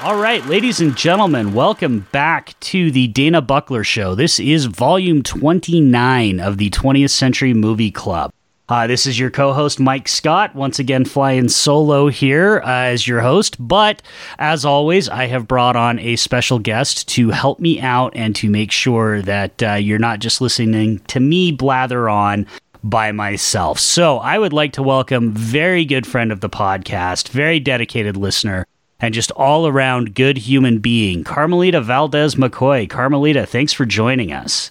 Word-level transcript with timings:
All 0.00 0.14
right, 0.14 0.46
ladies 0.46 0.80
and 0.80 0.96
gentlemen, 0.96 1.54
welcome 1.54 2.06
back 2.12 2.54
to 2.60 2.92
the 2.92 3.08
Dana 3.08 3.42
Buckler 3.42 3.82
Show. 3.82 4.14
This 4.14 4.38
is 4.38 4.66
volume 4.66 5.24
29 5.24 6.38
of 6.38 6.56
the 6.56 6.70
20th 6.70 7.10
Century 7.10 7.52
Movie 7.52 7.90
Club. 7.90 8.32
Uh, 8.68 8.86
this 8.86 9.08
is 9.08 9.18
your 9.18 9.30
co 9.30 9.52
host, 9.52 9.80
Mike 9.80 10.06
Scott, 10.06 10.54
once 10.54 10.78
again 10.78 11.04
flying 11.04 11.48
solo 11.48 12.06
here 12.06 12.62
uh, 12.64 12.68
as 12.68 13.08
your 13.08 13.20
host. 13.22 13.56
But 13.58 14.00
as 14.38 14.64
always, 14.64 15.08
I 15.08 15.26
have 15.26 15.48
brought 15.48 15.74
on 15.74 15.98
a 15.98 16.14
special 16.14 16.60
guest 16.60 17.08
to 17.08 17.30
help 17.30 17.58
me 17.58 17.80
out 17.80 18.12
and 18.14 18.36
to 18.36 18.48
make 18.48 18.70
sure 18.70 19.20
that 19.22 19.60
uh, 19.64 19.74
you're 19.74 19.98
not 19.98 20.20
just 20.20 20.40
listening 20.40 21.00
to 21.08 21.18
me 21.18 21.50
blather 21.50 22.08
on 22.08 22.46
by 22.84 23.10
myself. 23.10 23.80
So 23.80 24.18
I 24.18 24.38
would 24.38 24.52
like 24.52 24.74
to 24.74 24.82
welcome 24.82 25.32
very 25.32 25.84
good 25.84 26.06
friend 26.06 26.30
of 26.30 26.38
the 26.38 26.48
podcast, 26.48 27.30
very 27.30 27.58
dedicated 27.58 28.16
listener, 28.16 28.64
and 29.00 29.14
just 29.14 29.30
all 29.32 29.66
around 29.66 30.14
good 30.14 30.36
human 30.36 30.78
being, 30.78 31.24
Carmelita 31.24 31.80
Valdez 31.80 32.34
McKoy. 32.34 32.88
Carmelita, 32.88 33.46
thanks 33.46 33.72
for 33.72 33.86
joining 33.86 34.32
us. 34.32 34.70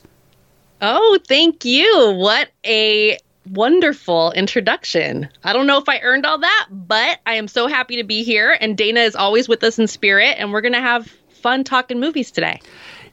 Oh, 0.81 1.17
thank 1.27 1.65
you. 1.65 2.11
What 2.11 2.49
a 2.65 3.17
wonderful 3.51 4.31
introduction. 4.33 5.29
I 5.43 5.53
don't 5.53 5.67
know 5.67 5.77
if 5.77 5.87
I 5.87 5.99
earned 5.99 6.25
all 6.25 6.37
that, 6.37 6.67
but 6.69 7.19
I 7.25 7.35
am 7.35 7.47
so 7.47 7.67
happy 7.67 7.95
to 7.95 8.03
be 8.03 8.23
here. 8.23 8.57
And 8.59 8.77
Dana 8.77 8.99
is 8.99 9.15
always 9.15 9.47
with 9.47 9.63
us 9.63 9.79
in 9.79 9.87
spirit, 9.87 10.35
and 10.37 10.51
we're 10.51 10.61
going 10.61 10.73
to 10.73 10.81
have 10.81 11.07
fun 11.29 11.63
talking 11.63 11.99
movies 11.99 12.31
today. 12.31 12.59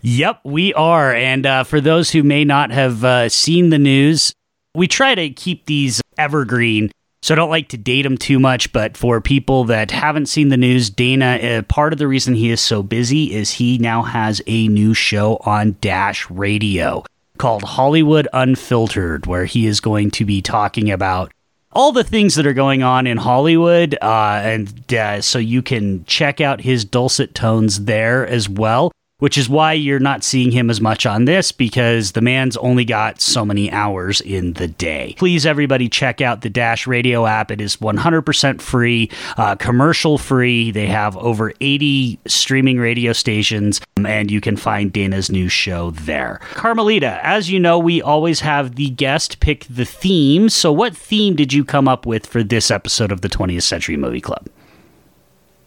Yep, 0.03 0.41
we 0.45 0.75
are. 0.75 1.15
And 1.15 1.47
uh, 1.47 1.65
for 1.65 1.81
those 1.81 2.11
who 2.11 2.23
may 2.23 2.45
not 2.45 2.71
have 2.71 3.05
uh, 3.05 3.29
seen 3.29 3.71
the 3.71 3.79
news, 3.79 4.35
we 4.75 4.89
try 4.89 5.15
to 5.15 5.31
keep 5.31 5.67
these 5.67 6.03
evergreen 6.19 6.91
so 7.25 7.33
I 7.33 7.37
don't 7.37 7.49
like 7.49 7.69
to 7.69 7.79
date 7.79 8.05
him 8.05 8.19
too 8.19 8.39
much, 8.39 8.71
but 8.71 8.99
for 8.99 9.19
people 9.19 9.65
that 9.65 9.91
haven't 9.91 10.27
seen 10.27 10.51
the 10.51 10.59
news, 10.59 10.91
Dana, 10.91 11.37
uh, 11.37 11.63
part 11.63 11.95
of 11.95 11.99
the 11.99 12.07
reason 12.07 12.35
he 12.35 12.51
is 12.51 12.61
so 12.61 12.83
busy 12.83 13.33
is 13.33 13.53
he 13.53 13.79
now 13.79 14.03
has 14.03 14.43
a 14.47 14.69
new 14.69 14.93
show 14.93 15.39
on 15.41 15.79
Dash 15.81 16.29
Radio 16.29 17.03
called 17.39 17.63
Hollywood 17.63 18.29
Unfiltered, 18.35 19.25
where 19.25 19.47
he 19.47 19.65
is 19.65 19.81
going 19.81 20.11
to 20.11 20.27
be 20.27 20.43
talking 20.43 20.91
about 20.91 21.33
all 21.73 21.93
the 21.93 22.05
things 22.05 22.35
that 22.35 22.47
are 22.47 22.53
going 22.53 22.83
on 22.83 23.07
in 23.07 23.17
Hollywood. 23.17 23.97
Uh, 24.03 24.43
and 24.45 24.93
uh, 24.93 25.23
so 25.23 25.39
you 25.39 25.63
can 25.63 26.05
check 26.05 26.43
out 26.43 26.61
his 26.61 26.85
dulcet 26.85 27.35
tones 27.35 27.87
there 27.87 28.27
as 28.27 28.51
well 28.51 28.93
which 29.19 29.39
is 29.39 29.49
why 29.49 29.73
you're 29.73 30.01
not 30.01 30.25
seeing 30.25 30.51
him 30.51 30.69
as 30.69 30.81
much 30.81 31.07
on 31.07 31.25
this 31.25 31.53
because 31.53 32.13
the 32.13 32.21
man's 32.21 32.57
only 32.57 32.85
got 32.85 33.21
so 33.21 33.45
many 33.45 33.71
hours 33.71 34.21
in 34.21 34.55
the 34.55 34.67
day. 34.67 35.15
Please, 35.17 35.47
everybody, 35.47 35.89
check 35.89 36.21
out 36.21 36.41
the 36.41 36.51
Dash 36.51 36.87
Radio 36.87 37.25
app. 37.25 37.51
It 37.51 37.61
is 37.61 37.77
100% 37.77 38.61
free, 38.61 39.11
uh, 39.37 39.55
commercial 39.57 40.19
free. 40.19 40.71
They 40.71 40.87
have 40.87 41.17
over 41.17 41.53
80 41.61 42.19
streaming 42.27 42.79
radio 42.79 43.13
stations, 43.13 43.81
and 44.05 44.31
you 44.31 44.41
can 44.41 44.57
find 44.57 44.93
Dana's 44.93 45.31
new 45.31 45.49
show 45.49 45.91
there. 45.93 46.41
Carmelita, 46.55 47.21
as 47.25 47.51
you 47.51 47.61
know, 47.61 47.79
we 47.79 48.03
always 48.03 48.41
have 48.41 48.75
the 48.75 48.91
guest 48.91 49.39
pick 49.41 49.65
the 49.71 49.85
theme. 49.85 50.49
So, 50.49 50.73
what 50.73 50.97
theme 50.97 51.37
did 51.37 51.53
you 51.53 51.65
come 51.65 51.87
up 51.87 52.05
with 52.05 52.27
for 52.27 52.43
this 52.43 52.71
episode 52.71 53.13
of 53.13 53.21
the 53.21 53.29
20th 53.29 53.63
Century 53.63 53.97
Movie 53.97 54.21
Club? 54.21 54.49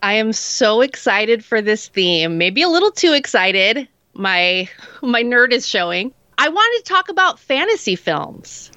I 0.03 0.13
am 0.13 0.33
so 0.33 0.81
excited 0.81 1.43
for 1.43 1.61
this 1.61 1.87
theme. 1.87 2.37
Maybe 2.37 2.61
a 2.61 2.69
little 2.69 2.91
too 2.91 3.13
excited. 3.13 3.87
My 4.13 4.69
my 5.01 5.23
nerd 5.23 5.51
is 5.51 5.67
showing. 5.67 6.13
I 6.37 6.49
wanted 6.49 6.85
to 6.85 6.93
talk 6.93 7.09
about 7.09 7.39
fantasy 7.39 7.95
films. 7.95 8.71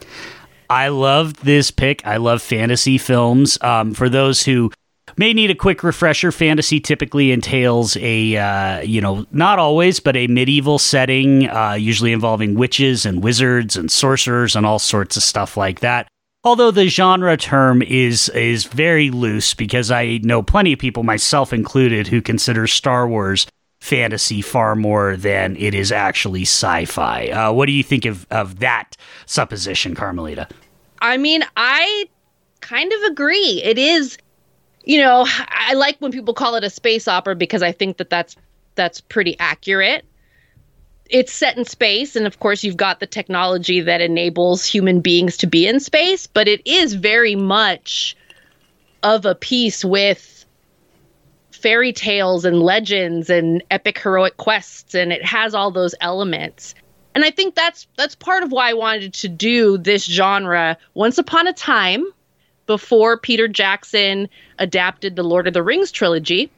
I 0.71 0.89
love 0.89 1.35
this 1.41 1.71
pick. 1.71 2.07
I 2.07 2.17
love 2.17 2.41
fantasy 2.41 2.97
films. 2.97 3.59
Um, 3.61 3.93
for 3.93 4.09
those 4.09 4.45
who 4.45 4.71
may 5.17 5.35
need 5.35 5.51
a 5.51 5.55
quick 5.55 5.83
refresher, 5.83 6.33
fantasy 6.33 6.81
typically 6.81 7.33
entails 7.33 7.97
a, 7.97 8.37
uh, 8.37 8.81
you 8.81 9.01
know, 9.01 9.27
not 9.33 9.59
always, 9.59 10.01
but 10.01 10.17
a 10.17 10.29
medieval 10.29 10.79
setting, 10.79 11.49
uh, 11.49 11.73
usually 11.73 12.13
involving 12.13 12.55
witches 12.55 13.05
and 13.05 13.23
wizards 13.23 13.77
and 13.77 13.91
sorcerers 13.91 14.55
and 14.55 14.65
all 14.65 14.79
sorts 14.79 15.17
of 15.17 15.23
stuff 15.23 15.57
like 15.57 15.81
that. 15.81 16.09
Although 16.43 16.71
the 16.71 16.89
genre 16.89 17.37
term 17.37 17.83
is 17.83 18.31
is 18.31 18.65
very 18.65 19.11
loose 19.11 19.53
because 19.53 19.91
I 19.91 20.21
know 20.23 20.43
plenty 20.43 20.73
of 20.73 20.79
people, 20.79 21.03
myself 21.03 21.53
included, 21.53 22.07
who 22.07 22.23
consider 22.23 22.67
Star 22.67 23.07
Wars 23.07 23.47
fantasy 23.81 24.41
far 24.41 24.75
more 24.75 25.17
than 25.17 25.57
it 25.57 25.75
is 25.75 25.93
actually 25.93 26.43
sci-fi. 26.43 27.29
Uh, 27.29 27.53
what 27.53 27.67
do 27.67 27.73
you 27.73 27.83
think 27.83 28.07
of 28.07 28.27
of 28.31 28.61
that 28.61 28.97
supposition, 29.27 29.95
Carmelita? 29.95 30.49
I 31.03 31.19
mean, 31.19 31.43
I 31.57 32.09
kind 32.63 32.91
of 32.91 33.03
agree. 33.11 33.63
It 33.63 33.77
is, 33.77 34.17
you 34.85 34.99
know, 34.99 35.27
I 35.49 35.75
like 35.75 35.99
when 35.99 36.11
people 36.13 36.33
call 36.33 36.55
it 36.55 36.65
a 36.65 36.71
space 36.71 37.07
opera 37.07 37.37
because 37.37 37.63
I 37.63 37.73
think 37.73 37.99
that 37.99 38.09
that's 38.09 38.35
that's 38.77 39.03
pretty 39.03 39.39
accurate 39.39 40.07
it's 41.11 41.33
set 41.33 41.59
in 41.59 41.65
space 41.65 42.17
and 42.17 42.27
of 42.27 42.39
course 42.41 42.65
you've 42.65 42.77
got 42.77 43.01
the 43.01 43.07
technology 43.07 43.81
that 43.81 44.01
enables 44.01 44.65
human 44.65 45.01
beings 45.01 45.37
to 45.37 45.47
be 45.47 45.67
in 45.67 45.81
space 45.81 46.27
but 46.27 46.49
it 46.49 46.67
is 46.67 46.95
very 46.95 47.35
much 47.37 48.17
of 49.03 49.27
a 49.27 49.35
piece 49.35 49.85
with 49.85 50.45
fairy 51.51 51.93
tales 51.93 52.45
and 52.45 52.61
legends 52.61 53.29
and 53.29 53.63
epic 53.71 53.99
heroic 53.99 54.37
quests 54.37 54.95
and 54.95 55.13
it 55.13 55.23
has 55.23 55.55
all 55.55 55.71
those 55.71 55.95
elements. 56.01 56.75
And 57.15 57.25
i 57.25 57.31
think 57.31 57.55
that's 57.55 57.87
that's 57.97 58.15
part 58.15 58.45
of 58.45 58.53
why 58.53 58.71
i 58.71 58.73
wanted 58.73 59.13
to 59.15 59.29
do 59.29 59.77
this 59.77 60.05
genre 60.05 60.79
once 60.95 61.19
upon 61.19 61.49
a 61.49 61.53
time 61.53 62.05
before 62.67 63.19
peter 63.19 63.49
jackson 63.49 64.29
adapted 64.61 65.17
the 65.17 65.25
lord 65.25 65.49
of 65.49 65.53
the 65.53 65.63
rings 65.63 65.91
trilogy 65.91 66.51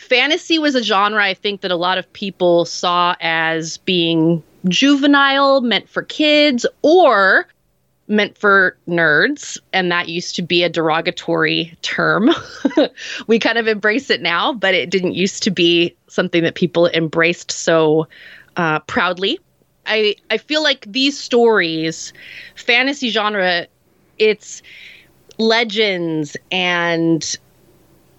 fantasy 0.00 0.58
was 0.58 0.74
a 0.74 0.82
genre 0.82 1.22
I 1.22 1.34
think 1.34 1.60
that 1.60 1.70
a 1.70 1.76
lot 1.76 1.98
of 1.98 2.10
people 2.12 2.64
saw 2.64 3.14
as 3.20 3.76
being 3.78 4.42
juvenile, 4.66 5.60
meant 5.60 5.88
for 5.88 6.02
kids, 6.02 6.66
or 6.82 7.46
meant 8.08 8.36
for 8.36 8.76
nerds. 8.88 9.58
And 9.72 9.92
that 9.92 10.08
used 10.08 10.34
to 10.36 10.42
be 10.42 10.64
a 10.64 10.68
derogatory 10.68 11.76
term. 11.82 12.30
we 13.26 13.38
kind 13.38 13.58
of 13.58 13.68
embrace 13.68 14.10
it 14.10 14.20
now, 14.20 14.52
but 14.52 14.74
it 14.74 14.90
didn't 14.90 15.14
used 15.14 15.42
to 15.44 15.50
be 15.50 15.94
something 16.08 16.42
that 16.42 16.54
people 16.54 16.88
embraced 16.88 17.50
so 17.52 18.08
uh, 18.56 18.80
proudly. 18.80 19.38
I, 19.86 20.16
I 20.30 20.38
feel 20.38 20.62
like 20.62 20.86
these 20.90 21.18
stories, 21.18 22.12
fantasy 22.56 23.10
genre, 23.10 23.66
it's 24.18 24.62
legends 25.38 26.36
and 26.50 27.36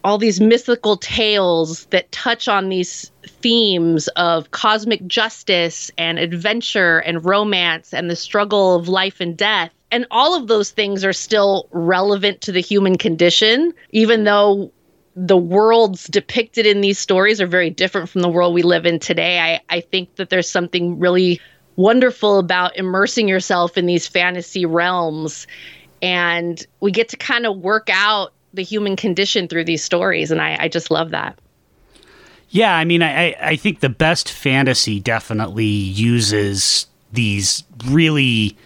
all 0.03 0.17
these 0.17 0.41
mythical 0.41 0.97
tales 0.97 1.85
that 1.85 2.11
touch 2.11 2.47
on 2.47 2.69
these 2.69 3.11
themes 3.25 4.07
of 4.09 4.51
cosmic 4.51 5.05
justice 5.07 5.91
and 5.97 6.19
adventure 6.19 6.99
and 6.99 7.23
romance 7.25 7.93
and 7.93 8.09
the 8.09 8.15
struggle 8.15 8.75
of 8.75 8.87
life 8.87 9.19
and 9.19 9.37
death. 9.37 9.71
And 9.91 10.05
all 10.09 10.35
of 10.35 10.47
those 10.47 10.71
things 10.71 11.03
are 11.03 11.13
still 11.13 11.67
relevant 11.71 12.41
to 12.41 12.51
the 12.51 12.61
human 12.61 12.97
condition, 12.97 13.73
even 13.91 14.23
though 14.23 14.71
the 15.15 15.37
worlds 15.37 16.07
depicted 16.07 16.65
in 16.65 16.81
these 16.81 16.97
stories 16.97 17.41
are 17.41 17.47
very 17.47 17.69
different 17.69 18.09
from 18.09 18.21
the 18.21 18.29
world 18.29 18.53
we 18.53 18.63
live 18.63 18.85
in 18.85 18.99
today. 18.99 19.39
I, 19.39 19.59
I 19.69 19.81
think 19.81 20.15
that 20.15 20.29
there's 20.29 20.49
something 20.49 20.99
really 20.99 21.41
wonderful 21.75 22.39
about 22.39 22.77
immersing 22.77 23.27
yourself 23.27 23.77
in 23.77 23.85
these 23.85 24.07
fantasy 24.07 24.65
realms. 24.65 25.47
And 26.01 26.65
we 26.79 26.91
get 26.91 27.09
to 27.09 27.17
kind 27.17 27.45
of 27.45 27.57
work 27.57 27.89
out 27.91 28.33
the 28.53 28.63
human 28.63 28.95
condition 28.95 29.47
through 29.47 29.65
these 29.65 29.83
stories, 29.83 30.31
and 30.31 30.41
I, 30.41 30.57
I 30.61 30.67
just 30.67 30.91
love 30.91 31.11
that. 31.11 31.37
Yeah, 32.49 32.75
I 32.75 32.83
mean, 32.83 33.01
I, 33.01 33.33
I 33.41 33.55
think 33.55 33.79
the 33.79 33.89
best 33.89 34.29
fantasy 34.29 34.99
definitely 34.99 35.65
uses 35.65 36.85
these 37.13 37.63
really 37.87 38.57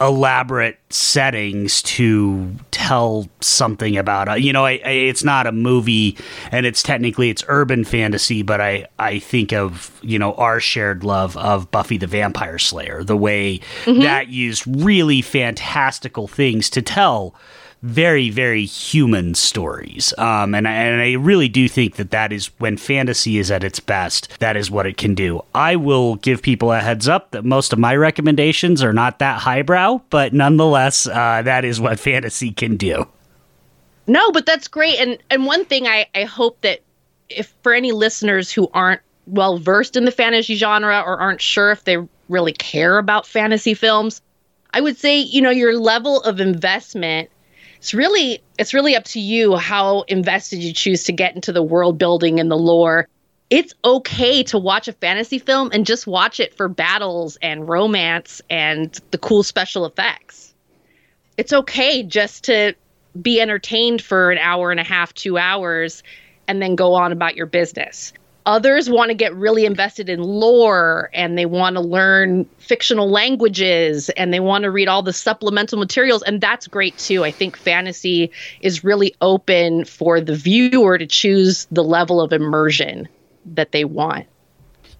elaborate 0.00 0.78
settings 0.90 1.80
to 1.82 2.54
tell 2.70 3.28
something 3.40 3.96
about 3.96 4.28
it. 4.28 4.42
You 4.42 4.52
know, 4.52 4.64
I, 4.64 4.80
I, 4.84 4.90
it's 4.90 5.24
not 5.24 5.46
a 5.46 5.52
movie, 5.52 6.16
and 6.50 6.66
it's 6.66 6.82
technically 6.82 7.30
it's 7.30 7.44
urban 7.48 7.84
fantasy, 7.84 8.42
but 8.42 8.60
I 8.60 8.86
I 8.98 9.18
think 9.18 9.52
of 9.52 9.98
you 10.02 10.18
know 10.18 10.34
our 10.34 10.60
shared 10.60 11.04
love 11.04 11.36
of 11.36 11.70
Buffy 11.70 11.98
the 11.98 12.06
Vampire 12.06 12.58
Slayer, 12.58 13.02
the 13.02 13.16
way 13.16 13.60
mm-hmm. 13.84 14.00
that 14.02 14.28
used 14.28 14.64
really 14.66 15.22
fantastical 15.22 16.28
things 16.28 16.70
to 16.70 16.82
tell 16.82 17.34
very, 17.84 18.30
very 18.30 18.64
human 18.64 19.34
stories. 19.34 20.14
Um, 20.16 20.54
and, 20.54 20.66
I, 20.66 20.72
and 20.72 21.02
I 21.02 21.12
really 21.12 21.50
do 21.50 21.68
think 21.68 21.96
that 21.96 22.12
that 22.12 22.32
is 22.32 22.46
when 22.58 22.78
fantasy 22.78 23.36
is 23.36 23.50
at 23.50 23.62
its 23.62 23.78
best, 23.78 24.38
that 24.40 24.56
is 24.56 24.70
what 24.70 24.86
it 24.86 24.96
can 24.96 25.14
do. 25.14 25.42
I 25.54 25.76
will 25.76 26.14
give 26.16 26.40
people 26.40 26.72
a 26.72 26.80
heads 26.80 27.08
up 27.08 27.32
that 27.32 27.44
most 27.44 27.74
of 27.74 27.78
my 27.78 27.94
recommendations 27.94 28.82
are 28.82 28.94
not 28.94 29.18
that 29.18 29.38
highbrow, 29.38 30.00
but 30.08 30.32
nonetheless, 30.32 31.06
uh, 31.06 31.42
that 31.44 31.66
is 31.66 31.78
what 31.78 32.00
fantasy 32.00 32.52
can 32.52 32.78
do. 32.78 33.06
No, 34.06 34.32
but 34.32 34.46
that's 34.46 34.66
great. 34.68 34.98
And 34.98 35.18
and 35.30 35.44
one 35.44 35.66
thing 35.66 35.86
I, 35.86 36.06
I 36.14 36.24
hope 36.24 36.60
that 36.62 36.80
if 37.28 37.54
for 37.62 37.74
any 37.74 37.92
listeners 37.92 38.50
who 38.50 38.70
aren't 38.72 39.00
well 39.26 39.58
versed 39.58 39.96
in 39.96 40.06
the 40.06 40.10
fantasy 40.10 40.56
genre 40.56 41.02
or 41.04 41.18
aren't 41.18 41.40
sure 41.40 41.70
if 41.70 41.84
they 41.84 41.98
really 42.30 42.52
care 42.52 42.96
about 42.96 43.26
fantasy 43.26 43.74
films, 43.74 44.22
I 44.72 44.80
would 44.80 44.96
say, 44.96 45.18
you 45.18 45.42
know, 45.42 45.50
your 45.50 45.78
level 45.78 46.22
of 46.22 46.40
investment 46.40 47.30
it's 47.84 47.92
really 47.92 48.42
it's 48.58 48.72
really 48.72 48.96
up 48.96 49.04
to 49.04 49.20
you 49.20 49.56
how 49.56 50.06
invested 50.08 50.62
you 50.62 50.72
choose 50.72 51.04
to 51.04 51.12
get 51.12 51.34
into 51.34 51.52
the 51.52 51.62
world 51.62 51.98
building 51.98 52.40
and 52.40 52.50
the 52.50 52.56
lore. 52.56 53.06
It's 53.50 53.74
okay 53.84 54.42
to 54.44 54.58
watch 54.58 54.88
a 54.88 54.94
fantasy 54.94 55.38
film 55.38 55.68
and 55.70 55.84
just 55.84 56.06
watch 56.06 56.40
it 56.40 56.56
for 56.56 56.66
battles 56.66 57.36
and 57.42 57.68
romance 57.68 58.40
and 58.48 58.98
the 59.10 59.18
cool 59.18 59.42
special 59.42 59.84
effects. 59.84 60.54
It's 61.36 61.52
okay 61.52 62.02
just 62.02 62.44
to 62.44 62.72
be 63.20 63.38
entertained 63.38 64.00
for 64.00 64.30
an 64.30 64.38
hour 64.38 64.70
and 64.70 64.80
a 64.80 64.84
half 64.84 65.12
two 65.12 65.36
hours 65.36 66.02
and 66.48 66.62
then 66.62 66.76
go 66.76 66.94
on 66.94 67.12
about 67.12 67.36
your 67.36 67.44
business 67.44 68.14
Others 68.46 68.90
want 68.90 69.08
to 69.08 69.14
get 69.14 69.34
really 69.34 69.64
invested 69.64 70.10
in 70.10 70.22
lore 70.22 71.08
and 71.14 71.38
they 71.38 71.46
want 71.46 71.76
to 71.76 71.80
learn 71.80 72.44
fictional 72.58 73.10
languages 73.10 74.10
and 74.10 74.34
they 74.34 74.40
want 74.40 74.64
to 74.64 74.70
read 74.70 74.86
all 74.86 75.02
the 75.02 75.14
supplemental 75.14 75.78
materials. 75.78 76.22
And 76.24 76.42
that's 76.42 76.66
great 76.66 76.98
too. 76.98 77.24
I 77.24 77.30
think 77.30 77.56
fantasy 77.56 78.30
is 78.60 78.84
really 78.84 79.14
open 79.22 79.86
for 79.86 80.20
the 80.20 80.36
viewer 80.36 80.98
to 80.98 81.06
choose 81.06 81.66
the 81.70 81.84
level 81.84 82.20
of 82.20 82.34
immersion 82.34 83.08
that 83.46 83.72
they 83.72 83.84
want. 83.84 84.26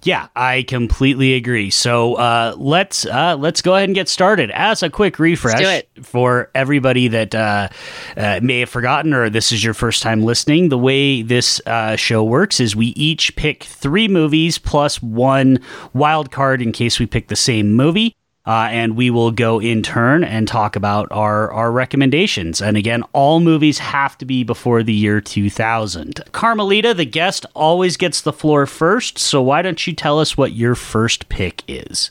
Yeah, 0.04 0.28
I 0.36 0.64
completely 0.64 1.32
agree. 1.32 1.70
So 1.70 2.16
uh, 2.16 2.54
let's 2.58 3.06
uh, 3.06 3.36
let's 3.36 3.62
go 3.62 3.74
ahead 3.74 3.88
and 3.88 3.94
get 3.94 4.08
started. 4.08 4.50
As 4.50 4.82
a 4.82 4.90
quick 4.90 5.18
refresh 5.18 5.82
for 6.02 6.50
everybody 6.54 7.08
that 7.08 7.34
uh, 7.34 7.68
uh, 8.14 8.40
may 8.42 8.60
have 8.60 8.68
forgotten 8.68 9.14
or 9.14 9.30
this 9.30 9.50
is 9.50 9.64
your 9.64 9.72
first 9.72 10.02
time 10.02 10.22
listening, 10.22 10.68
the 10.68 10.78
way 10.78 11.22
this 11.22 11.58
uh, 11.66 11.96
show 11.96 12.22
works 12.22 12.60
is 12.60 12.76
we 12.76 12.88
each 12.88 13.34
pick 13.36 13.64
three 13.64 14.06
movies 14.06 14.58
plus 14.58 15.02
one 15.02 15.58
wild 15.94 16.30
card 16.30 16.60
in 16.60 16.70
case 16.70 17.00
we 17.00 17.06
pick 17.06 17.28
the 17.28 17.36
same 17.36 17.72
movie. 17.72 18.14
Uh, 18.46 18.69
and 18.70 18.94
we 18.94 19.08
will 19.08 19.31
go 19.31 19.58
in 19.58 19.82
turn 19.82 20.23
and 20.23 20.46
talk 20.46 20.76
about 20.76 21.08
our, 21.11 21.50
our 21.50 21.73
recommendations. 21.73 22.61
And 22.61 22.76
again, 22.76 23.02
all 23.14 23.41
movies 23.41 23.79
have 23.79 24.19
to 24.19 24.26
be 24.26 24.44
before 24.44 24.82
the 24.82 24.93
year 24.93 25.23
2000. 25.23 26.20
Carmelita, 26.32 26.93
the 26.93 27.06
guest, 27.06 27.46
always 27.55 27.96
gets 27.96 28.20
the 28.20 28.35
floor 28.35 28.67
first. 28.67 29.19
So 29.19 29.41
why 29.41 29.62
don't 29.62 29.87
you 29.87 29.94
tell 29.94 30.20
us 30.20 30.37
what 30.37 30.52
your 30.52 30.75
first 30.75 31.31
pick 31.31 31.62
is? 31.67 32.11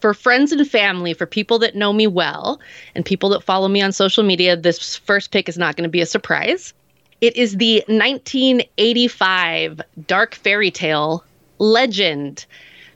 For 0.00 0.14
friends 0.14 0.50
and 0.50 0.66
family, 0.66 1.12
for 1.12 1.26
people 1.26 1.58
that 1.58 1.76
know 1.76 1.92
me 1.92 2.06
well, 2.06 2.58
and 2.94 3.04
people 3.04 3.28
that 3.30 3.42
follow 3.42 3.68
me 3.68 3.82
on 3.82 3.92
social 3.92 4.24
media, 4.24 4.56
this 4.56 4.96
first 4.96 5.30
pick 5.30 5.46
is 5.46 5.58
not 5.58 5.76
going 5.76 5.84
to 5.84 5.90
be 5.90 6.00
a 6.00 6.06
surprise. 6.06 6.72
It 7.20 7.36
is 7.36 7.58
the 7.58 7.84
1985 7.86 9.82
dark 10.06 10.34
fairy 10.34 10.70
tale 10.70 11.22
Legend, 11.58 12.46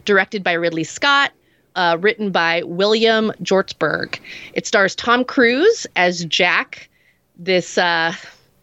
directed 0.05 0.43
by 0.43 0.55
Ridley 0.55 0.83
Scott 0.83 1.31
uh, 1.77 1.97
written 2.01 2.31
by 2.31 2.63
William 2.65 3.33
Hjortsberg. 3.43 4.19
It 4.55 4.67
stars 4.67 4.95
Tom 4.95 5.25
Cruise 5.25 5.87
as 5.95 6.25
Jack, 6.25 6.89
this 7.37 7.79
uh, 7.79 8.15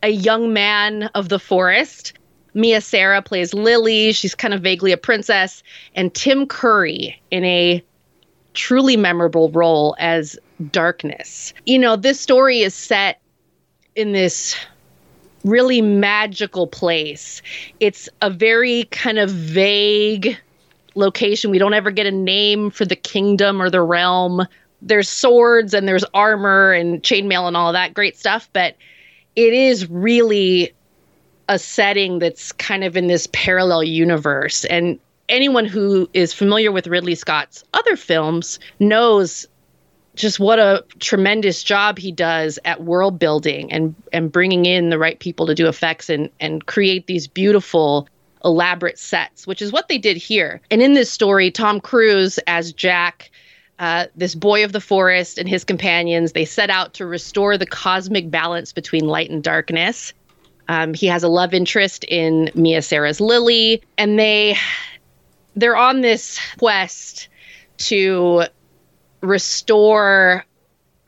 a 0.02 0.10
young 0.10 0.52
man 0.52 1.04
of 1.16 1.30
the 1.30 1.40
forest. 1.40 2.14
Mia 2.56 2.82
Sara 2.82 3.22
plays 3.22 3.54
Lily. 3.54 4.12
She's 4.12 4.36
kind 4.36 4.54
of 4.54 4.62
vaguely 4.62 4.92
a 4.92 4.98
princess, 4.98 5.64
and 5.96 6.14
Tim 6.14 6.46
Curry 6.46 7.20
in 7.32 7.44
a 7.46 7.84
truly 8.54 8.98
memorable 8.98 9.50
role 9.50 9.96
as 10.00 10.38
Darkness. 10.72 11.54
You 11.66 11.80
know, 11.80 11.96
this 11.96 12.20
story 12.20 12.60
is 12.60 12.76
set 12.76 13.20
in 13.96 14.12
this 14.12 14.56
really 15.44 15.82
magical 15.82 16.68
place. 16.68 17.42
It's 17.80 18.08
a 18.22 18.30
very 18.30 18.86
kind 18.86 19.18
of 19.18 19.30
vague 19.30 20.38
location. 20.96 21.52
We 21.52 21.60
don't 21.60 21.74
ever 21.74 21.92
get 21.92 22.06
a 22.06 22.12
name 22.12 22.70
for 22.70 22.86
the 22.86 22.96
kingdom 22.96 23.62
or 23.62 23.70
the 23.70 23.82
realm. 23.82 24.48
There's 24.82 25.10
swords 25.10 25.74
and 25.74 25.88
there's 25.88 26.04
armor 26.14 26.74
and 26.74 27.02
chainmail 27.02 27.48
and 27.48 27.58
all 27.58 27.74
that 27.74 27.94
great 27.94 28.18
stuff, 28.18 28.50
but 28.54 28.76
it 29.36 29.54
is 29.54 29.90
really 29.90 30.74
a 31.50 31.60
setting 31.60 32.20
that's 32.20 32.52
kind 32.52 32.84
of 32.84 32.96
in 32.96 33.08
this 33.08 33.28
parallel 33.32 33.84
universe. 33.84 34.66
And 34.66 35.00
anyone 35.30 35.66
who 35.66 36.10
is 36.14 36.34
familiar 36.34 36.72
with 36.72 36.88
Ridley 36.88 37.16
Scott's 37.16 37.64
other 37.74 37.96
films 37.96 38.60
knows 38.80 39.48
just 40.16 40.40
what 40.40 40.60
a 40.60 40.86
tremendous 41.00 41.64
job 41.64 41.98
he 41.98 42.12
does 42.12 42.60
at 42.66 42.84
world 42.84 43.18
building 43.18 43.72
and 43.72 43.96
and 44.12 44.32
bringing 44.32 44.66
in 44.66 44.90
the 44.90 45.00
right 45.00 45.20
people 45.20 45.48
to 45.48 45.56
do 45.56 45.68
effects 45.68 46.10
and 46.10 46.30
and 46.40 46.66
create 46.66 47.08
these 47.08 47.28
beautiful 47.28 48.08
elaborate 48.44 49.00
sets, 49.00 49.48
which 49.48 49.62
is 49.62 49.72
what 49.72 49.88
they 49.88 49.98
did 49.98 50.18
here. 50.18 50.62
And 50.70 50.82
in 50.82 50.94
this 50.94 51.12
story, 51.12 51.52
Tom 51.52 51.80
Cruise 51.80 52.38
as 52.48 52.74
Jack, 52.74 53.32
uh, 53.80 54.08
this 54.16 54.36
boy 54.36 54.64
of 54.64 54.72
the 54.72 54.82
forest, 54.82 55.38
and 55.38 55.48
his 55.48 55.64
companions, 55.64 56.34
they 56.34 56.46
set 56.46 56.70
out 56.70 56.94
to 56.96 57.06
restore 57.06 57.58
the 57.58 57.66
cosmic 57.66 58.30
balance 58.30 58.74
between 58.74 59.08
light 59.08 59.30
and 59.30 59.44
darkness. 59.44 60.14
Um, 60.68 60.94
he 60.94 61.08
has 61.08 61.24
a 61.24 61.28
love 61.28 61.54
interest 61.54 62.06
in 62.08 62.50
Mia 62.56 62.82
Sara's 62.82 63.20
Lily, 63.20 63.82
and 63.98 64.18
they 64.18 64.58
they're 65.56 65.78
on 65.78 66.02
this 66.02 66.40
quest 66.58 67.28
to 67.78 68.44
restore 69.22 70.46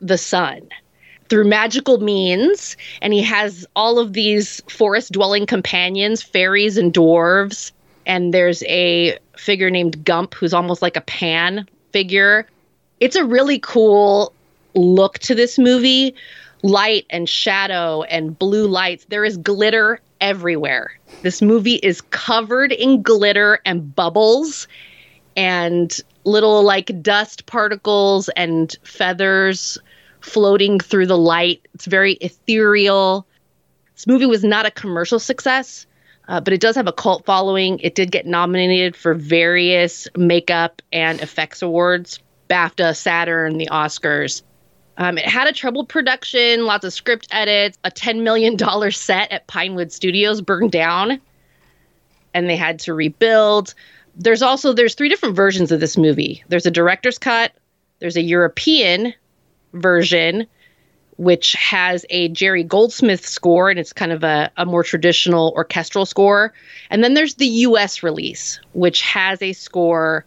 the 0.00 0.18
sun 0.18 0.68
through 1.28 1.44
magical 1.44 1.98
means, 1.98 2.76
and 3.02 3.12
he 3.12 3.22
has 3.22 3.66
all 3.76 3.98
of 3.98 4.12
these 4.12 4.62
forest 4.68 5.12
dwelling 5.12 5.46
companions, 5.46 6.22
fairies 6.22 6.76
and 6.76 6.92
dwarves. 6.92 7.72
And 8.06 8.32
there's 8.32 8.62
a 8.64 9.18
figure 9.36 9.70
named 9.70 10.04
Gump 10.04 10.34
who's 10.34 10.54
almost 10.54 10.82
like 10.82 10.96
a 10.96 11.00
pan 11.00 11.68
figure. 11.92 12.46
It's 13.00 13.16
a 13.16 13.24
really 13.24 13.58
cool 13.58 14.32
look 14.74 15.18
to 15.20 15.34
this 15.34 15.58
movie 15.58 16.14
light 16.62 17.06
and 17.10 17.28
shadow 17.28 18.02
and 18.04 18.38
blue 18.38 18.66
lights. 18.66 19.06
There 19.08 19.24
is 19.24 19.36
glitter 19.36 20.00
everywhere. 20.20 20.92
This 21.22 21.42
movie 21.42 21.76
is 21.76 22.00
covered 22.00 22.72
in 22.72 23.02
glitter 23.02 23.60
and 23.64 23.94
bubbles 23.94 24.68
and 25.36 25.98
little 26.24 26.62
like 26.62 27.02
dust 27.02 27.46
particles 27.46 28.28
and 28.30 28.74
feathers 28.82 29.78
floating 30.26 30.80
through 30.80 31.06
the 31.06 31.16
light. 31.16 31.66
It's 31.74 31.86
very 31.86 32.14
ethereal. 32.14 33.26
This 33.94 34.06
movie 34.06 34.26
was 34.26 34.44
not 34.44 34.66
a 34.66 34.70
commercial 34.70 35.18
success, 35.18 35.86
uh, 36.28 36.40
but 36.40 36.52
it 36.52 36.60
does 36.60 36.76
have 36.76 36.88
a 36.88 36.92
cult 36.92 37.24
following. 37.24 37.78
It 37.78 37.94
did 37.94 38.10
get 38.10 38.26
nominated 38.26 38.96
for 38.96 39.14
various 39.14 40.08
makeup 40.16 40.82
and 40.92 41.20
effects 41.20 41.62
awards 41.62 42.18
BAFTA, 42.48 42.94
Saturn, 42.96 43.58
the 43.58 43.68
Oscars. 43.72 44.42
Um, 44.98 45.18
it 45.18 45.26
had 45.26 45.48
a 45.48 45.52
troubled 45.52 45.88
production, 45.88 46.64
lots 46.64 46.84
of 46.84 46.92
script 46.92 47.28
edits, 47.30 47.78
a 47.84 47.90
$10 47.90 48.22
million 48.22 48.56
set 48.90 49.30
at 49.32 49.46
Pinewood 49.46 49.92
Studios 49.92 50.40
burned 50.40 50.72
down, 50.72 51.20
and 52.32 52.48
they 52.48 52.56
had 52.56 52.78
to 52.80 52.94
rebuild. 52.94 53.74
There's 54.14 54.42
also 54.42 54.72
there's 54.72 54.94
three 54.94 55.08
different 55.08 55.36
versions 55.36 55.70
of 55.72 55.80
this 55.80 55.98
movie. 55.98 56.42
There's 56.48 56.66
a 56.66 56.70
director's 56.70 57.18
cut, 57.18 57.52
there's 57.98 58.16
a 58.16 58.22
European 58.22 59.12
version, 59.76 60.46
which 61.16 61.54
has 61.54 62.04
a 62.10 62.28
Jerry 62.28 62.62
Goldsmith 62.62 63.26
score, 63.26 63.70
and 63.70 63.78
it's 63.78 63.92
kind 63.92 64.12
of 64.12 64.22
a, 64.24 64.50
a 64.56 64.66
more 64.66 64.82
traditional 64.82 65.52
orchestral 65.56 66.06
score. 66.06 66.52
And 66.90 67.02
then 67.02 67.14
there's 67.14 67.34
the 67.34 67.46
US 67.46 68.02
release, 68.02 68.60
which 68.72 69.02
has 69.02 69.40
a 69.42 69.52
score 69.52 70.24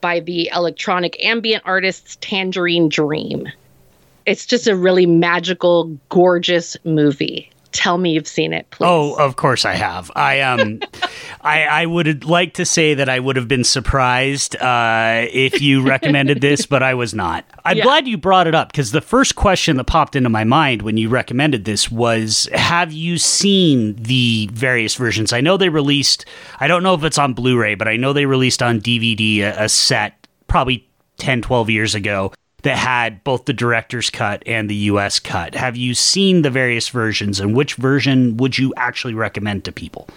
by 0.00 0.20
the 0.20 0.50
electronic 0.54 1.22
ambient 1.24 1.64
artists 1.66 2.16
Tangerine 2.20 2.88
Dream. 2.88 3.48
It's 4.26 4.46
just 4.46 4.68
a 4.68 4.76
really 4.76 5.06
magical, 5.06 5.98
gorgeous 6.08 6.76
movie 6.84 7.50
tell 7.78 7.96
me 7.96 8.10
you've 8.10 8.26
seen 8.26 8.52
it, 8.52 8.68
please. 8.70 8.86
Oh, 8.88 9.14
of 9.14 9.36
course 9.36 9.64
I 9.64 9.74
have. 9.74 10.10
I 10.16 10.40
um, 10.40 10.80
I 11.42 11.62
I 11.62 11.86
would 11.86 12.24
like 12.24 12.54
to 12.54 12.66
say 12.66 12.94
that 12.94 13.08
I 13.08 13.20
would 13.20 13.36
have 13.36 13.46
been 13.46 13.62
surprised 13.62 14.56
uh, 14.56 15.26
if 15.32 15.62
you 15.62 15.86
recommended 15.86 16.40
this, 16.40 16.66
but 16.66 16.82
I 16.82 16.94
was 16.94 17.14
not. 17.14 17.44
I'm 17.64 17.76
yeah. 17.76 17.84
glad 17.84 18.08
you 18.08 18.18
brought 18.18 18.48
it 18.48 18.54
up 18.54 18.72
because 18.72 18.90
the 18.90 19.00
first 19.00 19.36
question 19.36 19.76
that 19.76 19.84
popped 19.84 20.16
into 20.16 20.28
my 20.28 20.42
mind 20.42 20.82
when 20.82 20.96
you 20.96 21.08
recommended 21.08 21.64
this 21.64 21.88
was, 21.88 22.48
"Have 22.52 22.92
you 22.92 23.16
seen 23.16 23.94
the 23.94 24.50
various 24.52 24.96
versions?" 24.96 25.32
I 25.32 25.40
know 25.40 25.56
they 25.56 25.68
released. 25.68 26.24
I 26.58 26.66
don't 26.66 26.82
know 26.82 26.94
if 26.94 27.04
it's 27.04 27.18
on 27.18 27.32
Blu-ray, 27.32 27.76
but 27.76 27.86
I 27.86 27.96
know 27.96 28.12
they 28.12 28.26
released 28.26 28.60
on 28.60 28.80
DVD 28.80 29.42
a, 29.42 29.64
a 29.64 29.68
set 29.68 30.26
probably 30.48 30.88
10, 31.18 31.42
12 31.42 31.70
years 31.70 31.94
ago 31.94 32.32
that 32.62 32.76
had 32.76 33.22
both 33.22 33.44
the 33.44 33.52
director's 33.52 34.10
cut 34.10 34.42
and 34.46 34.68
the 34.68 34.74
US 34.74 35.20
cut. 35.20 35.54
Have 35.54 35.76
you 35.76 35.94
seen 35.94 36.42
the 36.42 36.50
various 36.50 36.88
versions 36.88 37.38
and 37.38 37.54
which 37.54 37.74
version 37.74 38.36
would 38.36 38.58
you 38.58 38.74
actually 38.76 39.14
recommend 39.14 39.64
to 39.64 39.72
people? 39.72 40.08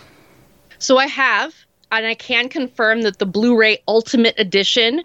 So 0.79 0.97
I 0.97 1.05
have, 1.05 1.53
and 1.91 2.05
I 2.05 2.15
can 2.15 2.49
confirm 2.49 3.03
that 3.03 3.19
the 3.19 3.25
Blu 3.27 3.55
ray 3.55 3.77
Ultimate 3.87 4.33
Edition 4.39 5.03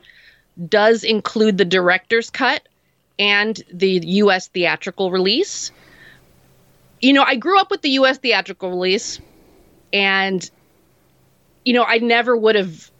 does 0.68 1.04
include 1.04 1.58
the 1.58 1.66
director's 1.66 2.30
cut 2.30 2.66
and 3.18 3.62
the 3.70 4.00
US 4.06 4.48
theatrical 4.48 5.10
release. 5.10 5.70
You 7.00 7.12
know, 7.12 7.22
I 7.22 7.36
grew 7.36 7.60
up 7.60 7.70
with 7.70 7.82
the 7.82 7.90
US 7.90 8.16
theatrical 8.16 8.70
release, 8.70 9.20
and, 9.92 10.50
you 11.66 11.74
know, 11.74 11.84
I 11.84 11.98
never 11.98 12.34
would 12.34 12.54
have 12.54 12.90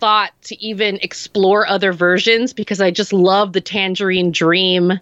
thought 0.00 0.32
to 0.42 0.60
even 0.62 0.96
explore 1.02 1.66
other 1.66 1.92
versions 1.92 2.52
because 2.52 2.80
I 2.80 2.90
just 2.90 3.12
love 3.12 3.52
the 3.52 3.60
Tangerine 3.60 4.32
Dream 4.32 4.98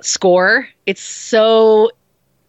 score. 0.00 0.68
It's 0.86 1.02
so 1.02 1.90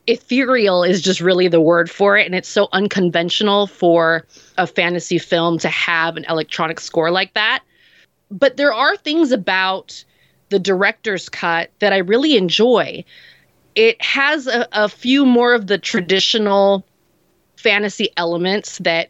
ethereal 0.08 0.84
is 0.84 1.02
just 1.02 1.20
really 1.20 1.48
the 1.48 1.62
word 1.62 1.90
for 1.90 2.16
it 2.16 2.28
and 2.28 2.36
it's 2.36 2.50
so 2.50 2.68
unconventional 2.74 3.66
for 3.66 4.24
a 4.58 4.68
fantasy 4.68 5.18
film 5.18 5.58
to 5.58 5.70
have 5.70 6.16
an 6.16 6.26
electronic 6.30 6.80
score 6.80 7.10
like 7.10 7.34
that. 7.34 7.64
But 8.30 8.58
there 8.58 8.74
are 8.74 8.96
things 8.98 9.32
about 9.32 10.04
the 10.50 10.60
director's 10.60 11.28
cut 11.30 11.72
that 11.80 11.92
I 11.92 11.98
really 11.98 12.38
enjoy. 12.38 13.04
It 13.74 14.00
has 14.02 14.48
a, 14.48 14.68
a 14.74 14.90
few 14.90 15.26
more 15.26 15.54
of 15.54 15.68
the 15.68 15.78
traditional 15.78 16.86
fantasy 17.56 18.10
elements 18.16 18.78
that 18.80 19.10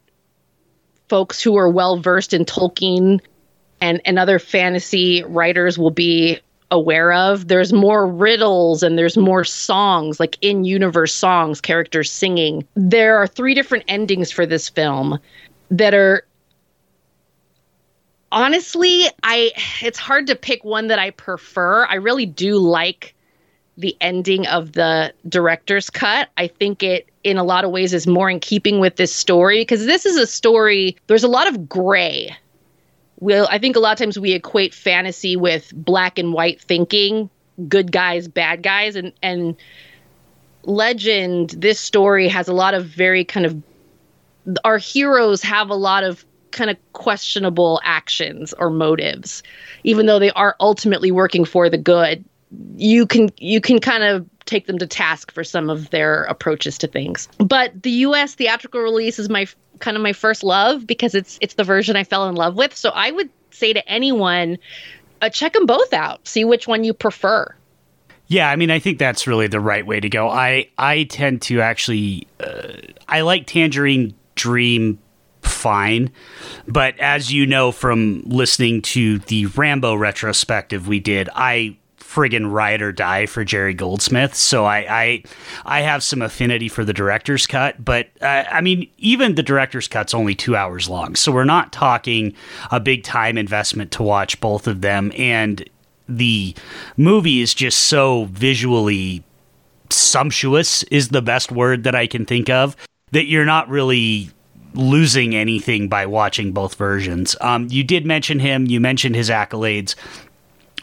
folks 1.08 1.42
who 1.42 1.56
are 1.58 1.70
well 1.70 1.98
versed 1.98 2.34
in 2.34 2.46
Tolkien 2.46 3.20
and, 3.82 4.02
and 4.06 4.18
other 4.18 4.40
fantasy 4.40 5.24
writers 5.24 5.78
will 5.78 5.92
be 5.92 6.40
aware 6.72 7.14
of. 7.14 7.48
There's 7.48 7.72
more 7.74 8.08
riddles 8.08 8.84
and 8.84 8.98
there's 8.98 9.18
more 9.18 9.44
songs, 9.44 10.20
like 10.20 10.38
in 10.42 10.66
universe 10.66 11.14
songs, 11.14 11.62
characters 11.62 12.12
singing. 12.12 12.68
There 12.76 13.18
are 13.18 13.28
three 13.28 13.54
different 13.54 13.86
endings 13.88 14.32
for 14.32 14.46
this 14.46 14.70
film 14.70 15.20
that 15.72 15.94
are 15.94 16.26
honestly, 18.32 19.06
I 19.24 19.52
it's 19.82 20.00
hard 20.00 20.28
to 20.28 20.36
pick 20.36 20.64
one 20.64 20.88
that 20.88 21.00
I 21.00 21.12
prefer. 21.12 21.86
I 21.86 21.96
really 21.96 22.26
do 22.26 22.58
like 22.58 23.16
the 23.78 23.96
ending 24.02 24.48
of 24.48 24.72
the 24.72 25.14
director's 25.28 25.90
cut. 25.90 26.30
I 26.38 26.48
think 26.48 26.82
it 26.82 27.10
in 27.26 27.38
a 27.38 27.44
lot 27.44 27.66
of 27.66 27.72
ways 27.72 27.94
is 27.94 28.08
more 28.08 28.30
in 28.30 28.40
keeping 28.40 28.80
with 28.80 28.96
this 28.96 29.14
story 29.14 29.62
because 29.62 29.86
this 29.86 30.06
is 30.06 30.16
a 30.16 30.28
story 30.28 30.96
there's 31.08 31.24
a 31.24 31.28
lot 31.28 31.48
of 31.48 31.68
gray 31.68 32.36
we'll 33.20 33.48
I 33.50 33.60
think 33.60 33.76
a 33.76 33.80
lot 33.80 33.94
of 33.94 33.98
times 33.98 34.20
we 34.20 34.34
equate 34.34 34.74
fantasy 34.74 35.36
with 35.36 35.72
black 35.74 36.18
and 36.18 36.34
white 36.34 36.62
thinking, 36.62 37.30
good 37.68 37.92
guys, 37.92 38.28
bad 38.28 38.64
guys, 38.64 38.96
and 38.96 39.14
and 39.22 39.56
legend. 40.64 41.52
This 41.52 41.80
story 41.80 42.28
has 42.28 42.48
a 42.48 42.54
lot 42.54 42.74
of 42.74 42.86
very 42.86 43.26
kind 43.26 43.46
of 43.46 43.62
our 44.64 44.78
heroes 44.78 45.42
have 45.42 45.70
a 45.70 45.76
lot 45.76 46.04
of 46.04 46.26
kind 46.52 46.70
of 46.70 46.78
questionable 46.94 47.82
actions 47.84 48.54
or 48.58 48.70
motives, 48.70 49.44
even 49.84 50.06
though 50.06 50.20
they 50.20 50.32
are 50.32 50.56
ultimately 50.60 51.12
working 51.12 51.46
for 51.46 51.70
the 51.70 51.78
good. 51.78 52.24
You 52.78 53.06
can 53.06 53.30
you 53.38 53.60
can 53.60 53.80
kind 53.80 54.04
of 54.04 54.30
take 54.46 54.68
them 54.68 54.78
to 54.78 54.88
task 54.88 55.32
for 55.32 55.44
some 55.44 55.70
of 55.70 55.90
their 55.90 56.24
approaches 56.24 56.78
to 56.80 56.88
things. 56.88 57.28
But 57.38 57.84
the 57.84 57.92
US 57.92 58.36
theatrical 58.36 58.82
release 58.82 59.20
is 59.20 59.30
my 59.30 59.48
kind 59.80 59.98
of 59.98 60.04
my 60.04 60.14
first 60.14 60.44
love 60.44 60.88
because 60.88 61.16
it's 61.16 61.38
it's 61.42 61.56
the 61.56 61.64
version 61.64 61.96
I 61.96 62.04
fell 62.04 62.28
in 62.30 62.36
love 62.36 62.56
with. 62.56 62.76
So 62.76 62.90
I 62.90 63.12
would 63.12 63.30
say 63.52 63.74
to 63.74 63.88
anyone, 63.90 64.58
uh, 65.22 65.30
check 65.30 65.54
them 65.54 65.66
both 65.66 65.94
out. 65.94 66.28
See 66.28 66.46
which 66.46 66.68
one 66.68 66.84
you 66.84 66.94
prefer. 66.94 67.54
Yeah, 68.28 68.50
I 68.50 68.56
mean, 68.56 68.72
I 68.72 68.80
think 68.80 68.98
that's 68.98 69.28
really 69.28 69.48
the 69.48 69.60
right 69.60 69.86
way 69.86 70.00
to 70.00 70.10
go. 70.10 70.30
I 70.30 70.70
I 70.78 71.04
tend 71.04 71.42
to 71.44 71.62
actually 71.62 72.28
uh, 72.40 72.74
I 73.08 73.22
like 73.22 73.48
Tangerine 73.48 74.16
Dream 74.36 75.00
fine, 75.42 76.12
but 76.68 77.00
as 77.00 77.32
you 77.32 77.46
know 77.46 77.72
from 77.72 78.24
listening 78.26 78.82
to 78.82 79.20
the 79.20 79.46
Rambo 79.46 79.96
retrospective 79.96 80.88
we 80.88 81.00
did, 81.00 81.30
I 81.36 81.78
friggin' 82.16 82.52
ride 82.52 82.82
or 82.82 82.92
die 82.94 83.26
for 83.26 83.44
Jerry 83.44 83.74
Goldsmith. 83.74 84.34
So 84.34 84.64
I 84.66 84.78
I, 84.90 85.24
I 85.66 85.82
have 85.82 86.02
some 86.02 86.22
affinity 86.22 86.70
for 86.70 86.86
the 86.86 86.94
director's 86.94 87.46
cut, 87.46 87.84
but 87.84 88.08
uh, 88.22 88.46
I 88.50 88.62
mean 88.62 88.90
even 88.98 89.36
the 89.36 89.44
director's 89.44 89.88
cut's 89.88 90.14
only 90.14 90.34
two 90.34 90.56
hours 90.56 90.90
long, 90.90 91.16
so 91.16 91.32
we're 91.32 91.44
not 91.44 91.74
talking 91.74 92.34
a 92.72 92.80
big 92.80 93.04
time 93.04 93.38
investment 93.38 93.92
to 93.92 94.04
watch 94.04 94.40
both 94.40 94.68
of 94.68 94.82
them, 94.82 95.12
and 95.18 95.70
the 96.08 96.56
movie 96.96 97.42
is 97.42 97.54
just 97.54 97.80
so 97.82 98.26
visually 98.26 99.24
sumptuous 99.90 100.84
is 100.84 101.10
the 101.10 101.22
best 101.22 101.52
word 101.52 101.84
that 101.84 101.96
I 101.96 102.08
can 102.08 102.26
think 102.26 102.50
of 102.50 102.76
that 103.12 103.26
you're 103.26 103.46
not 103.46 103.70
really 103.70 104.30
losing 104.74 105.36
anything 105.36 105.88
by 105.88 106.06
watching 106.06 106.52
both 106.52 106.76
versions. 106.76 107.36
Um, 107.42 107.68
you 107.70 107.84
did 107.84 108.06
mention 108.06 108.40
him. 108.40 108.66
You 108.66 108.80
mentioned 108.80 109.16
his 109.16 109.30
accolades 109.30 109.96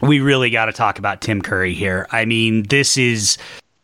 we 0.07 0.19
really 0.19 0.49
got 0.49 0.65
to 0.65 0.73
talk 0.73 0.99
about 0.99 1.21
Tim 1.21 1.41
Curry 1.41 1.73
here. 1.73 2.07
I 2.11 2.25
mean, 2.25 2.63
this 2.63 2.97
is 2.97 3.37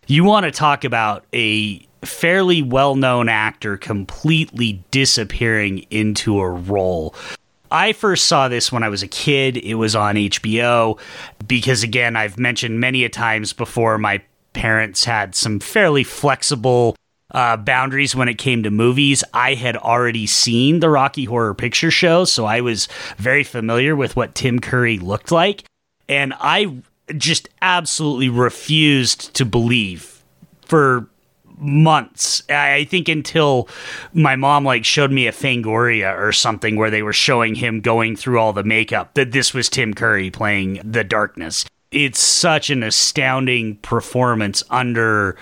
you 0.08 0.24
want 0.24 0.46
to 0.46 0.52
talk 0.52 0.84
about 0.84 1.26
a 1.34 1.80
fairly 2.04 2.62
well-known 2.62 3.30
actor 3.30 3.78
completely 3.78 4.84
disappearing 4.92 5.80
into 5.90 6.40
a 6.40 6.50
role. 6.50 7.16
I 7.72 7.94
first 7.94 8.26
saw 8.26 8.48
this 8.48 8.72
when 8.72 8.84
I 8.84 8.90
was 8.90 9.04
a 9.04 9.08
kid. 9.08 9.58
It 9.58 9.76
was 9.76 9.96
on 9.96 10.16
HBO 10.16 11.00
because 11.48 11.84
again, 11.84 12.16
I've 12.16 12.38
mentioned 12.38 12.80
many 12.80 13.04
a 13.06 13.10
times 13.10 13.54
before 13.54 13.98
my 13.98 14.22
parents 14.54 15.06
had 15.06 15.36
some 15.36 15.60
fairly 15.60 16.04
flexible 16.04 16.96
uh, 17.32 17.56
boundaries 17.56 18.16
when 18.16 18.28
it 18.28 18.40
came 18.40 18.64
to 18.64 18.72
movies. 18.72 19.24
I 19.34 19.54
had 19.54 19.78
already 19.78 20.26
seen 20.26 20.80
the 20.80 20.90
Rocky 20.90 21.26
Horror 21.26 21.54
Picture 21.54 21.92
Show, 21.92 22.26
so 22.26 22.46
I 22.46 22.62
was 22.62 22.88
very 23.18 23.44
familiar 23.44 23.96
with 23.96 24.16
what 24.16 24.34
Tim 24.34 24.60
Curry 24.60 24.98
looked 24.98 25.32
like 25.32 25.64
and 26.10 26.34
I 26.39 26.82
just 27.16 27.48
absolutely 27.62 28.30
refused 28.30 29.34
to 29.36 29.46
believe 29.46 30.24
for 30.66 31.08
months. 31.58 32.44
I 32.50 32.86
think 32.86 33.10
until 33.10 33.68
my 34.13 34.36
mom 34.36 34.63
like 34.63 34.86
showed 34.86 35.12
me 35.12 35.28
a 35.28 35.32
Fangoria 35.32 36.18
or 36.18 36.32
something 36.32 36.75
where 36.75 36.89
they 36.89 37.04
were 37.04 37.13
showing 37.13 37.56
him 37.56 37.82
going 37.82 38.16
through 38.16 38.39
all 38.39 38.54
the 38.54 38.63
makeup 38.63 39.13
that 39.13 39.32
this 39.32 39.54
was 39.54 39.70
Tim 39.70 39.94
Curry 39.94 40.32
playing 40.32 40.82
the 40.84 41.04
darkness. 41.04 41.66
It's 41.92 42.20
such 42.20 42.70
an 42.70 42.84
astounding 42.84 43.78
performance 43.78 44.63
under 44.70 45.36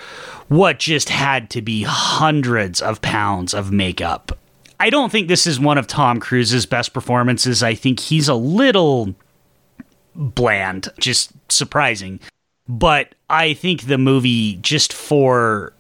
what 0.48 0.80
just 0.80 1.10
had 1.10 1.50
to 1.52 1.62
be 1.62 1.84
hundreds 1.84 2.82
of 2.82 3.02
pounds 3.02 3.54
of 3.54 3.72
makeup. 3.72 4.38
I 4.80 4.90
don't 4.90 5.12
think 5.12 5.28
this 5.28 5.48
is 5.48 5.60
one 5.60 5.78
of 5.78 5.88
Tom 5.88 6.20
Cruise's 6.20 6.66
best 6.66 6.94
performances. 6.94 7.64
I 7.64 7.74
think 7.74 8.00
he's 8.00 8.30
a 8.30 8.36
little 8.36 9.16
bland, 10.18 10.90
just 11.00 11.32
surprising. 11.50 12.20
But 12.68 13.16
I 13.30 13.54
think 13.54 13.84
the 13.84 13.98
movie, 13.98 14.58
just 14.58 14.92
for 14.92 15.72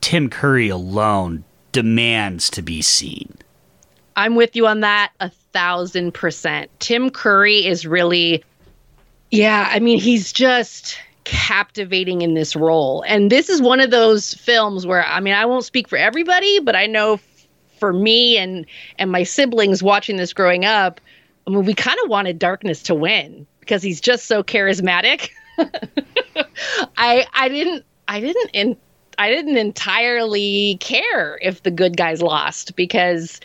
Tim 0.00 0.28
Curry 0.28 0.68
alone, 0.68 1.44
demands 1.72 2.50
to 2.50 2.62
be 2.62 2.82
seen. 2.82 3.38
I'm 4.16 4.34
with 4.34 4.54
you 4.54 4.66
on 4.66 4.80
that 4.80 5.12
a 5.20 5.30
thousand 5.30 6.12
percent. 6.12 6.70
Tim 6.80 7.10
Curry 7.10 7.64
is 7.66 7.86
really, 7.86 8.44
yeah, 9.30 9.68
I 9.70 9.80
mean, 9.80 9.98
he's 9.98 10.32
just 10.32 10.98
captivating 11.24 12.22
in 12.22 12.34
this 12.34 12.54
role. 12.54 13.02
And 13.08 13.32
this 13.32 13.48
is 13.48 13.62
one 13.62 13.80
of 13.80 13.90
those 13.90 14.34
films 14.34 14.86
where, 14.86 15.04
I 15.04 15.20
mean, 15.20 15.34
I 15.34 15.46
won't 15.46 15.64
speak 15.64 15.88
for 15.88 15.96
everybody, 15.96 16.60
but 16.60 16.76
I 16.76 16.86
know 16.86 17.18
for 17.78 17.92
me 17.92 18.36
and 18.36 18.66
and 18.98 19.10
my 19.10 19.22
siblings 19.22 19.82
watching 19.82 20.16
this 20.16 20.32
growing 20.32 20.64
up, 20.64 21.00
I 21.46 21.50
mean, 21.50 21.64
we 21.64 21.74
kind 21.74 21.98
of 22.04 22.10
wanted 22.10 22.38
darkness 22.38 22.82
to 22.84 22.94
win 22.94 23.46
because 23.64 23.82
he's 23.82 24.00
just 24.00 24.26
so 24.26 24.42
charismatic. 24.42 25.30
I 26.96 27.26
I 27.32 27.48
didn't 27.48 27.84
I 28.08 28.20
didn't 28.20 28.50
in, 28.52 28.76
I 29.18 29.30
didn't 29.30 29.56
entirely 29.56 30.76
care 30.80 31.38
if 31.42 31.62
the 31.62 31.70
good 31.70 31.96
guys 31.96 32.22
lost 32.22 32.76
because 32.76 33.40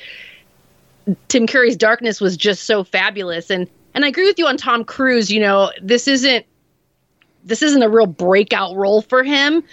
Tim 1.27 1.47
Curry's 1.47 1.77
darkness 1.77 2.19
was 2.19 2.37
just 2.37 2.63
so 2.63 2.83
fabulous 2.83 3.49
and 3.49 3.67
and 3.95 4.05
I 4.05 4.09
agree 4.09 4.25
with 4.25 4.37
you 4.37 4.47
on 4.47 4.57
Tom 4.57 4.83
Cruise, 4.83 5.31
you 5.31 5.39
know, 5.39 5.71
this 5.81 6.07
isn't 6.07 6.45
this 7.43 7.61
isn't 7.61 7.81
a 7.81 7.89
real 7.89 8.05
breakout 8.05 8.75
role 8.75 9.01
for 9.01 9.23
him. 9.23 9.63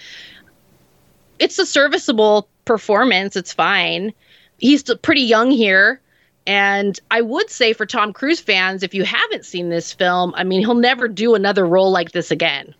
It's 1.38 1.58
a 1.58 1.66
serviceable 1.66 2.48
performance, 2.64 3.36
it's 3.36 3.52
fine. 3.52 4.12
He's 4.58 4.82
pretty 5.02 5.22
young 5.22 5.50
here. 5.50 6.00
And 6.46 6.98
I 7.10 7.20
would 7.22 7.50
say 7.50 7.72
for 7.72 7.86
Tom 7.86 8.12
Cruise 8.12 8.40
fans, 8.40 8.82
if 8.82 8.94
you 8.94 9.04
haven't 9.04 9.44
seen 9.44 9.68
this 9.68 9.92
film, 9.92 10.32
I 10.36 10.44
mean, 10.44 10.60
he'll 10.60 10.74
never 10.74 11.08
do 11.08 11.34
another 11.34 11.66
role 11.66 11.90
like 11.90 12.12
this 12.12 12.30
again. 12.30 12.74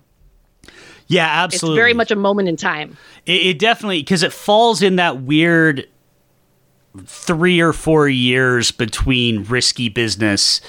Yeah, 1.08 1.26
absolutely. 1.26 1.76
It's 1.76 1.80
very 1.80 1.94
much 1.94 2.10
a 2.10 2.16
moment 2.16 2.48
in 2.48 2.56
time. 2.56 2.96
It, 3.26 3.46
it 3.46 3.58
definitely, 3.58 4.00
because 4.00 4.22
it 4.22 4.32
falls 4.32 4.82
in 4.82 4.96
that 4.96 5.22
weird 5.22 5.88
three 7.04 7.60
or 7.60 7.72
four 7.72 8.08
years 8.08 8.70
between 8.70 9.44
risky 9.44 9.88
business 9.88 10.60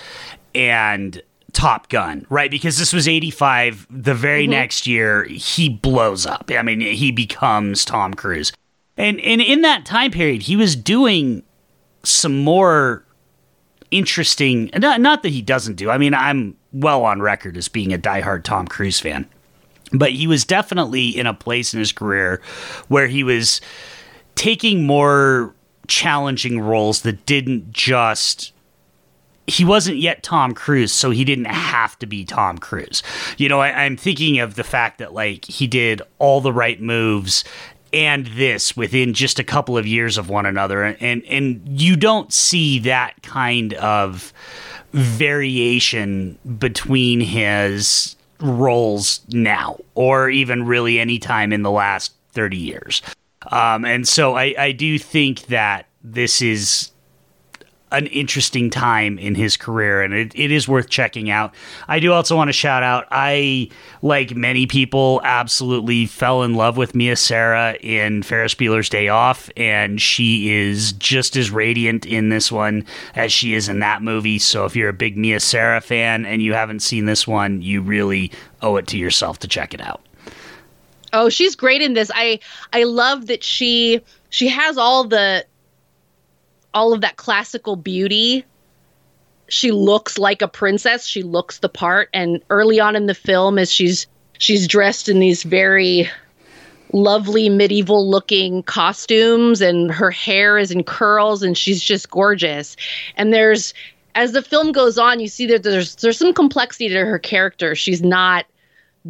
and 0.53 1.21
Top 1.53 1.89
Gun, 1.89 2.25
right? 2.29 2.51
Because 2.51 2.77
this 2.77 2.93
was 2.93 3.07
85. 3.07 3.87
The 3.89 4.13
very 4.13 4.43
mm-hmm. 4.43 4.51
next 4.51 4.85
year, 4.85 5.23
he 5.23 5.69
blows 5.69 6.25
up. 6.25 6.51
I 6.55 6.61
mean, 6.61 6.81
he 6.81 7.11
becomes 7.11 7.85
Tom 7.85 8.13
Cruise. 8.13 8.51
And, 8.95 9.19
and 9.21 9.41
in 9.41 9.61
that 9.61 9.85
time 9.85 10.11
period, 10.11 10.43
he 10.43 10.55
was 10.55 10.75
doing 10.75 11.43
some 12.09 12.43
more 12.43 13.03
interesting 13.89 14.69
not, 14.77 14.99
not 14.99 15.23
that 15.23 15.29
he 15.29 15.41
doesn't 15.41 15.75
do 15.75 15.89
i 15.89 15.97
mean 15.97 16.13
i'm 16.13 16.55
well 16.73 17.05
on 17.05 17.21
record 17.21 17.55
as 17.55 17.67
being 17.67 17.93
a 17.93 17.97
diehard 17.97 18.43
tom 18.43 18.67
cruise 18.67 18.99
fan 18.99 19.27
but 19.93 20.11
he 20.11 20.27
was 20.27 20.43
definitely 20.43 21.09
in 21.09 21.25
a 21.25 21.33
place 21.33 21.73
in 21.73 21.79
his 21.79 21.93
career 21.93 22.41
where 22.89 23.07
he 23.07 23.23
was 23.23 23.61
taking 24.35 24.85
more 24.85 25.55
challenging 25.87 26.59
roles 26.59 27.01
that 27.01 27.25
didn't 27.25 27.71
just 27.71 28.51
he 29.47 29.63
wasn't 29.63 29.97
yet 29.97 30.23
Tom 30.23 30.53
Cruise, 30.53 30.91
so 30.91 31.09
he 31.09 31.23
didn't 31.23 31.45
have 31.45 31.97
to 31.99 32.05
be 32.05 32.25
Tom 32.25 32.57
Cruise. 32.57 33.01
You 33.37 33.47
know, 33.47 33.61
I, 33.61 33.85
am 33.85 33.95
thinking 33.95 34.39
of 34.39 34.55
the 34.55 34.63
fact 34.63 34.97
that 34.97 35.13
like 35.13 35.45
he 35.45 35.67
did 35.67 36.01
all 36.19 36.41
the 36.41 36.51
right 36.51 36.81
moves 36.81 37.45
and 37.93 38.27
this 38.27 38.75
within 38.75 39.13
just 39.13 39.39
a 39.39 39.43
couple 39.43 39.77
of 39.77 39.87
years 39.87 40.17
of 40.17 40.29
one 40.29 40.45
another, 40.45 40.83
and 40.83 41.23
and 41.25 41.61
you 41.67 41.95
don't 41.95 42.33
see 42.33 42.79
that 42.79 43.21
kind 43.23 43.73
of 43.75 44.33
variation 44.91 46.37
between 46.57 47.19
his 47.19 48.15
roles 48.39 49.21
now, 49.29 49.77
or 49.95 50.29
even 50.29 50.65
really 50.65 50.99
any 50.99 51.19
time 51.19 51.53
in 51.53 51.63
the 51.63 51.71
last 51.71 52.13
thirty 52.31 52.57
years. 52.57 53.01
Um, 53.51 53.85
and 53.85 54.07
so 54.07 54.35
I, 54.35 54.53
I 54.57 54.71
do 54.71 54.99
think 54.99 55.43
that 55.47 55.87
this 56.03 56.41
is 56.41 56.91
an 57.91 58.07
interesting 58.07 58.69
time 58.69 59.17
in 59.17 59.35
his 59.35 59.55
career 59.55 60.01
and 60.01 60.13
it, 60.13 60.31
it 60.35 60.51
is 60.51 60.67
worth 60.67 60.89
checking 60.89 61.29
out. 61.29 61.53
I 61.87 61.99
do 61.99 62.11
also 62.11 62.35
want 62.35 62.49
to 62.49 62.53
shout 62.53 62.83
out 62.83 63.07
I 63.11 63.69
like 64.01 64.35
many 64.35 64.67
people 64.67 65.21
absolutely 65.23 66.05
fell 66.05 66.43
in 66.43 66.55
love 66.55 66.75
with 66.75 66.95
Mia 66.95 67.15
Sara 67.15 67.77
in 67.79 68.23
Ferris 68.23 68.55
Bueller's 68.55 68.89
Day 68.89 69.07
Off 69.07 69.49
and 69.55 70.01
she 70.01 70.53
is 70.53 70.91
just 70.93 71.37
as 71.37 71.49
radiant 71.49 72.05
in 72.05 72.29
this 72.29 72.51
one 72.51 72.85
as 73.15 73.31
she 73.31 73.53
is 73.53 73.69
in 73.69 73.79
that 73.79 74.01
movie. 74.01 74.39
So 74.39 74.65
if 74.65 74.75
you're 74.75 74.89
a 74.89 74.93
big 74.93 75.17
Mia 75.17 75.39
Sara 75.39 75.79
fan 75.79 76.25
and 76.25 76.41
you 76.41 76.53
haven't 76.53 76.81
seen 76.81 77.05
this 77.05 77.25
one, 77.25 77.61
you 77.61 77.81
really 77.81 78.31
owe 78.61 78.75
it 78.75 78.87
to 78.87 78.97
yourself 78.97 79.39
to 79.39 79.47
check 79.47 79.73
it 79.73 79.81
out. 79.81 80.01
Oh, 81.13 81.29
she's 81.29 81.55
great 81.55 81.81
in 81.81 81.93
this. 81.93 82.11
I 82.13 82.39
I 82.73 82.83
love 82.83 83.27
that 83.27 83.43
she 83.43 84.01
she 84.29 84.49
has 84.49 84.77
all 84.77 85.05
the 85.05 85.45
all 86.73 86.93
of 86.93 87.01
that 87.01 87.17
classical 87.17 87.75
beauty. 87.75 88.45
She 89.49 89.71
looks 89.71 90.17
like 90.17 90.41
a 90.41 90.47
princess. 90.47 91.05
She 91.05 91.23
looks 91.23 91.59
the 91.59 91.69
part. 91.69 92.09
And 92.13 92.43
early 92.49 92.79
on 92.79 92.95
in 92.95 93.05
the 93.05 93.15
film, 93.15 93.57
as 93.57 93.71
she's 93.71 94.07
she's 94.37 94.67
dressed 94.67 95.09
in 95.09 95.19
these 95.19 95.43
very 95.43 96.09
lovely 96.93 97.49
medieval 97.49 98.09
looking 98.09 98.63
costumes 98.63 99.61
and 99.61 99.91
her 99.91 100.11
hair 100.11 100.57
is 100.57 100.71
in 100.71 100.83
curls 100.83 101.43
and 101.43 101.57
she's 101.57 101.83
just 101.83 102.09
gorgeous 102.09 102.77
and 103.17 103.33
there's 103.33 103.73
as 104.15 104.31
the 104.31 104.41
film 104.41 104.71
goes 104.71 104.97
on 104.97 105.19
you 105.19 105.27
see 105.27 105.45
that 105.45 105.63
there's 105.63 105.97
there's 105.97 106.17
some 106.17 106.33
complexity 106.33 106.87
to 106.87 107.05
her 107.05 107.19
character 107.19 107.75
she's 107.75 108.01
not 108.01 108.45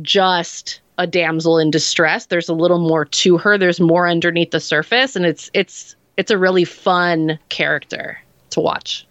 just 0.02 0.82
a 0.98 1.06
damsel 1.06 1.60
in 1.60 1.70
distress 1.70 2.26
there's 2.26 2.50
a 2.50 2.54
little 2.54 2.80
more 2.80 3.06
to 3.06 3.38
her 3.38 3.60
there's 3.60 3.80
more 3.80 4.08
underneath 4.08 4.50
the 4.50 4.60
surface 4.60 5.16
and 5.16 5.26
it's 5.26 5.52
it's 5.54 5.96
it's 6.18 6.32
a 6.32 6.38
really 6.38 6.66
fun 6.66 7.40
character 7.50 8.20
to 8.50 8.60
watch. 8.60 9.08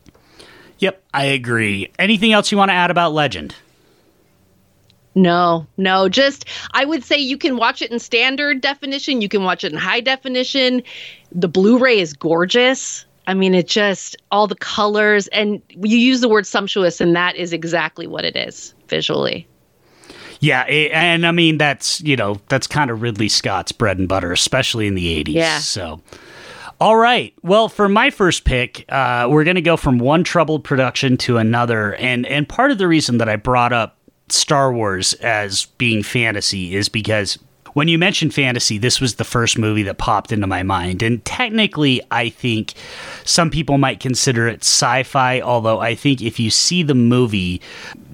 Yep, 0.79 1.03
I 1.15 1.25
agree. 1.25 1.91
Anything 1.99 2.33
else 2.33 2.53
you 2.53 2.59
want 2.59 2.69
to 2.69 2.75
add 2.75 2.91
about 2.91 3.13
Legend? 3.13 3.55
No, 5.15 5.67
no, 5.79 6.11
just 6.11 6.45
I 6.73 6.85
would 6.85 7.03
say 7.03 7.17
you 7.17 7.39
can 7.39 7.57
watch 7.57 7.81
it 7.81 7.91
in 7.91 7.99
standard 7.99 8.61
definition, 8.61 9.23
you 9.23 9.31
can 9.31 9.45
watch 9.45 9.65
it 9.65 9.73
in 9.73 9.79
high 9.79 10.01
definition. 10.01 10.83
The 11.33 11.49
Blu-ray 11.49 11.99
is 11.99 12.13
gorgeous. 12.13 13.07
I 13.27 13.33
mean, 13.33 13.55
it 13.55 13.67
just 13.67 14.17
all 14.31 14.47
the 14.47 14.57
colors 14.57 15.27
and 15.29 15.63
you 15.71 15.97
use 15.97 16.21
the 16.21 16.29
word 16.29 16.47
sumptuous 16.47 17.01
and 17.01 17.17
that 17.17 17.35
is 17.35 17.55
exactly 17.55 18.07
what 18.07 18.27
it 18.27 18.37
is 18.37 18.75
visually. 18.89 19.49
Yeah, 20.41 20.65
and 20.65 21.27
I 21.27 21.31
mean 21.31 21.57
that's, 21.57 22.03
you 22.03 22.15
know, 22.17 22.39
that's 22.49 22.67
kind 22.67 22.91
of 22.91 23.01
Ridley 23.01 23.31
Scott's 23.31 23.73
bread 23.73 23.99
and 23.99 24.07
butter, 24.07 24.33
especially 24.33 24.87
in 24.87 24.95
the 24.95 25.25
80s. 25.25 25.33
Yeah. 25.33 25.59
So 25.61 26.03
all 26.81 26.97
right. 26.97 27.33
Well, 27.43 27.69
for 27.69 27.89
my 27.89 28.11
first 28.11 28.45
pick, 28.45 28.85
uh, 28.91 29.29
we're 29.31 29.45
going 29.45 29.57
to 29.57 29.63
go 29.63 29.77
from 29.77 29.99
one 29.99 30.25
troubled 30.25 30.65
production 30.65 31.17
to 31.19 31.39
another, 31.39 31.95
and 31.95 32.27
and 32.27 32.49
part 32.49 32.71
of 32.71 32.79
the 32.79 32.89
reason 32.89 33.19
that 33.19 33.29
I 33.29 33.37
brought 33.37 33.73
up 33.73 33.97
Star 34.29 34.73
Wars 34.73 35.15
as 35.15 35.67
being 35.79 36.03
fantasy 36.03 36.75
is 36.75 36.89
because 36.89 37.39
when 37.77 37.89
you 37.89 37.99
mentioned 37.99 38.33
fantasy, 38.33 38.79
this 38.79 39.03
was 39.03 39.17
the 39.17 39.25
first 39.25 39.59
movie 39.59 39.83
that 39.83 39.99
popped 39.99 40.33
into 40.33 40.47
my 40.47 40.63
mind. 40.63 41.03
And 41.03 41.23
technically, 41.27 42.01
I 42.11 42.31
think 42.31 42.73
some 43.25 43.51
people 43.51 43.77
might 43.77 44.01
consider 44.01 44.49
it 44.49 44.63
sci 44.63 45.03
fi, 45.03 45.43
although 45.43 45.79
I 45.79 45.95
think 45.95 46.23
if 46.23 46.41
you 46.41 46.51
see 46.51 46.83
the 46.83 46.95
movie, 46.95 47.61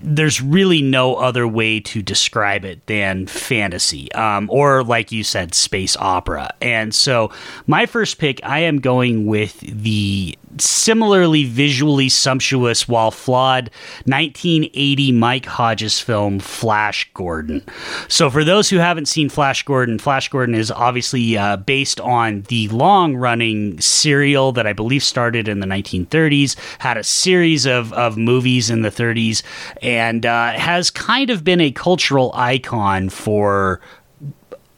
there's 0.02 0.42
really 0.42 0.82
no 0.82 1.16
other 1.16 1.46
way 1.46 1.80
to 1.80 2.02
describe 2.02 2.64
it 2.64 2.86
than 2.86 3.26
fantasy, 3.26 4.10
um, 4.12 4.48
or 4.50 4.82
like 4.82 5.12
you 5.12 5.24
said, 5.24 5.54
space 5.54 5.96
opera. 5.96 6.50
And 6.60 6.94
so, 6.94 7.30
my 7.66 7.86
first 7.86 8.18
pick, 8.18 8.40
I 8.44 8.60
am 8.60 8.80
going 8.80 9.26
with 9.26 9.60
the 9.60 10.36
similarly 10.58 11.44
visually 11.44 12.08
sumptuous 12.08 12.88
while 12.88 13.10
flawed 13.10 13.70
1980 14.04 15.12
Mike 15.12 15.46
Hodges 15.46 16.00
film 16.00 16.38
Flash 16.38 17.10
Gordon. 17.14 17.64
So, 18.08 18.30
for 18.30 18.44
those 18.44 18.68
who 18.68 18.78
haven't 18.78 19.06
seen 19.06 19.28
Flash 19.28 19.62
Gordon, 19.62 19.98
Flash 19.98 20.28
Gordon 20.28 20.54
is 20.54 20.70
obviously 20.70 21.36
uh, 21.36 21.56
based 21.56 22.00
on 22.00 22.42
the 22.42 22.68
long 22.68 23.16
running 23.16 23.80
serial 23.80 24.52
that 24.52 24.66
I 24.66 24.72
believe 24.72 25.02
started 25.02 25.48
in 25.48 25.60
the 25.60 25.66
1930s, 25.66 26.56
had 26.78 26.96
a 26.96 27.04
series 27.04 27.66
of, 27.66 27.92
of 27.92 28.16
movies 28.16 28.70
in 28.70 28.82
the 28.82 28.90
30s, 28.90 29.42
and 29.80 30.26
uh, 30.26 30.52
has 30.52 30.90
kind 30.90 31.30
of 31.30 31.44
been 31.44 31.60
a 31.60 31.70
cultural 31.70 32.32
icon 32.34 33.08
for 33.08 33.80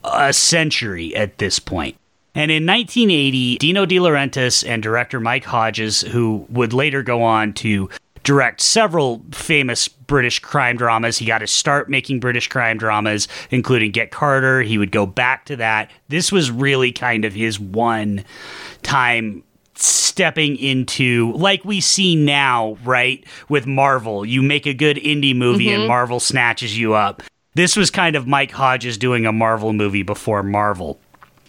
a 0.05 0.33
century 0.33 1.15
at 1.17 1.39
this 1.39 1.59
point. 1.59 1.97
And 2.35 2.51
in 2.51 2.67
1980, 2.67 3.59
Dino 3.59 3.87
De 3.87 3.97
Laurentiis 3.97 4.67
and 4.67 4.83
director 4.83 5.21
Mike 5.21 5.45
Hodges, 5.45 6.01
who 6.01 6.47
would 6.49 6.73
later 6.73 7.03
go 7.03 7.23
on 7.23 7.53
to 7.55 7.89
direct 8.25 8.61
several 8.61 9.23
famous 9.31 9.87
British 9.87 10.41
crime 10.41 10.77
dramas. 10.77 11.19
He 11.19 11.27
got 11.27 11.39
to 11.39 11.47
start 11.47 11.89
making 11.89 12.21
British 12.21 12.49
crime 12.49 12.79
dramas, 12.79 13.29
including 13.51 13.93
Get 13.93 14.11
Carter. 14.11 14.63
He 14.63 14.79
would 14.79 14.91
go 14.91 15.07
back 15.07 15.45
to 15.47 15.57
that. 15.57 15.91
This 16.09 16.33
was 16.33 16.51
really 16.51 16.91
kind 16.91 17.25
of 17.25 17.35
his 17.35 17.61
one 17.61 18.25
time 18.83 19.45
stepping 19.77 20.57
into 20.57 21.33
like 21.35 21.65
we 21.65 21.81
see 21.81 22.17
now, 22.17 22.79
right? 22.85 23.25
With 23.49 23.67
Marvel, 23.67 24.25
you 24.25 24.43
make 24.43 24.67
a 24.67 24.75
good 24.75 24.97
indie 24.97 25.37
movie 25.37 25.67
mm-hmm. 25.67 25.81
and 25.81 25.89
Marvel 25.89 26.21
snatches 26.21 26.79
you 26.79 26.95
up. 26.95 27.23
This 27.55 27.77
was 27.77 27.91
kind 27.91 28.17
of 28.17 28.27
Mike 28.27 28.51
Hodges 28.51 28.99
doing 28.99 29.27
a 29.27 29.33
Marvel 29.33 29.73
movie 29.73 30.03
before 30.03 30.43
Marvel 30.43 30.99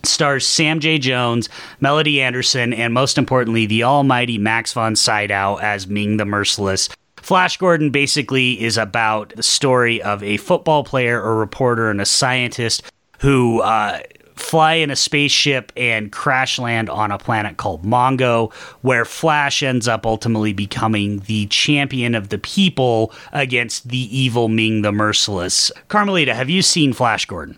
stars 0.06 0.46
Sam 0.46 0.80
J. 0.80 0.98
Jones, 0.98 1.50
Melody 1.80 2.22
Anderson, 2.22 2.74
and 2.74 2.94
most 2.94 3.18
importantly, 3.18 3.66
the 3.66 3.84
almighty 3.84 4.38
Max 4.38 4.74
von 4.74 4.96
Sydow 4.96 5.58
as 5.62 5.88
Ming 5.88 6.18
the 6.18 6.26
Merciless. 6.26 6.90
Flash 7.18 7.58
Gordon 7.58 7.90
basically 7.90 8.62
is 8.62 8.78
about 8.78 9.34
the 9.36 9.44
story 9.44 10.02
of 10.02 10.22
a 10.22 10.38
football 10.38 10.84
player, 10.84 11.22
a 11.22 11.34
reporter, 11.34 11.90
and 11.90 12.00
a 12.00 12.06
scientist 12.06 12.84
who 13.20 13.62
uh, 13.62 14.00
fly 14.36 14.74
in 14.74 14.92
a 14.92 14.96
spaceship 14.96 15.72
and 15.76 16.12
crash 16.12 16.60
land 16.60 16.90
on 16.90 17.12
a 17.12 17.18
planet 17.18 17.58
called 17.58 17.84
Mongo, 17.84 18.54
where 18.82 19.06
Flash 19.06 19.64
ends 19.64 19.88
up 19.88 20.06
ultimately 20.06 20.54
becoming 20.54 21.20
the 21.22 21.48
champion 21.48 22.14
of 22.16 22.30
the 22.30 22.38
people 22.38 23.12
against 23.34 23.90
the 23.90 24.18
evil 24.18 24.48
Ming 24.48 24.82
the 24.82 24.92
Merciless. 24.92 25.72
Carmelita, 25.88 26.36
have 26.36 26.50
you 26.50 26.62
seen 26.62 26.94
Flash 26.94 27.26
Gordon? 27.26 27.58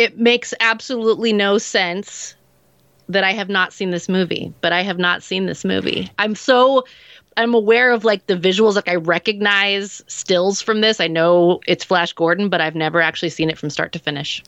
It 0.00 0.18
makes 0.18 0.54
absolutely 0.60 1.30
no 1.30 1.58
sense 1.58 2.34
that 3.10 3.22
I 3.22 3.32
have 3.32 3.50
not 3.50 3.72
seen 3.74 3.90
this 3.90 4.08
movie, 4.08 4.50
but 4.62 4.72
I 4.72 4.82
have 4.82 4.98
not 4.98 5.22
seen 5.22 5.44
this 5.44 5.62
movie. 5.62 6.10
I'm 6.18 6.34
so 6.34 6.84
I'm 7.36 7.52
aware 7.52 7.90
of 7.90 8.04
like 8.04 8.26
the 8.26 8.34
visuals 8.34 8.76
like 8.76 8.88
I 8.88 8.94
recognize 8.94 10.02
stills 10.06 10.62
from 10.62 10.80
this. 10.80 11.00
I 11.00 11.06
know 11.06 11.60
it's 11.66 11.84
Flash 11.84 12.14
Gordon, 12.14 12.48
but 12.48 12.62
I've 12.62 12.74
never 12.74 13.02
actually 13.02 13.28
seen 13.28 13.50
it 13.50 13.58
from 13.58 13.68
start 13.68 13.92
to 13.92 13.98
finish. 13.98 14.42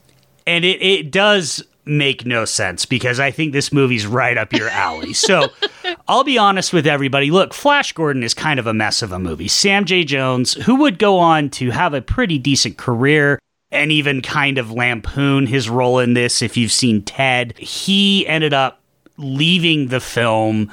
And 0.47 0.65
it 0.65 0.81
it 0.81 1.11
does 1.11 1.63
make 1.85 2.25
no 2.25 2.45
sense 2.45 2.85
because 2.85 3.19
I 3.19 3.29
think 3.29 3.53
this 3.53 3.71
movie's 3.71 4.07
right 4.07 4.37
up 4.37 4.53
your 4.53 4.69
alley. 4.69 5.13
So 5.23 5.49
I'll 6.07 6.23
be 6.23 6.37
honest 6.37 6.73
with 6.73 6.87
everybody. 6.87 7.29
Look, 7.29 7.53
Flash 7.53 7.93
Gordon 7.93 8.23
is 8.23 8.33
kind 8.33 8.59
of 8.59 8.65
a 8.65 8.73
mess 8.73 9.01
of 9.01 9.11
a 9.11 9.19
movie. 9.19 9.47
Sam 9.47 9.85
J. 9.85 10.03
Jones, 10.03 10.53
who 10.53 10.75
would 10.77 10.97
go 10.97 11.19
on 11.19 11.49
to 11.51 11.69
have 11.69 11.93
a 11.93 12.01
pretty 12.01 12.37
decent 12.39 12.77
career, 12.77 13.39
and 13.73 13.91
even 13.91 14.21
kind 14.21 14.57
of 14.57 14.71
lampoon 14.71 15.47
his 15.47 15.69
role 15.69 15.99
in 15.99 16.13
this. 16.13 16.41
If 16.41 16.55
you've 16.55 16.71
seen 16.71 17.01
Ted, 17.01 17.57
he 17.57 18.25
ended 18.27 18.53
up 18.53 18.79
leaving 19.17 19.87
the 19.87 19.99
film 19.99 20.71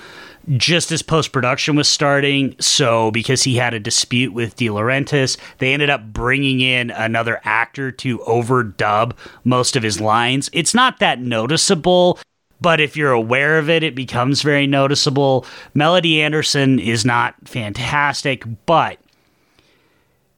just 0.56 0.90
as 0.90 1.02
post 1.02 1.32
production 1.32 1.76
was 1.76 1.88
starting. 1.88 2.54
So, 2.60 3.10
because 3.10 3.42
he 3.42 3.56
had 3.56 3.74
a 3.74 3.80
dispute 3.80 4.32
with 4.32 4.56
De 4.56 4.66
Laurentiis, 4.66 5.36
they 5.58 5.72
ended 5.72 5.90
up 5.90 6.12
bringing 6.12 6.60
in 6.60 6.90
another 6.90 7.40
actor 7.44 7.90
to 7.92 8.18
overdub 8.20 9.12
most 9.44 9.76
of 9.76 9.82
his 9.82 10.00
lines. 10.00 10.50
It's 10.52 10.74
not 10.74 10.98
that 10.98 11.20
noticeable. 11.20 12.18
But 12.62 12.78
if 12.78 12.94
you're 12.94 13.12
aware 13.12 13.58
of 13.58 13.70
it, 13.70 13.82
it 13.82 13.94
becomes 13.94 14.42
very 14.42 14.66
noticeable. 14.66 15.46
Melody 15.72 16.20
Anderson 16.20 16.78
is 16.78 17.06
not 17.06 17.34
fantastic, 17.48 18.44
but 18.66 18.98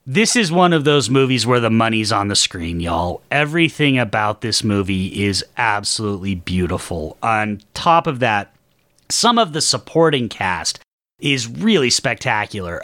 this 0.06 0.34
is 0.34 0.50
one 0.50 0.72
of 0.72 0.84
those 0.84 1.08
movies 1.08 1.46
where 1.46 1.60
the 1.60 1.70
money's 1.70 2.10
on 2.10 2.28
the 2.28 2.34
screen, 2.34 2.80
y'all. 2.80 3.22
Everything 3.30 3.98
about 3.98 4.40
this 4.40 4.64
movie 4.64 5.24
is 5.24 5.44
absolutely 5.56 6.34
beautiful. 6.34 7.16
On 7.22 7.60
top 7.74 8.06
of 8.08 8.18
that, 8.18 8.52
some 9.08 9.38
of 9.38 9.52
the 9.52 9.60
supporting 9.60 10.28
cast 10.28 10.80
is 11.20 11.46
really 11.46 11.90
spectacular. 11.90 12.82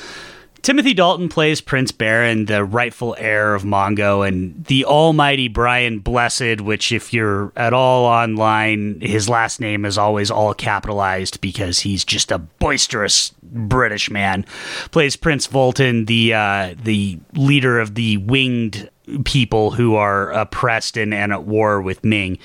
Timothy 0.62 0.92
Dalton 0.92 1.28
plays 1.28 1.60
Prince 1.60 1.92
Barin, 1.92 2.46
the 2.46 2.64
rightful 2.64 3.14
heir 3.18 3.54
of 3.54 3.62
Mongo, 3.62 4.26
and 4.26 4.64
the 4.64 4.84
almighty 4.84 5.48
Brian 5.48 6.00
Blessed, 6.00 6.60
which, 6.60 6.92
if 6.92 7.12
you're 7.12 7.52
at 7.56 7.72
all 7.72 8.04
online, 8.04 9.00
his 9.00 9.28
last 9.28 9.60
name 9.60 9.84
is 9.84 9.96
always 9.96 10.30
all 10.30 10.52
capitalized 10.54 11.40
because 11.40 11.80
he's 11.80 12.04
just 12.04 12.32
a 12.32 12.38
boisterous 12.38 13.32
British 13.42 14.10
man, 14.10 14.44
plays 14.90 15.16
Prince 15.16 15.46
Vultan, 15.46 16.06
the 16.06 16.34
uh, 16.34 16.74
the 16.82 17.18
leader 17.34 17.78
of 17.78 17.94
the 17.94 18.18
winged 18.18 18.90
people 19.24 19.70
who 19.70 19.94
are 19.94 20.30
oppressed 20.32 20.96
and, 20.96 21.14
and 21.14 21.32
at 21.32 21.44
war 21.44 21.80
with 21.80 22.04
Ming. 22.04 22.38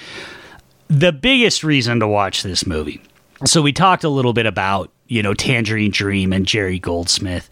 The 0.88 1.12
biggest 1.12 1.64
reason 1.64 2.00
to 2.00 2.08
watch 2.08 2.44
this 2.44 2.66
movie. 2.66 3.02
So 3.46 3.62
we 3.62 3.74
talked 3.74 4.04
a 4.04 4.10
little 4.10 4.34
bit 4.34 4.46
about, 4.46 4.92
you 5.08 5.22
know, 5.22 5.34
Tangerine 5.34 5.92
Dream 5.92 6.32
and 6.32 6.46
Jerry 6.46 6.80
Goldsmith. 6.80 7.50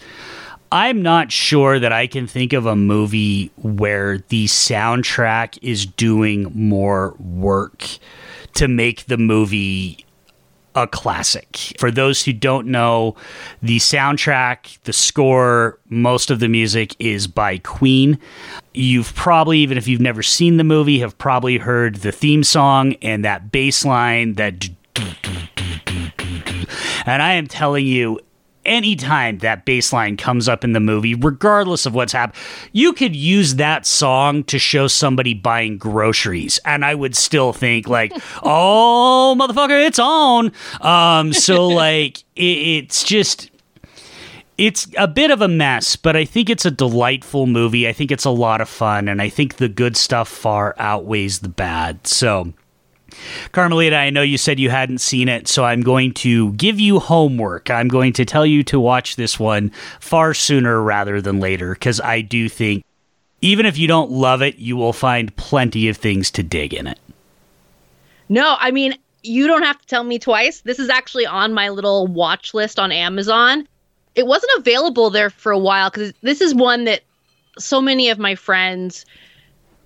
I'm 0.71 1.01
not 1.01 1.31
sure 1.33 1.79
that 1.79 1.91
I 1.91 2.07
can 2.07 2.27
think 2.27 2.53
of 2.53 2.65
a 2.65 2.77
movie 2.77 3.51
where 3.57 4.19
the 4.29 4.45
soundtrack 4.45 5.59
is 5.61 5.85
doing 5.85 6.49
more 6.55 7.13
work 7.19 7.85
to 8.53 8.69
make 8.69 9.05
the 9.05 9.17
movie 9.17 10.05
a 10.73 10.87
classic. 10.87 11.73
For 11.77 11.91
those 11.91 12.23
who 12.23 12.31
don't 12.31 12.67
know, 12.67 13.15
the 13.61 13.79
soundtrack, 13.79 14.81
the 14.83 14.93
score, 14.93 15.77
most 15.89 16.31
of 16.31 16.39
the 16.39 16.47
music 16.47 16.95
is 16.99 17.27
by 17.27 17.57
Queen. 17.57 18.17
You've 18.73 19.13
probably, 19.13 19.59
even 19.59 19.77
if 19.77 19.89
you've 19.89 19.99
never 19.99 20.23
seen 20.23 20.55
the 20.55 20.63
movie, 20.63 20.99
have 20.99 21.17
probably 21.17 21.57
heard 21.57 21.95
the 21.95 22.13
theme 22.13 22.43
song 22.43 22.93
and 23.01 23.25
that 23.25 23.51
bass 23.51 23.83
line 23.83 24.33
that. 24.33 24.69
And 27.05 27.21
I 27.21 27.33
am 27.33 27.47
telling 27.47 27.85
you, 27.85 28.21
anytime 28.65 29.39
that 29.39 29.65
bass 29.65 29.91
line 29.93 30.17
comes 30.17 30.47
up 30.47 30.63
in 30.63 30.73
the 30.73 30.79
movie, 30.79 31.15
regardless 31.15 31.85
of 31.85 31.93
what's 31.93 32.13
happened, 32.13 32.41
you 32.71 32.93
could 32.93 33.15
use 33.15 33.55
that 33.55 33.85
song 33.85 34.43
to 34.45 34.59
show 34.59 34.87
somebody 34.87 35.33
buying 35.33 35.77
groceries, 35.77 36.59
and 36.65 36.85
I 36.85 36.95
would 36.95 37.15
still 37.15 37.53
think 37.53 37.87
like, 37.87 38.11
"Oh, 38.43 39.35
motherfucker, 39.37 39.85
it's 39.85 39.99
on." 39.99 40.51
Um, 40.81 41.33
so 41.33 41.67
like, 41.69 42.19
it, 42.35 42.41
it's 42.41 43.03
just. 43.03 43.49
It's 44.57 44.87
a 44.95 45.07
bit 45.07 45.31
of 45.31 45.41
a 45.41 45.47
mess, 45.47 45.95
but 45.95 46.15
I 46.15 46.23
think 46.23 46.47
it's 46.47 46.65
a 46.65 46.71
delightful 46.71 47.47
movie. 47.47 47.87
I 47.87 47.93
think 47.93 48.11
it's 48.11 48.25
a 48.25 48.29
lot 48.29 48.61
of 48.61 48.69
fun, 48.69 49.07
and 49.07 49.19
I 49.19 49.27
think 49.27 49.55
the 49.55 49.69
good 49.69 49.97
stuff 49.97 50.29
far 50.29 50.75
outweighs 50.77 51.39
the 51.39 51.49
bad. 51.49 52.05
So, 52.05 52.53
Carmelita, 53.51 53.95
I 53.95 54.09
know 54.09 54.21
you 54.21 54.37
said 54.37 54.59
you 54.59 54.69
hadn't 54.69 54.99
seen 54.99 55.29
it, 55.29 55.47
so 55.47 55.63
I'm 55.63 55.81
going 55.81 56.13
to 56.15 56.53
give 56.53 56.79
you 56.79 56.99
homework. 56.99 57.69
I'm 57.69 57.87
going 57.87 58.13
to 58.13 58.25
tell 58.25 58.45
you 58.45 58.63
to 58.65 58.79
watch 58.79 59.15
this 59.15 59.39
one 59.39 59.71
far 59.99 60.33
sooner 60.33 60.81
rather 60.81 61.21
than 61.21 61.39
later 61.39 61.73
because 61.73 61.99
I 62.01 62.21
do 62.21 62.49
think 62.49 62.83
even 63.41 63.65
if 63.65 63.77
you 63.77 63.87
don't 63.87 64.11
love 64.11 64.41
it, 64.41 64.57
you 64.57 64.77
will 64.77 64.93
find 64.93 65.35
plenty 65.35 65.89
of 65.89 65.97
things 65.97 66.31
to 66.31 66.43
dig 66.43 66.73
in 66.73 66.87
it. 66.87 66.99
No, 68.29 68.55
I 68.59 68.71
mean, 68.71 68.95
you 69.23 69.47
don't 69.47 69.63
have 69.63 69.79
to 69.79 69.87
tell 69.87 70.03
me 70.03 70.19
twice. 70.19 70.61
This 70.61 70.79
is 70.79 70.89
actually 70.89 71.25
on 71.25 71.53
my 71.53 71.69
little 71.69 72.07
watch 72.07 72.53
list 72.53 72.79
on 72.79 72.91
Amazon. 72.91 73.67
It 74.15 74.25
wasn't 74.25 74.51
available 74.57 75.09
there 75.09 75.29
for 75.29 75.51
a 75.51 75.59
while 75.59 75.89
because 75.89 76.13
this 76.21 76.41
is 76.41 76.53
one 76.53 76.85
that 76.85 77.01
so 77.57 77.81
many 77.81 78.09
of 78.09 78.19
my 78.19 78.35
friends 78.35 79.05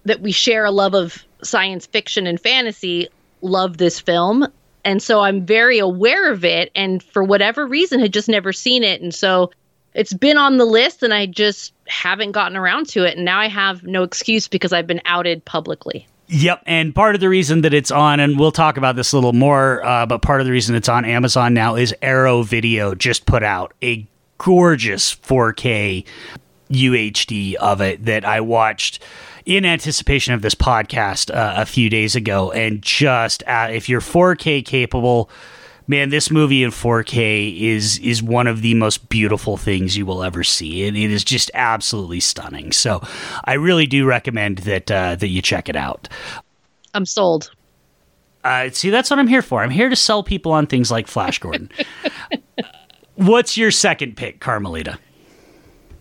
that 0.03 0.21
we 0.21 0.31
share 0.31 0.65
a 0.65 0.71
love 0.71 0.93
of 0.93 1.24
science 1.45 1.85
fiction 1.85 2.27
and 2.27 2.39
fantasy 2.39 3.07
love 3.41 3.77
this 3.77 3.99
film. 3.99 4.47
And 4.83 5.01
so 5.01 5.21
I'm 5.21 5.45
very 5.45 5.79
aware 5.79 6.31
of 6.31 6.45
it. 6.45 6.71
And 6.75 7.01
for 7.01 7.23
whatever 7.23 7.65
reason, 7.65 7.99
had 7.99 8.13
just 8.13 8.29
never 8.29 8.53
seen 8.53 8.83
it. 8.83 9.01
And 9.01 9.13
so 9.13 9.51
it's 9.93 10.13
been 10.13 10.37
on 10.37 10.57
the 10.57 10.65
list 10.65 11.01
and 11.01 11.13
I 11.13 11.25
just 11.25 11.73
haven't 11.87 12.33
gotten 12.33 12.57
around 12.57 12.87
to 12.89 13.03
it. 13.03 13.15
And 13.15 13.25
now 13.25 13.39
I 13.39 13.47
have 13.47 13.83
no 13.83 14.03
excuse 14.03 14.47
because 14.47 14.73
I've 14.73 14.87
been 14.87 15.01
outed 15.05 15.43
publicly. 15.45 16.07
Yep, 16.27 16.63
and 16.65 16.95
part 16.95 17.13
of 17.13 17.21
the 17.21 17.29
reason 17.29 17.61
that 17.61 17.73
it's 17.73 17.91
on, 17.91 18.19
and 18.19 18.39
we'll 18.39 18.51
talk 18.51 18.77
about 18.77 18.95
this 18.95 19.11
a 19.11 19.15
little 19.15 19.31
more, 19.31 19.85
uh, 19.85 20.07
but 20.07 20.23
part 20.23 20.41
of 20.41 20.47
the 20.47 20.51
reason 20.51 20.75
it's 20.75 20.89
on 20.89 21.05
Amazon 21.05 21.53
now 21.53 21.75
is 21.75 21.93
Arrow 22.01 22.41
Video 22.41 22.95
just 22.95 23.27
put 23.27 23.43
out 23.43 23.75
a 23.83 24.07
gorgeous 24.39 25.13
4K 25.13 26.03
UHD 26.71 27.53
of 27.55 27.79
it 27.81 28.05
that 28.05 28.25
I 28.25 28.41
watched 28.41 29.03
in 29.45 29.65
anticipation 29.65 30.33
of 30.33 30.41
this 30.41 30.55
podcast 30.55 31.33
uh, 31.33 31.53
a 31.57 31.65
few 31.65 31.89
days 31.89 32.15
ago, 32.15 32.51
and 32.51 32.81
just 32.81 33.43
uh, 33.47 33.69
if 33.71 33.87
you're 33.87 34.01
4K 34.01 34.65
capable, 34.65 35.29
man, 35.87 36.09
this 36.09 36.31
movie 36.31 36.63
in 36.63 36.71
4K 36.71 37.59
is 37.61 37.99
is 37.99 38.21
one 38.23 38.47
of 38.47 38.61
the 38.61 38.73
most 38.73 39.07
beautiful 39.09 39.57
things 39.57 39.95
you 39.95 40.05
will 40.05 40.23
ever 40.23 40.43
see, 40.43 40.87
and 40.87 40.97
it 40.97 41.11
is 41.11 41.23
just 41.23 41.51
absolutely 41.53 42.19
stunning. 42.19 42.71
So, 42.71 43.01
I 43.43 43.53
really 43.53 43.85
do 43.85 44.05
recommend 44.05 44.59
that 44.59 44.89
uh, 44.89 45.15
that 45.15 45.27
you 45.27 45.41
check 45.41 45.69
it 45.69 45.75
out. 45.75 46.09
I'm 46.93 47.05
sold. 47.05 47.51
Uh, 48.43 48.69
see, 48.69 48.89
that's 48.89 49.09
what 49.09 49.19
I'm 49.19 49.27
here 49.27 49.41
for. 49.41 49.63
I'm 49.63 49.71
here 49.71 49.89
to 49.89 49.95
sell 49.95 50.23
people 50.23 50.51
on 50.51 50.67
things 50.67 50.91
like 50.91 51.07
Flash 51.07 51.39
Gordon. 51.39 51.69
What's 53.15 53.57
your 53.57 53.71
second 53.71 54.17
pick, 54.17 54.39
Carmelita? 54.39 54.99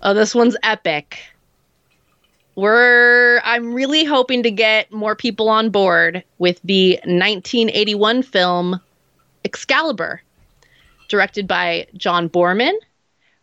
Oh, 0.03 0.13
this 0.13 0.35
one's 0.35 0.57
epic 0.63 1.19
we're 2.57 3.41
I'm 3.45 3.75
really 3.75 4.05
hoping 4.05 4.43
to 4.43 4.51
get 4.51 4.93
more 4.93 5.17
people 5.17 5.49
on 5.49 5.71
board 5.71 6.23
with 6.39 6.61
the 6.65 6.93
1981 7.05 8.23
film 8.23 8.81
Excalibur, 9.45 10.23
directed 11.09 11.47
by 11.47 11.87
John 11.97 12.29
Boorman. 12.29 12.73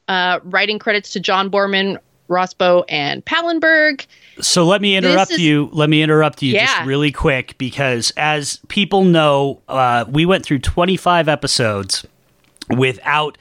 Uh, 0.07 0.39
writing 0.43 0.79
credits 0.79 1.11
to 1.11 1.19
John 1.19 1.49
Boorman, 1.49 1.97
Rospo, 2.27 2.83
and 2.89 3.23
Pallenberg. 3.23 4.05
So 4.41 4.65
let 4.65 4.81
me 4.81 4.95
interrupt 4.95 5.31
is, 5.31 5.39
you. 5.39 5.69
Let 5.71 5.89
me 5.89 6.01
interrupt 6.01 6.41
you 6.41 6.53
yeah. 6.53 6.65
just 6.65 6.87
really 6.87 7.11
quick 7.11 7.57
because, 7.57 8.11
as 8.17 8.59
people 8.67 9.03
know, 9.05 9.61
uh, 9.67 10.05
we 10.09 10.25
went 10.25 10.43
through 10.43 10.59
25 10.59 11.29
episodes 11.29 12.05
without 12.69 13.37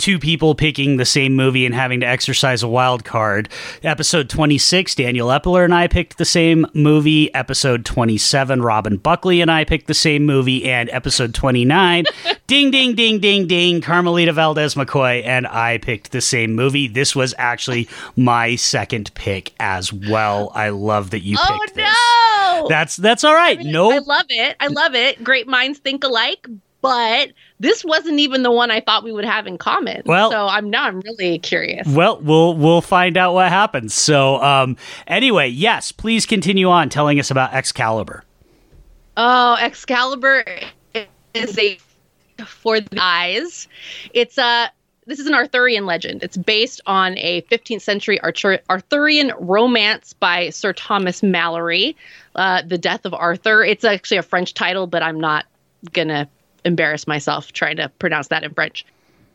two 0.00 0.18
people 0.18 0.54
picking 0.54 0.96
the 0.96 1.04
same 1.04 1.36
movie 1.36 1.66
and 1.66 1.74
having 1.74 2.00
to 2.00 2.06
exercise 2.06 2.62
a 2.62 2.68
wild 2.68 3.04
card. 3.04 3.48
Episode 3.82 4.30
26, 4.30 4.94
Daniel 4.94 5.28
Epler 5.28 5.64
and 5.64 5.74
I 5.74 5.86
picked 5.86 6.16
the 6.16 6.24
same 6.24 6.66
movie. 6.72 7.32
Episode 7.34 7.84
27, 7.84 8.62
Robin 8.62 8.96
Buckley 8.96 9.42
and 9.42 9.50
I 9.50 9.64
picked 9.64 9.86
the 9.86 9.94
same 9.94 10.24
movie. 10.24 10.68
And 10.68 10.88
episode 10.90 11.34
29, 11.34 12.06
ding, 12.46 12.70
ding, 12.70 12.94
ding, 12.94 13.20
ding, 13.20 13.46
ding, 13.46 13.82
Carmelita 13.82 14.32
Valdez 14.32 14.74
McKoy 14.74 15.24
and 15.24 15.46
I 15.46 15.78
picked 15.78 16.12
the 16.12 16.22
same 16.22 16.54
movie. 16.54 16.88
This 16.88 17.14
was 17.14 17.34
actually 17.36 17.86
my 18.16 18.56
second 18.56 19.12
pick 19.14 19.52
as 19.60 19.92
well. 19.92 20.50
I 20.54 20.70
love 20.70 21.10
that 21.10 21.20
you 21.20 21.36
oh, 21.38 21.58
picked 21.60 21.76
no! 21.76 21.84
this. 21.84 22.68
That's 22.68 22.96
that's 22.96 23.24
all 23.24 23.34
right. 23.34 23.58
I 23.58 23.62
mean, 23.62 23.72
no, 23.72 23.92
I 23.92 23.98
love 23.98 24.26
it. 24.28 24.56
I 24.60 24.68
love 24.68 24.94
it. 24.94 25.22
Great 25.22 25.46
minds 25.46 25.78
think 25.78 26.04
alike, 26.04 26.46
but 26.82 27.30
this 27.58 27.84
wasn't 27.84 28.18
even 28.20 28.42
the 28.42 28.50
one 28.50 28.70
I 28.70 28.80
thought 28.80 29.04
we 29.04 29.12
would 29.12 29.24
have 29.24 29.46
in 29.46 29.58
common. 29.58 30.02
Well, 30.06 30.30
so 30.30 30.46
I'm 30.46 30.70
now 30.70 30.84
I'm 30.84 31.00
really 31.00 31.38
curious. 31.38 31.86
Well, 31.86 32.20
we'll 32.20 32.56
we'll 32.56 32.80
find 32.80 33.16
out 33.16 33.34
what 33.34 33.48
happens. 33.48 33.94
So, 33.94 34.42
um, 34.42 34.76
anyway, 35.06 35.48
yes, 35.48 35.92
please 35.92 36.26
continue 36.26 36.68
on 36.68 36.88
telling 36.88 37.18
us 37.20 37.30
about 37.30 37.52
Excalibur. 37.52 38.24
Oh, 39.16 39.56
Excalibur 39.60 40.44
is 41.34 41.58
a 41.58 41.78
for 42.46 42.80
the 42.80 42.98
eyes. 43.00 43.68
It's 44.14 44.38
a 44.38 44.70
this 45.06 45.18
is 45.18 45.26
an 45.26 45.34
Arthurian 45.34 45.86
legend. 45.86 46.22
It's 46.22 46.36
based 46.36 46.80
on 46.86 47.18
a 47.18 47.42
15th 47.42 47.82
century 47.82 48.20
Arthur- 48.20 48.60
Arthurian 48.70 49.32
romance 49.38 50.12
by 50.12 50.50
Sir 50.50 50.72
Thomas 50.72 51.20
Malory, 51.20 51.96
uh, 52.36 52.62
The 52.64 52.78
Death 52.78 53.04
of 53.06 53.14
Arthur. 53.14 53.64
It's 53.64 53.84
actually 53.84 54.18
a 54.18 54.22
French 54.22 54.54
title, 54.54 54.86
but 54.86 55.02
I'm 55.02 55.18
not 55.18 55.46
gonna 55.92 56.28
embarrass 56.64 57.06
myself 57.06 57.52
trying 57.52 57.76
to 57.76 57.88
pronounce 57.98 58.28
that 58.28 58.44
in 58.44 58.54
French. 58.54 58.84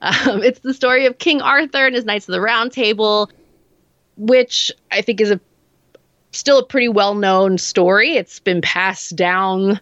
Um, 0.02 0.44
it's 0.44 0.60
the 0.60 0.74
story 0.74 1.06
of 1.06 1.18
King 1.18 1.42
Arthur 1.42 1.86
and 1.86 1.96
his 1.96 2.06
Knights 2.06 2.28
of 2.28 2.34
the 2.34 2.42
Round 2.42 2.72
Table, 2.72 3.30
which 4.18 4.72
I 4.92 5.02
think 5.02 5.22
is 5.22 5.32
a 5.32 5.40
still 6.32 6.60
a 6.60 6.66
pretty 6.66 6.90
well 6.90 7.16
known 7.16 7.58
story. 7.58 8.16
It's 8.16 8.40
been 8.40 8.62
passed 8.62 9.16
down 9.16 9.80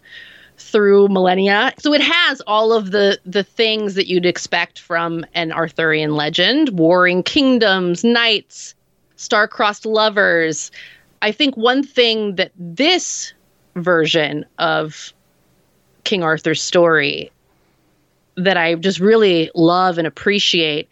through 0.57 1.07
millennia. 1.09 1.73
So 1.79 1.93
it 1.93 2.01
has 2.01 2.41
all 2.41 2.71
of 2.73 2.91
the 2.91 3.19
the 3.25 3.43
things 3.43 3.95
that 3.95 4.07
you'd 4.07 4.25
expect 4.25 4.79
from 4.79 5.25
an 5.33 5.51
Arthurian 5.51 6.15
legend, 6.15 6.69
warring 6.69 7.23
kingdoms, 7.23 8.03
knights, 8.03 8.75
star-crossed 9.15 9.85
lovers. 9.85 10.71
I 11.21 11.31
think 11.31 11.57
one 11.57 11.83
thing 11.83 12.35
that 12.35 12.51
this 12.57 13.33
version 13.75 14.45
of 14.59 15.13
King 16.03 16.23
Arthur's 16.23 16.61
story 16.61 17.31
that 18.35 18.57
I 18.57 18.75
just 18.75 18.99
really 18.99 19.51
love 19.55 19.97
and 19.97 20.07
appreciate 20.07 20.89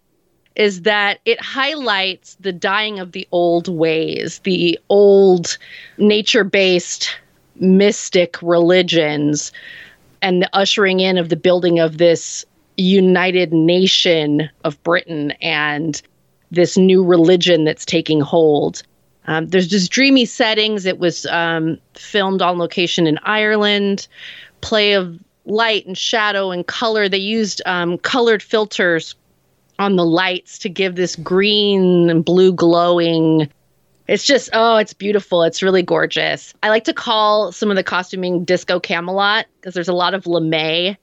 is 0.56 0.82
that 0.82 1.19
it 1.25 1.41
highlights 1.41 2.36
the 2.39 2.51
dying 2.51 2.99
of 2.99 3.13
the 3.13 3.27
old 3.32 3.67
ways, 3.67 4.39
the 4.43 4.77
old 4.89 5.58
nature 5.97 6.43
based 6.43 7.10
mystic 7.56 8.41
religions, 8.41 9.51
and 10.21 10.41
the 10.41 10.49
ushering 10.54 10.99
in 10.99 11.17
of 11.17 11.30
the 11.30 11.36
building 11.36 11.80
of 11.80 11.97
this 11.97 12.45
united 12.77 13.54
nation 13.54 14.49
of 14.63 14.82
Britain 14.84 15.32
and 15.41 16.01
this 16.51 16.77
new 16.77 17.04
religion 17.04 17.63
that's 17.63 17.86
taking 17.86 18.19
hold. 18.19 18.84
Um, 19.27 19.47
there's 19.47 19.67
just 19.67 19.91
dreamy 19.91 20.25
settings. 20.25 20.86
It 20.86 20.99
was 20.99 21.25
um, 21.27 21.77
filmed 21.93 22.41
on 22.41 22.58
location 22.58 23.08
in 23.08 23.17
Ireland, 23.23 24.08
play 24.62 24.93
of 24.93 25.17
light 25.45 25.86
and 25.86 25.97
shadow 25.97 26.51
and 26.51 26.65
color. 26.65 27.10
They 27.10 27.17
used 27.17 27.62
um, 27.65 27.97
colored 27.97 28.43
filters 28.43 29.15
on 29.80 29.95
the 29.95 30.06
lights 30.06 30.60
to 30.60 30.69
give 30.69 30.95
this 30.95 31.15
green 31.15 32.10
and 32.10 32.23
blue 32.23 32.54
glowing. 32.54 33.49
It's 34.08 34.25
just, 34.25 34.49
oh, 34.54 34.77
it's 34.77 34.93
beautiful. 34.93 35.43
It's 35.43 35.63
really 35.63 35.84
gorgeous. 35.84 36.54
I 36.62 36.69
like 36.69 36.84
to 36.86 36.93
call 36.93 37.51
some 37.51 37.69
of 37.69 37.77
the 37.77 37.84
costuming 37.84 38.43
disco 38.43 38.80
Camelot 38.80 39.45
because 39.60 39.73
there's 39.73 39.88
a 39.88 39.93
lot 39.93 40.13
of 40.13 40.27
lame. 40.27 40.97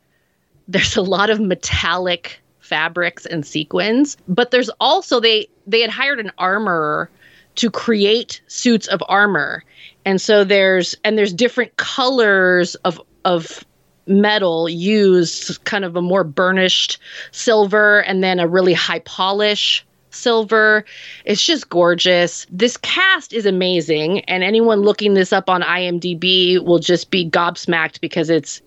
There's 0.69 0.97
a 0.97 1.03
lot 1.03 1.31
of 1.31 1.41
metallic 1.41 2.41
fabrics 2.61 3.25
and 3.25 3.47
sequins, 3.47 4.19
but 4.29 4.51
there's 4.51 4.69
also 4.79 5.21
they 5.21 5.49
they 5.67 5.81
had 5.81 5.91
hired 5.91 6.21
an 6.21 6.31
armorer 6.37 7.11
to 7.55 7.71
create 7.71 8.43
suits 8.47 8.87
of 8.87 9.03
armor. 9.09 9.65
And 10.05 10.21
so 10.21 10.45
there's 10.45 10.95
and 11.03 11.17
there's 11.17 11.33
different 11.33 11.77
colors 11.77 12.75
of 12.77 13.01
of 13.25 13.65
metal 14.09 14.69
used 14.69 15.63
kind 15.65 15.85
of 15.85 15.97
a 15.97 16.03
more 16.03 16.25
burnished 16.25 16.99
silver 17.31 18.01
and 18.01 18.23
then 18.23 18.41
a 18.41 18.49
really 18.49 18.73
high 18.73 19.01
polish 19.01 19.85
silver. 20.11 20.85
It's 21.25 21.45
just 21.45 21.69
gorgeous. 21.69 22.47
This 22.51 22.77
cast 22.77 23.33
is 23.33 23.47
amazing, 23.47 24.21
and 24.21 24.43
anyone 24.43 24.81
looking 24.81 25.15
this 25.15 25.33
up 25.33 25.49
on 25.49 25.63
IMDb 25.63 26.63
will 26.65 26.79
just 26.79 27.11
be 27.11 27.29
gobsmacked 27.29 28.01
because 28.01 28.31
it's 28.31 28.61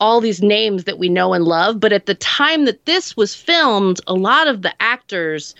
all 0.00 0.20
these 0.20 0.42
names 0.42 0.84
that 0.84 0.98
we 0.98 1.08
know 1.08 1.34
and 1.34 1.44
love. 1.44 1.78
But 1.78 1.92
at 1.92 2.06
the 2.06 2.14
time 2.14 2.64
that 2.64 2.86
this 2.86 3.16
was 3.16 3.34
filmed, 3.34 4.00
a 4.06 4.14
lot 4.14 4.48
of 4.48 4.62
the 4.62 4.74
actors 4.80 5.54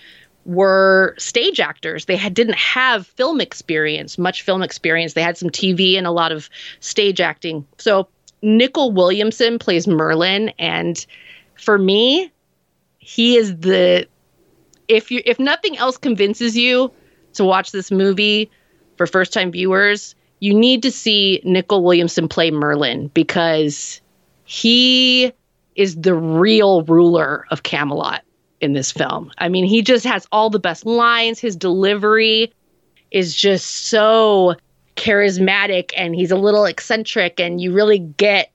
were 0.46 1.14
stage 1.18 1.60
actors. 1.60 2.06
They 2.06 2.16
had, 2.16 2.32
didn't 2.32 2.56
have 2.56 3.06
film 3.06 3.40
experience, 3.40 4.16
much 4.16 4.40
film 4.42 4.62
experience. 4.62 5.12
They 5.12 5.22
had 5.22 5.36
some 5.36 5.50
TV 5.50 5.98
and 5.98 6.06
a 6.06 6.10
lot 6.10 6.32
of 6.32 6.48
stage 6.80 7.20
acting. 7.20 7.66
So 7.76 8.08
Nicol 8.42 8.92
Williamson 8.92 9.58
plays 9.58 9.86
Merlin, 9.86 10.52
and 10.58 11.04
for 11.56 11.78
me, 11.78 12.30
he 12.98 13.36
is 13.36 13.56
the 13.58 14.06
if 14.88 15.10
you 15.10 15.22
if 15.24 15.38
nothing 15.38 15.76
else 15.78 15.96
convinces 15.96 16.56
you 16.56 16.90
to 17.34 17.44
watch 17.44 17.72
this 17.72 17.90
movie 17.90 18.50
for 18.96 19.06
first 19.06 19.32
time 19.32 19.52
viewers, 19.52 20.14
you 20.40 20.52
need 20.54 20.82
to 20.82 20.90
see 20.90 21.40
Nicol 21.44 21.82
Williamson 21.82 22.28
play 22.28 22.50
Merlin 22.50 23.08
because 23.14 24.00
he 24.44 25.32
is 25.76 25.96
the 25.96 26.14
real 26.14 26.82
ruler 26.84 27.46
of 27.50 27.62
Camelot 27.62 28.22
in 28.60 28.72
this 28.72 28.90
film. 28.90 29.30
I 29.38 29.48
mean, 29.48 29.64
he 29.64 29.80
just 29.80 30.04
has 30.04 30.26
all 30.32 30.50
the 30.50 30.58
best 30.58 30.84
lines. 30.84 31.38
His 31.38 31.56
delivery 31.56 32.52
is 33.10 33.34
just 33.34 33.86
so 33.86 34.56
charismatic 35.00 35.92
and 35.96 36.14
he's 36.14 36.30
a 36.30 36.36
little 36.36 36.66
eccentric 36.66 37.40
and 37.40 37.60
you 37.60 37.72
really 37.72 37.98
get 37.98 38.52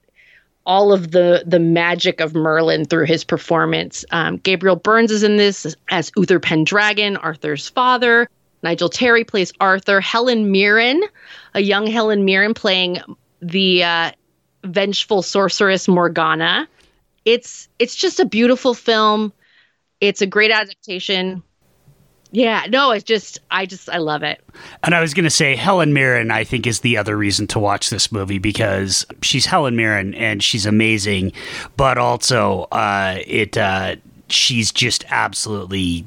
all 0.65 0.93
of 0.93 1.11
the 1.11 1.43
the 1.45 1.59
magic 1.59 2.21
of 2.21 2.35
Merlin 2.35 2.85
through 2.85 3.05
his 3.05 3.23
performance. 3.23 4.05
Um, 4.11 4.37
Gabriel 4.37 4.75
Byrne 4.75 5.05
is 5.05 5.23
in 5.23 5.37
this 5.37 5.75
as 5.89 6.11
Uther 6.15 6.39
Pendragon, 6.39 7.17
Arthur's 7.17 7.67
father. 7.67 8.29
Nigel 8.63 8.89
Terry 8.89 9.23
plays 9.23 9.51
Arthur. 9.59 10.01
Helen 10.01 10.51
Mirren, 10.51 11.03
a 11.53 11.61
young 11.61 11.87
Helen 11.87 12.25
Mirren, 12.25 12.53
playing 12.53 12.99
the 13.41 13.83
uh, 13.83 14.11
vengeful 14.63 15.21
sorceress 15.21 15.87
Morgana. 15.87 16.67
It's 17.25 17.69
it's 17.79 17.95
just 17.95 18.19
a 18.19 18.25
beautiful 18.25 18.73
film. 18.73 19.33
It's 20.01 20.21
a 20.21 20.27
great 20.27 20.51
adaptation. 20.51 21.43
Yeah, 22.35 22.65
no, 22.67 22.91
it's 22.91 23.05
just 23.05 23.39
I 23.49 23.65
just 23.65 23.89
I 23.89 23.97
love 23.97 24.21
it. 24.21 24.43
And 24.83 24.93
I 24.93 24.99
was 24.99 25.13
going 25.13 25.23
to 25.23 25.29
say 25.29 25.55
Helen 25.55 25.93
Mirren 25.93 26.31
I 26.31 26.43
think 26.43 26.67
is 26.67 26.81
the 26.81 26.97
other 26.97 27.15
reason 27.15 27.47
to 27.47 27.59
watch 27.59 27.89
this 27.89 28.11
movie 28.11 28.39
because 28.39 29.05
she's 29.21 29.45
Helen 29.45 29.77
Mirren 29.77 30.13
and 30.15 30.43
she's 30.43 30.65
amazing, 30.65 31.31
but 31.77 31.97
also 31.97 32.63
uh 32.73 33.19
it 33.25 33.57
uh 33.57 33.95
she's 34.27 34.73
just 34.73 35.05
absolutely 35.07 36.05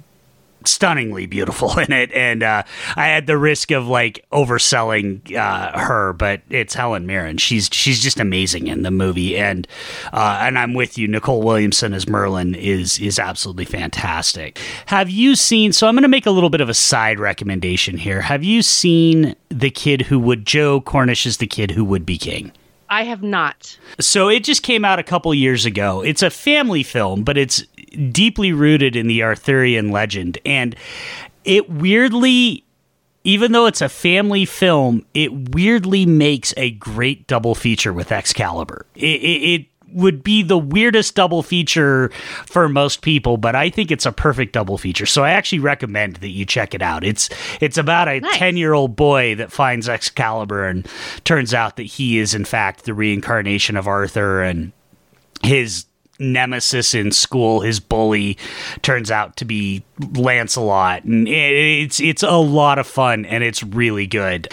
stunningly 0.68 1.26
beautiful 1.26 1.78
in 1.78 1.92
it, 1.92 2.12
and 2.12 2.42
uh, 2.42 2.62
I 2.96 3.06
had 3.06 3.26
the 3.26 3.38
risk 3.38 3.70
of 3.70 3.86
like 3.86 4.24
overselling 4.32 5.34
uh, 5.36 5.78
her, 5.78 6.12
but 6.12 6.42
it's 6.50 6.74
Helen 6.74 7.06
Mirren. 7.06 7.38
She's 7.38 7.68
she's 7.72 8.00
just 8.00 8.20
amazing 8.20 8.66
in 8.66 8.82
the 8.82 8.90
movie, 8.90 9.36
and 9.36 9.66
uh, 10.12 10.38
and 10.42 10.58
I'm 10.58 10.74
with 10.74 10.98
you. 10.98 11.08
Nicol 11.08 11.42
Williamson 11.42 11.92
as 11.92 12.08
Merlin 12.08 12.54
is 12.54 12.98
is 12.98 13.18
absolutely 13.18 13.64
fantastic. 13.64 14.58
Have 14.86 15.10
you 15.10 15.34
seen? 15.34 15.72
So 15.72 15.86
I'm 15.86 15.94
going 15.94 16.02
to 16.02 16.08
make 16.08 16.26
a 16.26 16.30
little 16.30 16.50
bit 16.50 16.60
of 16.60 16.68
a 16.68 16.74
side 16.74 17.18
recommendation 17.18 17.96
here. 17.96 18.20
Have 18.20 18.44
you 18.44 18.62
seen 18.62 19.34
the 19.48 19.70
kid 19.70 20.02
who 20.02 20.18
would 20.20 20.46
Joe 20.46 20.80
Cornish 20.80 21.26
is 21.26 21.38
the 21.38 21.46
kid 21.46 21.70
who 21.70 21.84
would 21.84 22.04
be 22.06 22.18
king? 22.18 22.52
I 22.90 23.04
have 23.04 23.22
not. 23.22 23.78
So 24.00 24.28
it 24.28 24.44
just 24.44 24.62
came 24.62 24.84
out 24.84 24.98
a 24.98 25.02
couple 25.02 25.32
years 25.34 25.66
ago. 25.66 26.00
It's 26.00 26.22
a 26.22 26.30
family 26.30 26.82
film, 26.82 27.22
but 27.22 27.36
it's 27.36 27.62
deeply 28.12 28.52
rooted 28.52 28.96
in 28.96 29.06
the 29.06 29.22
Arthurian 29.22 29.90
legend. 29.90 30.38
And 30.44 30.76
it 31.44 31.70
weirdly, 31.70 32.64
even 33.24 33.52
though 33.52 33.66
it's 33.66 33.82
a 33.82 33.88
family 33.88 34.44
film, 34.44 35.04
it 35.14 35.50
weirdly 35.54 36.06
makes 36.06 36.54
a 36.56 36.70
great 36.72 37.26
double 37.26 37.54
feature 37.54 37.92
with 37.92 38.12
Excalibur. 38.12 38.86
It, 38.94 39.22
it, 39.22 39.60
it 39.60 39.66
would 39.92 40.22
be 40.22 40.42
the 40.42 40.58
weirdest 40.58 41.14
double 41.14 41.42
feature 41.42 42.10
for 42.46 42.68
most 42.68 43.02
people, 43.02 43.36
but 43.36 43.54
I 43.54 43.70
think 43.70 43.90
it's 43.90 44.06
a 44.06 44.12
perfect 44.12 44.52
double 44.52 44.78
feature. 44.78 45.06
So 45.06 45.24
I 45.24 45.30
actually 45.30 45.60
recommend 45.60 46.16
that 46.16 46.28
you 46.28 46.44
check 46.44 46.74
it 46.74 46.82
out. 46.82 47.04
It's 47.04 47.28
it's 47.60 47.78
about 47.78 48.08
a 48.08 48.20
ten 48.20 48.54
nice. 48.54 48.54
year 48.54 48.74
old 48.74 48.96
boy 48.96 49.34
that 49.36 49.52
finds 49.52 49.88
Excalibur 49.88 50.66
and 50.66 50.86
turns 51.24 51.54
out 51.54 51.76
that 51.76 51.84
he 51.84 52.18
is 52.18 52.34
in 52.34 52.44
fact 52.44 52.84
the 52.84 52.94
reincarnation 52.94 53.76
of 53.76 53.88
Arthur 53.88 54.42
and 54.42 54.72
his 55.42 55.86
nemesis 56.18 56.94
in 56.94 57.12
school, 57.12 57.60
his 57.60 57.80
bully, 57.80 58.36
turns 58.82 59.10
out 59.10 59.36
to 59.36 59.44
be 59.44 59.84
Lancelot, 60.14 61.04
and 61.04 61.28
it's 61.28 62.00
it's 62.00 62.22
a 62.22 62.36
lot 62.36 62.78
of 62.78 62.86
fun 62.86 63.24
and 63.24 63.44
it's 63.44 63.62
really 63.62 64.06
good. 64.06 64.48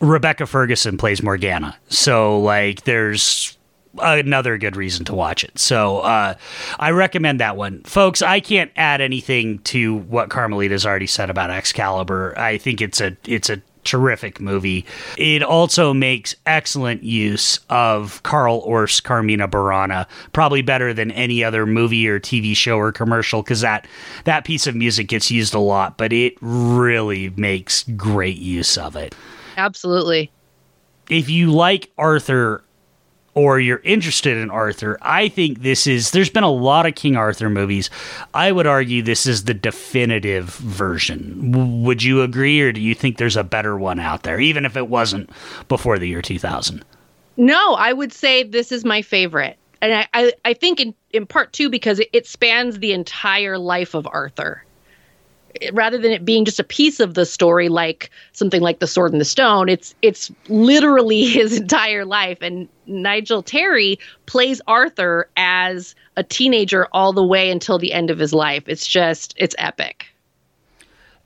Rebecca 0.00 0.46
Ferguson 0.46 0.96
plays 0.96 1.22
Morgana, 1.22 1.76
so 1.88 2.40
like 2.40 2.84
there's 2.84 3.58
another 4.00 4.58
good 4.58 4.76
reason 4.76 5.04
to 5.06 5.14
watch 5.14 5.44
it. 5.44 5.58
So 5.58 6.00
uh, 6.00 6.34
I 6.78 6.90
recommend 6.90 7.40
that 7.40 7.56
one, 7.56 7.82
folks. 7.82 8.22
I 8.22 8.40
can't 8.40 8.70
add 8.76 9.00
anything 9.00 9.58
to 9.60 9.96
what 9.96 10.30
Carmelita's 10.30 10.86
already 10.86 11.06
said 11.06 11.30
about 11.30 11.50
Excalibur. 11.50 12.38
I 12.38 12.58
think 12.58 12.80
it's 12.80 13.00
a 13.00 13.16
it's 13.24 13.50
a 13.50 13.60
terrific 13.88 14.40
movie. 14.40 14.84
It 15.16 15.42
also 15.42 15.94
makes 15.94 16.34
excellent 16.46 17.02
use 17.02 17.60
of 17.70 18.22
Carl 18.22 18.58
Orff's 18.58 19.00
Carmina 19.00 19.48
Burana, 19.48 20.06
probably 20.32 20.62
better 20.62 20.92
than 20.92 21.10
any 21.12 21.42
other 21.42 21.66
movie 21.66 22.06
or 22.08 22.20
TV 22.20 22.54
show 22.54 22.76
or 22.76 22.92
commercial 22.92 23.42
because 23.42 23.62
that 23.62 23.86
that 24.24 24.44
piece 24.44 24.66
of 24.66 24.74
music 24.74 25.08
gets 25.08 25.30
used 25.30 25.54
a 25.54 25.58
lot, 25.58 25.96
but 25.96 26.12
it 26.12 26.34
really 26.40 27.30
makes 27.30 27.84
great 27.96 28.38
use 28.38 28.76
of 28.76 28.96
it. 28.96 29.14
Absolutely. 29.56 30.30
If 31.08 31.30
you 31.30 31.50
like 31.50 31.90
Arthur 31.96 32.62
or 33.38 33.60
you're 33.60 33.80
interested 33.84 34.36
in 34.36 34.50
Arthur, 34.50 34.98
I 35.00 35.28
think 35.28 35.62
this 35.62 35.86
is. 35.86 36.10
There's 36.10 36.28
been 36.28 36.42
a 36.42 36.50
lot 36.50 36.86
of 36.86 36.96
King 36.96 37.16
Arthur 37.16 37.48
movies. 37.48 37.88
I 38.34 38.50
would 38.50 38.66
argue 38.66 39.00
this 39.00 39.26
is 39.26 39.44
the 39.44 39.54
definitive 39.54 40.46
version. 40.56 41.52
W- 41.52 41.84
would 41.84 42.02
you 42.02 42.22
agree, 42.22 42.60
or 42.60 42.72
do 42.72 42.80
you 42.80 42.94
think 42.94 43.16
there's 43.16 43.36
a 43.36 43.44
better 43.44 43.78
one 43.78 44.00
out 44.00 44.24
there, 44.24 44.40
even 44.40 44.64
if 44.64 44.76
it 44.76 44.88
wasn't 44.88 45.30
before 45.68 45.98
the 45.98 46.08
year 46.08 46.20
2000? 46.20 46.84
No, 47.36 47.74
I 47.74 47.92
would 47.92 48.12
say 48.12 48.42
this 48.42 48.72
is 48.72 48.84
my 48.84 49.02
favorite. 49.02 49.56
And 49.80 49.94
I, 49.94 50.08
I, 50.12 50.32
I 50.44 50.54
think 50.54 50.80
in, 50.80 50.92
in 51.12 51.24
part 51.24 51.52
two 51.52 51.70
because 51.70 52.00
it, 52.00 52.08
it 52.12 52.26
spans 52.26 52.80
the 52.80 52.92
entire 52.92 53.56
life 53.56 53.94
of 53.94 54.08
Arthur 54.08 54.64
rather 55.72 55.98
than 55.98 56.12
it 56.12 56.24
being 56.24 56.44
just 56.44 56.60
a 56.60 56.64
piece 56.64 57.00
of 57.00 57.14
the 57.14 57.26
story 57.26 57.68
like 57.68 58.10
something 58.32 58.60
like 58.60 58.78
the 58.78 58.86
sword 58.86 59.12
and 59.12 59.20
the 59.20 59.24
stone 59.24 59.68
it's 59.68 59.94
it's 60.02 60.30
literally 60.48 61.24
his 61.26 61.58
entire 61.58 62.04
life 62.04 62.38
and 62.40 62.68
nigel 62.86 63.42
terry 63.42 63.98
plays 64.26 64.60
arthur 64.66 65.28
as 65.36 65.94
a 66.16 66.22
teenager 66.22 66.86
all 66.92 67.12
the 67.12 67.24
way 67.24 67.50
until 67.50 67.78
the 67.78 67.92
end 67.92 68.10
of 68.10 68.18
his 68.18 68.32
life 68.32 68.64
it's 68.66 68.86
just 68.86 69.34
it's 69.36 69.54
epic 69.58 70.06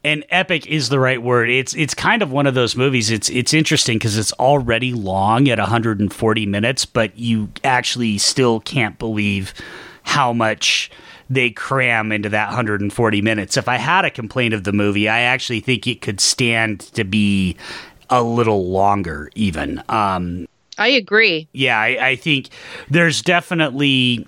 and 0.04 0.24
epic 0.30 0.66
is 0.66 0.88
the 0.88 0.98
right 0.98 1.22
word. 1.22 1.48
It's 1.48 1.74
it's 1.74 1.94
kind 1.94 2.22
of 2.22 2.32
one 2.32 2.46
of 2.46 2.54
those 2.54 2.74
movies. 2.74 3.11
It's 3.11 3.30
it's 3.30 3.54
interesting 3.54 3.98
because 3.98 4.18
it's 4.18 4.32
already 4.32 4.92
long 4.92 5.48
at 5.48 5.58
140 5.58 6.46
minutes, 6.46 6.85
but 6.85 7.16
you 7.16 7.50
actually 7.62 8.18
still 8.18 8.58
can't 8.58 8.98
believe 8.98 9.54
how 10.02 10.32
much 10.32 10.90
they 11.30 11.50
cram 11.50 12.12
into 12.12 12.28
that 12.28 12.46
140 12.48 13.22
minutes. 13.22 13.56
If 13.56 13.68
I 13.68 13.76
had 13.76 14.04
a 14.04 14.11
complaint 14.11 14.54
of 14.54 14.64
the 14.64 14.72
movie, 14.72 15.08
I 15.08 15.20
actually 15.20 15.61
think 15.61 15.87
it 15.87 16.00
could 16.00 16.20
stand 16.20 16.80
to 16.94 17.04
be 17.04 17.56
a 18.11 18.22
little 18.22 18.68
longer, 18.70 19.30
even. 19.35 19.82
Um, 19.88 20.46
I 20.78 20.88
agree. 20.88 21.48
Yeah, 21.52 21.78
I, 21.78 22.08
I 22.08 22.16
think 22.16 22.48
there's 22.90 23.22
definitely 23.22 24.26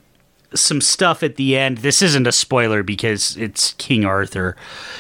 some 0.55 0.81
stuff 0.81 1.23
at 1.23 1.37
the 1.37 1.57
end. 1.57 1.79
This 1.79 2.01
isn't 2.01 2.27
a 2.27 2.33
spoiler 2.33 2.83
because 2.83 3.37
it's 3.37 3.73
King 3.75 4.05
Arthur. 4.05 4.57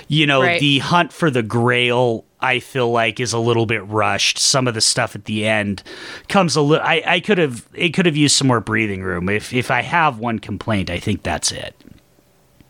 You 0.08 0.26
know, 0.26 0.42
Right. 0.42 0.60
the 0.60 0.80
hunt 0.80 1.12
for 1.12 1.30
the 1.30 1.42
grail 1.42 2.24
I 2.40 2.58
feel 2.58 2.90
like 2.90 3.20
is 3.20 3.32
a 3.32 3.38
little 3.38 3.64
bit 3.64 3.86
rushed. 3.86 4.36
Some 4.38 4.66
of 4.68 4.74
the 4.74 4.80
stuff 4.82 5.14
at 5.14 5.24
the 5.26 5.46
end 5.46 5.82
comes 6.28 6.56
a 6.56 6.60
little 6.60 6.84
I, 6.84 7.02
I 7.06 7.20
could 7.20 7.38
have 7.38 7.66
it 7.72 7.90
could 7.90 8.04
have 8.04 8.16
used 8.16 8.36
some 8.36 8.48
more 8.48 8.60
breathing 8.60 9.02
room. 9.02 9.28
If 9.30 9.52
if 9.54 9.70
I 9.70 9.80
have 9.82 10.18
one 10.18 10.40
complaint, 10.40 10.90
I 10.90 10.98
think 10.98 11.22
that's 11.22 11.52
it. 11.52 11.74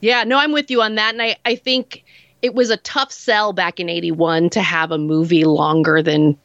Yeah, 0.04 0.22
no, 0.24 0.36
I'm 0.36 0.52
with 0.52 0.70
you 0.70 0.82
on 0.82 0.96
that. 0.96 1.14
And 1.14 1.22
I, 1.22 1.36
I 1.46 1.54
think 1.54 2.04
it 2.42 2.54
was 2.54 2.68
a 2.68 2.76
tough 2.76 3.10
sell 3.10 3.54
back 3.54 3.80
in 3.80 3.88
81 3.88 4.50
to 4.50 4.60
have 4.60 4.90
a 4.90 4.98
movie 4.98 5.46
longer 5.46 6.02
than 6.02 6.36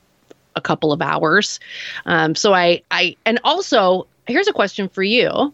a 0.56 0.62
couple 0.62 0.94
of 0.94 1.02
hours. 1.02 1.60
Um, 2.06 2.36
so 2.36 2.54
I, 2.54 2.82
I, 2.90 3.18
and 3.26 3.38
also, 3.44 4.08
here's 4.28 4.48
a 4.48 4.54
question 4.54 4.88
for 4.88 5.04
you 5.04 5.54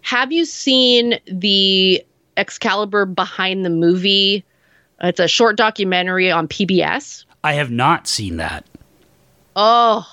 Have 0.00 0.32
you 0.32 0.44
seen 0.46 1.20
the 1.28 2.04
Excalibur 2.36 3.06
behind 3.06 3.64
the 3.64 3.70
movie? 3.70 4.44
It's 5.00 5.20
a 5.20 5.28
short 5.28 5.56
documentary 5.56 6.32
on 6.32 6.48
PBS. 6.48 7.24
I 7.44 7.52
have 7.52 7.70
not 7.70 8.08
seen 8.08 8.38
that. 8.38 8.66
Oh, 9.54 10.04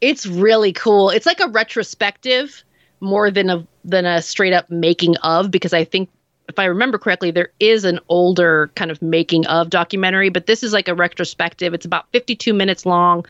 it's 0.00 0.26
really 0.26 0.72
cool. 0.72 1.10
It's 1.10 1.26
like 1.26 1.38
a 1.38 1.46
retrospective 1.46 2.64
more 2.98 3.30
than 3.30 3.50
a 3.50 3.64
than 3.84 4.04
a 4.04 4.20
straight 4.20 4.52
up 4.52 4.68
making 4.68 5.16
of 5.18 5.52
because 5.52 5.72
I 5.72 5.84
think 5.84 6.10
if 6.48 6.58
I 6.58 6.64
remember 6.64 6.98
correctly 6.98 7.30
there 7.30 7.50
is 7.60 7.84
an 7.84 8.00
older 8.08 8.70
kind 8.74 8.90
of 8.90 9.00
making 9.02 9.46
of 9.46 9.70
documentary, 9.70 10.28
but 10.28 10.46
this 10.46 10.62
is 10.62 10.72
like 10.72 10.88
a 10.88 10.94
retrospective. 10.94 11.74
It's 11.74 11.86
about 11.86 12.06
52 12.12 12.52
minutes 12.52 12.86
long 12.86 13.26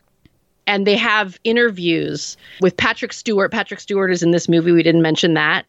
and 0.67 0.85
they 0.85 0.97
have 0.97 1.39
interviews 1.43 2.37
with 2.61 2.77
Patrick 2.77 3.13
Stewart. 3.13 3.51
Patrick 3.51 3.79
Stewart 3.79 4.11
is 4.11 4.21
in 4.21 4.31
this 4.31 4.47
movie. 4.47 4.71
We 4.71 4.83
didn't 4.83 5.01
mention 5.01 5.33
that. 5.33 5.65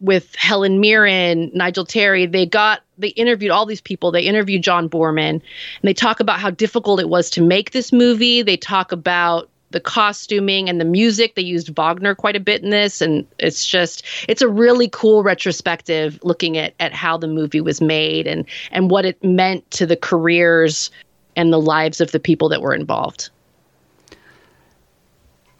With 0.00 0.34
Helen 0.36 0.80
Mirren, 0.80 1.50
Nigel 1.54 1.84
Terry, 1.84 2.24
they 2.26 2.46
got 2.46 2.82
they 2.98 3.08
interviewed 3.08 3.50
all 3.50 3.66
these 3.66 3.80
people. 3.80 4.10
They 4.10 4.22
interviewed 4.22 4.62
John 4.62 4.88
Boorman, 4.88 5.28
and 5.28 5.42
they 5.82 5.92
talk 5.92 6.20
about 6.20 6.40
how 6.40 6.50
difficult 6.50 7.00
it 7.00 7.08
was 7.08 7.30
to 7.30 7.42
make 7.42 7.72
this 7.72 7.92
movie. 7.92 8.42
They 8.42 8.56
talk 8.56 8.92
about 8.92 9.50
the 9.70 9.80
costuming 9.80 10.68
and 10.68 10.80
the 10.80 10.84
music. 10.84 11.34
They 11.34 11.42
used 11.42 11.68
Wagner 11.76 12.14
quite 12.14 12.36
a 12.36 12.40
bit 12.40 12.62
in 12.62 12.70
this, 12.70 13.00
and 13.00 13.26
it's 13.38 13.66
just 13.66 14.04
it's 14.28 14.42
a 14.42 14.48
really 14.48 14.88
cool 14.88 15.22
retrospective 15.22 16.18
looking 16.22 16.56
at 16.56 16.74
at 16.80 16.92
how 16.92 17.16
the 17.16 17.28
movie 17.28 17.60
was 17.60 17.80
made 17.80 18.26
and 18.26 18.44
and 18.70 18.90
what 18.90 19.04
it 19.04 19.22
meant 19.22 19.70
to 19.72 19.86
the 19.86 19.96
careers 19.96 20.90
and 21.36 21.52
the 21.52 21.60
lives 21.60 22.00
of 22.00 22.10
the 22.12 22.20
people 22.20 22.48
that 22.48 22.62
were 22.62 22.74
involved. 22.74 23.30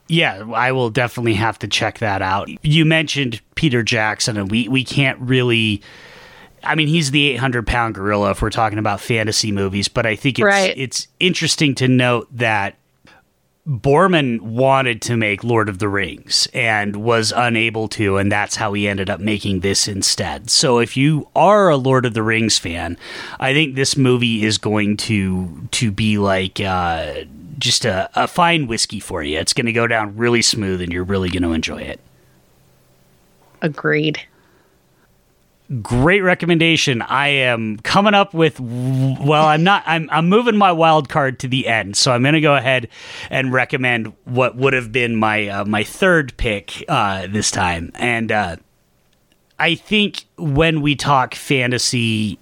Yeah, 0.08 0.44
I 0.54 0.72
will 0.72 0.88
definitely 0.88 1.34
have 1.34 1.58
to 1.58 1.68
check 1.68 1.98
that 1.98 2.22
out. 2.22 2.48
You 2.64 2.86
mentioned 2.86 3.42
Peter 3.56 3.82
Jackson, 3.82 4.38
and 4.38 4.50
we, 4.50 4.66
we 4.68 4.82
can't 4.84 5.18
really. 5.20 5.82
I 6.64 6.74
mean, 6.74 6.88
he's 6.88 7.10
the 7.12 7.28
800 7.32 7.66
pound 7.66 7.94
gorilla 7.94 8.30
if 8.30 8.42
we're 8.42 8.50
talking 8.50 8.78
about 8.78 9.00
fantasy 9.00 9.52
movies, 9.52 9.86
but 9.86 10.06
I 10.06 10.16
think 10.16 10.38
it's, 10.38 10.44
Right. 10.44 10.74
it's 10.76 11.06
interesting 11.20 11.74
to 11.76 11.86
note 11.86 12.26
that 12.36 12.76
Boorman 13.68 14.40
wanted 14.40 15.02
to 15.02 15.16
make 15.16 15.44
Lord 15.44 15.68
of 15.68 15.78
the 15.78 15.90
Rings 15.90 16.48
and 16.54 16.96
was 16.96 17.34
unable 17.36 17.86
to, 17.88 18.16
and 18.16 18.32
that's 18.32 18.56
how 18.56 18.72
he 18.72 18.88
ended 18.88 19.10
up 19.10 19.20
making 19.20 19.60
this 19.60 19.86
instead. 19.86 20.48
So 20.48 20.78
if 20.78 20.96
you 20.96 21.28
are 21.36 21.68
a 21.68 21.76
Lord 21.76 22.06
of 22.06 22.14
the 22.14 22.22
Rings 22.22 22.58
fan, 22.58 22.96
I 23.38 23.52
think 23.52 23.74
this 23.74 23.94
movie 23.94 24.42
is 24.42 24.56
going 24.56 24.96
to 24.98 25.68
to 25.72 25.90
be 25.90 26.16
like 26.16 26.58
uh, 26.60 27.24
just 27.58 27.84
a, 27.84 28.08
a 28.14 28.26
fine 28.26 28.68
whiskey 28.68 29.00
for 29.00 29.22
you. 29.22 29.38
It's 29.38 29.52
going 29.52 29.66
to 29.66 29.72
go 29.72 29.86
down 29.86 30.16
really 30.16 30.40
smooth, 30.40 30.80
and 30.80 30.90
you're 30.90 31.04
really 31.04 31.28
going 31.28 31.42
to 31.42 31.52
enjoy 31.52 31.82
it. 31.82 32.00
Agreed. 33.60 34.22
Great 35.82 36.20
recommendation. 36.20 37.02
I 37.02 37.28
am 37.28 37.78
coming 37.78 38.14
up 38.14 38.34
with 38.34 38.58
well, 38.60 39.46
I'm 39.46 39.62
not 39.62 39.82
I'm 39.86 40.08
I'm 40.10 40.28
moving 40.28 40.56
my 40.56 40.72
wild 40.72 41.08
card 41.08 41.38
to 41.40 41.48
the 41.48 41.66
end. 41.66 41.96
So 41.96 42.12
I'm 42.12 42.22
going 42.22 42.34
to 42.34 42.40
go 42.40 42.54
ahead 42.54 42.88
and 43.30 43.52
recommend 43.52 44.12
what 44.24 44.56
would 44.56 44.72
have 44.72 44.92
been 44.92 45.16
my 45.16 45.48
uh, 45.48 45.64
my 45.64 45.84
third 45.84 46.36
pick 46.36 46.84
uh, 46.88 47.26
this 47.28 47.50
time. 47.50 47.90
And 47.94 48.32
uh, 48.32 48.56
I 49.58 49.74
think 49.74 50.26
when 50.36 50.80
we 50.80 50.96
talk 50.96 51.34
fantasy 51.34 52.38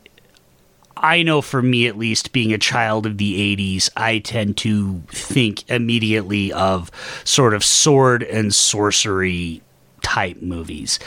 I 0.96 1.22
know 1.22 1.42
for 1.42 1.60
me 1.60 1.86
at 1.86 1.98
least, 1.98 2.32
being 2.32 2.52
a 2.52 2.58
child 2.58 3.04
of 3.04 3.18
the 3.18 3.56
80s, 3.56 3.90
I 3.96 4.18
tend 4.18 4.56
to 4.58 5.02
think 5.08 5.68
immediately 5.68 6.52
of 6.52 6.90
sort 7.24 7.52
of 7.52 7.62
sword 7.62 8.22
and 8.22 8.54
sorcery 8.54 9.60
type 10.02 10.40
movies. 10.42 10.98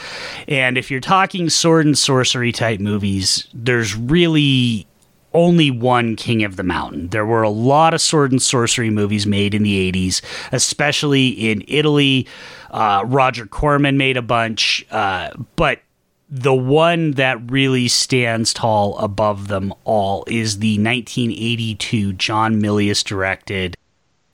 And 0.48 0.76
if 0.78 0.90
you're 0.90 1.00
talking 1.00 1.50
sword 1.50 1.86
and 1.86 1.98
sorcery 1.98 2.52
type 2.52 2.80
movies, 2.80 3.46
there's 3.52 3.96
really 3.96 4.86
only 5.32 5.70
one 5.70 6.16
King 6.16 6.42
of 6.42 6.56
the 6.56 6.62
Mountain. 6.62 7.08
There 7.08 7.26
were 7.26 7.42
a 7.42 7.50
lot 7.50 7.94
of 7.94 8.00
sword 8.00 8.32
and 8.32 8.42
sorcery 8.42 8.90
movies 8.90 9.26
made 9.26 9.54
in 9.54 9.62
the 9.62 9.92
80s, 9.92 10.22
especially 10.52 11.28
in 11.28 11.64
Italy. 11.68 12.26
Uh, 12.70 13.04
Roger 13.06 13.46
Corman 13.46 13.96
made 13.96 14.16
a 14.16 14.22
bunch, 14.22 14.84
uh, 14.90 15.30
but 15.56 15.80
the 16.28 16.54
one 16.54 17.12
that 17.12 17.50
really 17.50 17.88
stands 17.88 18.54
tall 18.54 18.96
above 18.98 19.48
them 19.48 19.74
all 19.84 20.24
is 20.28 20.60
the 20.60 20.78
1982 20.78 22.12
John 22.14 22.60
Milius 22.60 23.02
directed, 23.04 23.76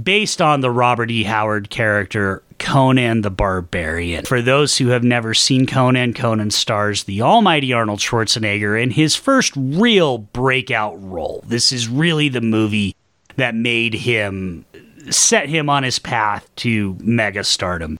based 0.02 0.40
on 0.40 0.60
the 0.60 0.70
Robert 0.70 1.10
E. 1.10 1.24
Howard 1.24 1.70
character 1.70 2.42
Conan 2.58 3.22
the 3.22 3.30
Barbarian. 3.30 4.24
For 4.24 4.40
those 4.40 4.78
who 4.78 4.88
have 4.88 5.04
never 5.04 5.34
seen 5.34 5.66
Conan, 5.66 6.14
Conan 6.14 6.50
stars 6.50 7.04
the 7.04 7.22
almighty 7.22 7.72
Arnold 7.72 8.00
Schwarzenegger 8.00 8.80
in 8.80 8.90
his 8.90 9.14
first 9.14 9.52
real 9.56 10.18
breakout 10.18 11.02
role. 11.02 11.44
This 11.46 11.72
is 11.72 11.88
really 11.88 12.28
the 12.28 12.40
movie 12.40 12.94
that 13.36 13.54
made 13.54 13.94
him 13.94 14.64
set 15.10 15.48
him 15.48 15.68
on 15.68 15.82
his 15.82 15.98
path 15.98 16.48
to 16.56 16.96
mega 17.00 17.44
stardom. 17.44 17.98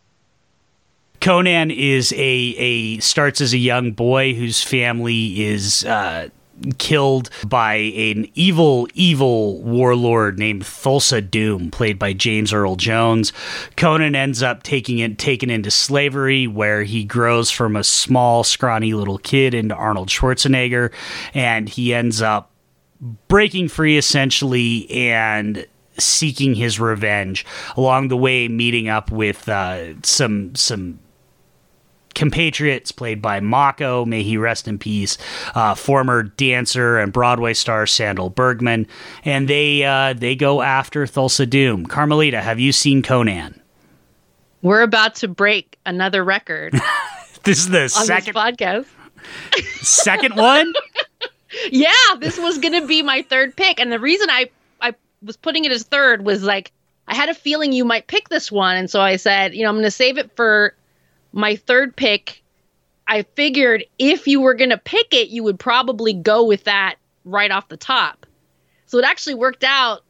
Conan 1.20 1.70
is 1.70 2.12
a 2.12 2.16
a 2.16 2.98
starts 2.98 3.40
as 3.40 3.52
a 3.52 3.59
young 3.59 3.92
boy 3.92 4.35
whose 4.35 4.62
family 4.62 5.44
is 5.44 5.85
uh, 5.85 6.28
killed 6.78 7.30
by 7.46 7.74
an 7.74 8.28
evil 8.34 8.88
evil 8.94 9.62
warlord 9.62 10.38
named 10.38 10.62
Thulsa 10.62 11.20
Doom, 11.28 11.70
played 11.70 11.98
by 11.98 12.12
James 12.12 12.52
Earl 12.52 12.76
Jones. 12.76 13.32
Conan 13.76 14.14
ends 14.14 14.42
up 14.42 14.62
taking 14.62 14.98
it 14.98 15.18
taken 15.18 15.50
into 15.50 15.70
slavery, 15.70 16.46
where 16.46 16.82
he 16.82 17.04
grows 17.04 17.50
from 17.50 17.76
a 17.76 17.84
small, 17.84 18.44
scrawny 18.44 18.94
little 18.94 19.18
kid 19.18 19.54
into 19.54 19.74
Arnold 19.74 20.08
Schwarzenegger, 20.08 20.92
and 21.34 21.68
he 21.68 21.94
ends 21.94 22.22
up 22.22 22.50
breaking 23.28 23.68
free 23.68 23.96
essentially 23.96 24.90
and 24.90 25.66
seeking 25.98 26.54
his 26.54 26.78
revenge 26.78 27.46
along 27.76 28.08
the 28.08 28.16
way 28.16 28.48
meeting 28.48 28.88
up 28.88 29.10
with 29.10 29.48
uh, 29.48 30.00
some 30.02 30.54
some 30.54 30.98
compatriots 32.16 32.90
played 32.90 33.22
by 33.22 33.38
Mako, 33.38 34.05
may 34.05 34.24
he 34.24 34.37
rest 34.37 34.66
in 34.66 34.79
peace, 34.79 35.16
uh, 35.55 35.76
former 35.76 36.24
dancer 36.24 36.98
and 36.98 37.12
Broadway 37.12 37.55
star 37.55 37.85
Sandahl 37.85 38.35
Bergman, 38.35 38.88
and 39.24 39.46
they 39.46 39.85
uh, 39.85 40.14
they 40.14 40.35
go 40.35 40.62
after 40.62 41.07
Thulsa 41.07 41.48
Doom. 41.48 41.87
Carmelita, 41.87 42.40
have 42.40 42.59
you 42.59 42.72
seen 42.72 43.02
Conan? 43.02 43.61
We're 44.62 44.83
about 44.83 45.14
to 45.16 45.29
break 45.29 45.79
another 45.87 46.24
record 46.24 46.74
This 47.46 47.59
is 47.59 47.68
the 47.68 47.83
on 47.83 47.88
second 47.90 48.35
podcast. 48.35 48.87
second 49.81 50.35
one. 50.35 50.72
Yeah, 51.70 51.90
this 52.18 52.38
was 52.38 52.59
going 52.59 52.79
to 52.79 52.87
be 52.87 53.02
my 53.02 53.22
third 53.22 53.57
pick. 53.57 53.81
And 53.81 53.90
the 53.90 54.00
reason 54.00 54.29
I, 54.29 54.50
I 54.83 54.92
was 55.22 55.38
putting 55.38 55.64
it 55.64 55.72
as 55.72 55.85
third 55.85 56.22
was 56.26 56.42
like, 56.42 56.70
I 57.09 57.14
had 57.14 57.31
a 57.31 57.35
feeling 57.35 57.72
you 57.72 57.85
might 57.85 58.09
pick 58.09 58.29
this 58.29 58.52
one. 58.52 58.76
And 58.76 58.90
so 58.90 59.00
I 59.00 59.16
said, 59.16 59.55
you 59.55 59.62
know, 59.62 59.70
I'm 59.70 59.76
going 59.76 59.85
to 59.85 59.90
save 59.90 60.18
it 60.18 60.31
for 60.37 60.74
my 61.32 61.56
third 61.56 61.96
pick. 61.96 62.42
I 63.08 63.22
figured 63.22 63.84
if 63.98 64.26
you 64.26 64.40
were 64.40 64.54
going 64.54 64.70
to 64.70 64.78
pick 64.78 65.14
it, 65.14 65.28
you 65.28 65.44
would 65.44 65.58
probably 65.60 66.12
go 66.12 66.44
with 66.44 66.64
that 66.64 66.96
right 67.24 67.50
off 67.50 67.68
the 67.68 67.76
top. 67.76 68.26
So 68.86 68.98
it 68.98 69.05
actually 69.05 69.34
worked 69.34 69.62
out 69.64 70.03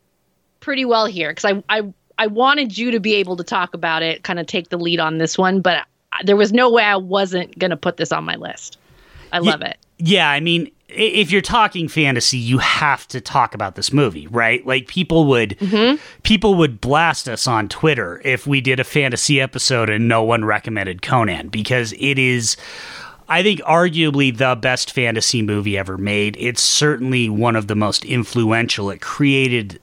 pretty 0.61 0.85
well 0.85 1.07
here 1.07 1.31
because 1.31 1.45
I, 1.45 1.63
I, 1.69 1.93
I 2.19 2.27
wanted 2.29 2.77
you 2.77 2.93
to 2.93 3.01
be 3.01 3.15
able 3.17 3.37
to 3.37 3.45
talk 3.45 3.75
about 3.75 4.03
it, 4.03 4.23
kind 4.23 4.39
of 4.39 4.47
take 4.47 4.71
the 4.71 4.79
lead 4.79 4.99
on 5.01 5.19
this 5.19 5.37
one, 5.37 5.61
but 5.61 5.87
I- 6.13 6.23
there 6.25 6.37
was 6.37 6.53
no 6.53 6.71
way 6.71 6.85
I 6.85 6.97
wasn't 6.97 7.59
going 7.59 7.71
to 7.71 7.77
put 7.77 7.99
this 7.99 8.13
on 8.13 8.25
my 8.25 8.37
list. 8.37 8.79
I 9.33 9.41
love 9.41 9.61
it. 9.61 9.77
Yeah, 9.99 10.31
I 10.31 10.41
mean, 10.41 10.71
if 10.89 11.33
you're 11.33 11.43
talking 11.43 11.89
fantasy, 11.89 12.39
you 12.39 12.59
have 12.59 13.09
to 13.09 13.21
talk 13.21 13.55
about 13.55 13.75
this 13.75 13.93
movie, 13.93 14.27
right? 14.29 14.65
Like 14.67 14.87
people 14.87 15.27
would 15.27 15.59
mm-hmm. 15.59 15.97
people 16.23 16.55
would 16.55 16.81
blast 16.81 17.29
us 17.29 17.47
on 17.47 17.69
Twitter 17.69 18.21
if 18.25 18.47
we 18.47 18.61
did 18.61 18.79
a 18.79 18.85
fantasy 18.85 19.41
episode 19.41 19.91
and 19.91 20.09
no 20.09 20.23
one 20.23 20.45
recommended 20.45 21.03
Conan 21.03 21.49
because 21.49 21.93
it 21.99 22.19
is 22.19 22.57
I 23.29 23.43
think 23.43 23.61
arguably 23.61 24.37
the 24.37 24.55
best 24.55 24.93
fantasy 24.93 25.43
movie 25.43 25.77
ever 25.77 25.99
made. 25.99 26.37
It's 26.39 26.63
certainly 26.63 27.29
one 27.29 27.57
of 27.57 27.67
the 27.67 27.75
most 27.75 28.05
influential. 28.05 28.91
It 28.91 29.01
created 29.01 29.81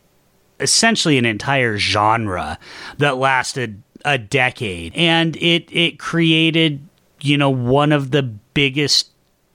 essentially 0.62 1.18
an 1.18 1.26
entire 1.26 1.78
genre 1.78 2.58
that 3.00 3.18
lasted 3.18 3.84
a 4.06 4.18
decade 4.18 4.96
and 4.96 5.36
it 5.38 5.68
it 5.72 6.00
created 6.00 6.88
you 7.24 7.38
know, 7.38 7.50
one 7.50 7.92
of 7.92 8.12
the 8.12 8.22
biggest 8.22 9.10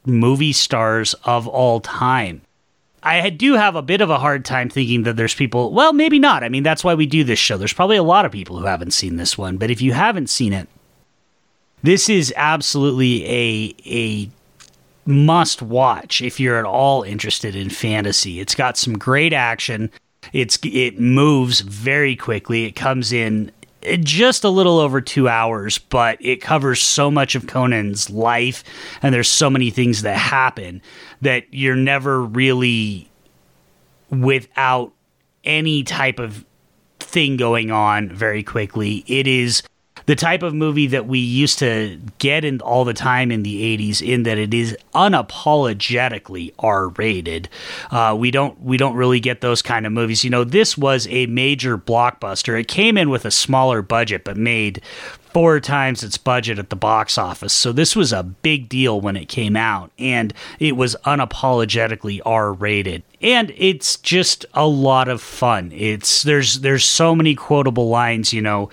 movie 0.08 0.52
stars 0.52 1.14
of 1.24 1.46
all 1.46 1.80
time. 1.80 2.40
I 3.00 3.30
do 3.30 3.54
have 3.54 3.76
a 3.76 3.82
bit 3.82 4.00
of 4.00 4.10
a 4.10 4.18
hard 4.18 4.44
time 4.44 4.68
thinking 4.68 5.04
that 5.04 5.16
there's 5.16 5.34
people, 5.34 5.72
well, 5.72 5.92
maybe 5.92 6.18
not. 6.18 6.42
I 6.42 6.48
mean, 6.48 6.64
that's 6.64 6.82
why 6.82 6.94
we 6.94 7.06
do 7.06 7.22
this 7.22 7.38
show. 7.38 7.56
There's 7.56 7.72
probably 7.72 7.96
a 7.96 8.02
lot 8.02 8.24
of 8.24 8.32
people 8.32 8.58
who 8.58 8.66
haven't 8.66 8.90
seen 8.90 9.16
this 9.16 9.38
one, 9.38 9.56
but 9.56 9.70
if 9.70 9.80
you 9.80 9.92
haven't 9.92 10.28
seen 10.28 10.52
it, 10.52 10.68
this 11.82 12.08
is 12.08 12.34
absolutely 12.36 13.24
a 13.24 13.74
a 13.86 14.30
must 15.06 15.62
watch 15.62 16.20
if 16.20 16.38
you're 16.38 16.58
at 16.58 16.64
all 16.64 17.02
interested 17.02 17.54
in 17.54 17.70
fantasy. 17.70 18.40
It's 18.40 18.54
got 18.54 18.76
some 18.76 18.98
great 18.98 19.32
action. 19.32 19.90
It's 20.32 20.58
it 20.64 20.98
moves 20.98 21.60
very 21.60 22.16
quickly. 22.16 22.64
It 22.64 22.72
comes 22.72 23.12
in 23.12 23.52
just 24.00 24.44
a 24.44 24.48
little 24.48 24.78
over 24.78 25.00
two 25.00 25.28
hours, 25.28 25.78
but 25.78 26.18
it 26.20 26.40
covers 26.40 26.82
so 26.82 27.10
much 27.10 27.34
of 27.34 27.46
Conan's 27.46 28.10
life, 28.10 28.64
and 29.02 29.14
there's 29.14 29.28
so 29.28 29.48
many 29.48 29.70
things 29.70 30.02
that 30.02 30.16
happen 30.16 30.82
that 31.20 31.44
you're 31.52 31.76
never 31.76 32.20
really 32.20 33.08
without 34.10 34.92
any 35.44 35.82
type 35.82 36.18
of 36.18 36.44
thing 36.98 37.36
going 37.36 37.70
on 37.70 38.10
very 38.10 38.42
quickly. 38.42 39.04
It 39.06 39.26
is 39.26 39.62
the 40.08 40.16
type 40.16 40.42
of 40.42 40.54
movie 40.54 40.86
that 40.86 41.06
we 41.06 41.18
used 41.18 41.58
to 41.58 42.00
get 42.16 42.42
in 42.42 42.62
all 42.62 42.86
the 42.86 42.94
time 42.94 43.30
in 43.30 43.42
the 43.42 43.76
80s 43.76 44.00
in 44.00 44.22
that 44.22 44.38
it 44.38 44.54
is 44.54 44.74
unapologetically 44.94 46.54
R-rated. 46.58 47.50
Uh, 47.90 48.16
we 48.18 48.30
don't 48.30 48.58
we 48.62 48.78
don't 48.78 48.96
really 48.96 49.20
get 49.20 49.42
those 49.42 49.60
kind 49.60 49.84
of 49.84 49.92
movies. 49.92 50.24
You 50.24 50.30
know, 50.30 50.44
this 50.44 50.78
was 50.78 51.06
a 51.08 51.26
major 51.26 51.76
blockbuster. 51.76 52.58
It 52.58 52.68
came 52.68 52.96
in 52.96 53.10
with 53.10 53.26
a 53.26 53.30
smaller 53.30 53.82
budget 53.82 54.24
but 54.24 54.38
made 54.38 54.80
four 55.34 55.60
times 55.60 56.02
its 56.02 56.16
budget 56.16 56.58
at 56.58 56.70
the 56.70 56.76
box 56.76 57.18
office. 57.18 57.52
So 57.52 57.70
this 57.70 57.94
was 57.94 58.10
a 58.10 58.22
big 58.22 58.66
deal 58.70 59.02
when 59.02 59.14
it 59.14 59.28
came 59.28 59.56
out 59.56 59.90
and 59.98 60.32
it 60.58 60.74
was 60.74 60.96
unapologetically 61.04 62.22
R-rated. 62.24 63.02
And 63.20 63.52
it's 63.58 63.98
just 63.98 64.46
a 64.54 64.66
lot 64.66 65.08
of 65.08 65.20
fun. 65.20 65.70
It's 65.70 66.22
there's 66.22 66.60
there's 66.60 66.86
so 66.86 67.14
many 67.14 67.34
quotable 67.34 67.90
lines, 67.90 68.32
you 68.32 68.40
know, 68.40 68.70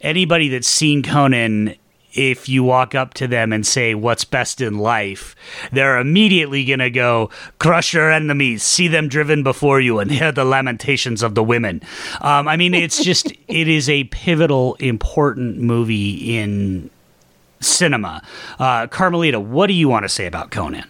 anybody 0.00 0.48
that's 0.48 0.68
seen 0.68 1.02
Conan 1.02 1.76
if 2.16 2.48
you 2.48 2.64
walk 2.64 2.94
up 2.94 3.14
to 3.14 3.28
them 3.28 3.52
and 3.52 3.66
say 3.66 3.94
what's 3.94 4.24
best 4.24 4.60
in 4.60 4.78
life, 4.78 5.36
they're 5.70 5.98
immediately 5.98 6.64
going 6.64 6.78
to 6.78 6.90
go 6.90 7.30
crush 7.58 7.92
your 7.94 8.10
enemies, 8.10 8.62
see 8.62 8.88
them 8.88 9.08
driven 9.08 9.42
before 9.42 9.80
you, 9.80 9.98
and 9.98 10.10
hear 10.10 10.32
the 10.32 10.44
lamentations 10.44 11.22
of 11.22 11.34
the 11.34 11.44
women. 11.44 11.82
Um, 12.22 12.48
I 12.48 12.56
mean, 12.56 12.74
it's 12.74 13.04
just 13.04 13.32
it 13.48 13.68
is 13.68 13.88
a 13.88 14.04
pivotal, 14.04 14.74
important 14.76 15.58
movie 15.58 16.38
in 16.38 16.90
cinema. 17.60 18.22
Uh, 18.58 18.86
Carmelita, 18.86 19.38
what 19.38 19.66
do 19.66 19.74
you 19.74 19.88
want 19.88 20.04
to 20.04 20.08
say 20.08 20.26
about 20.26 20.50
Conan? 20.50 20.88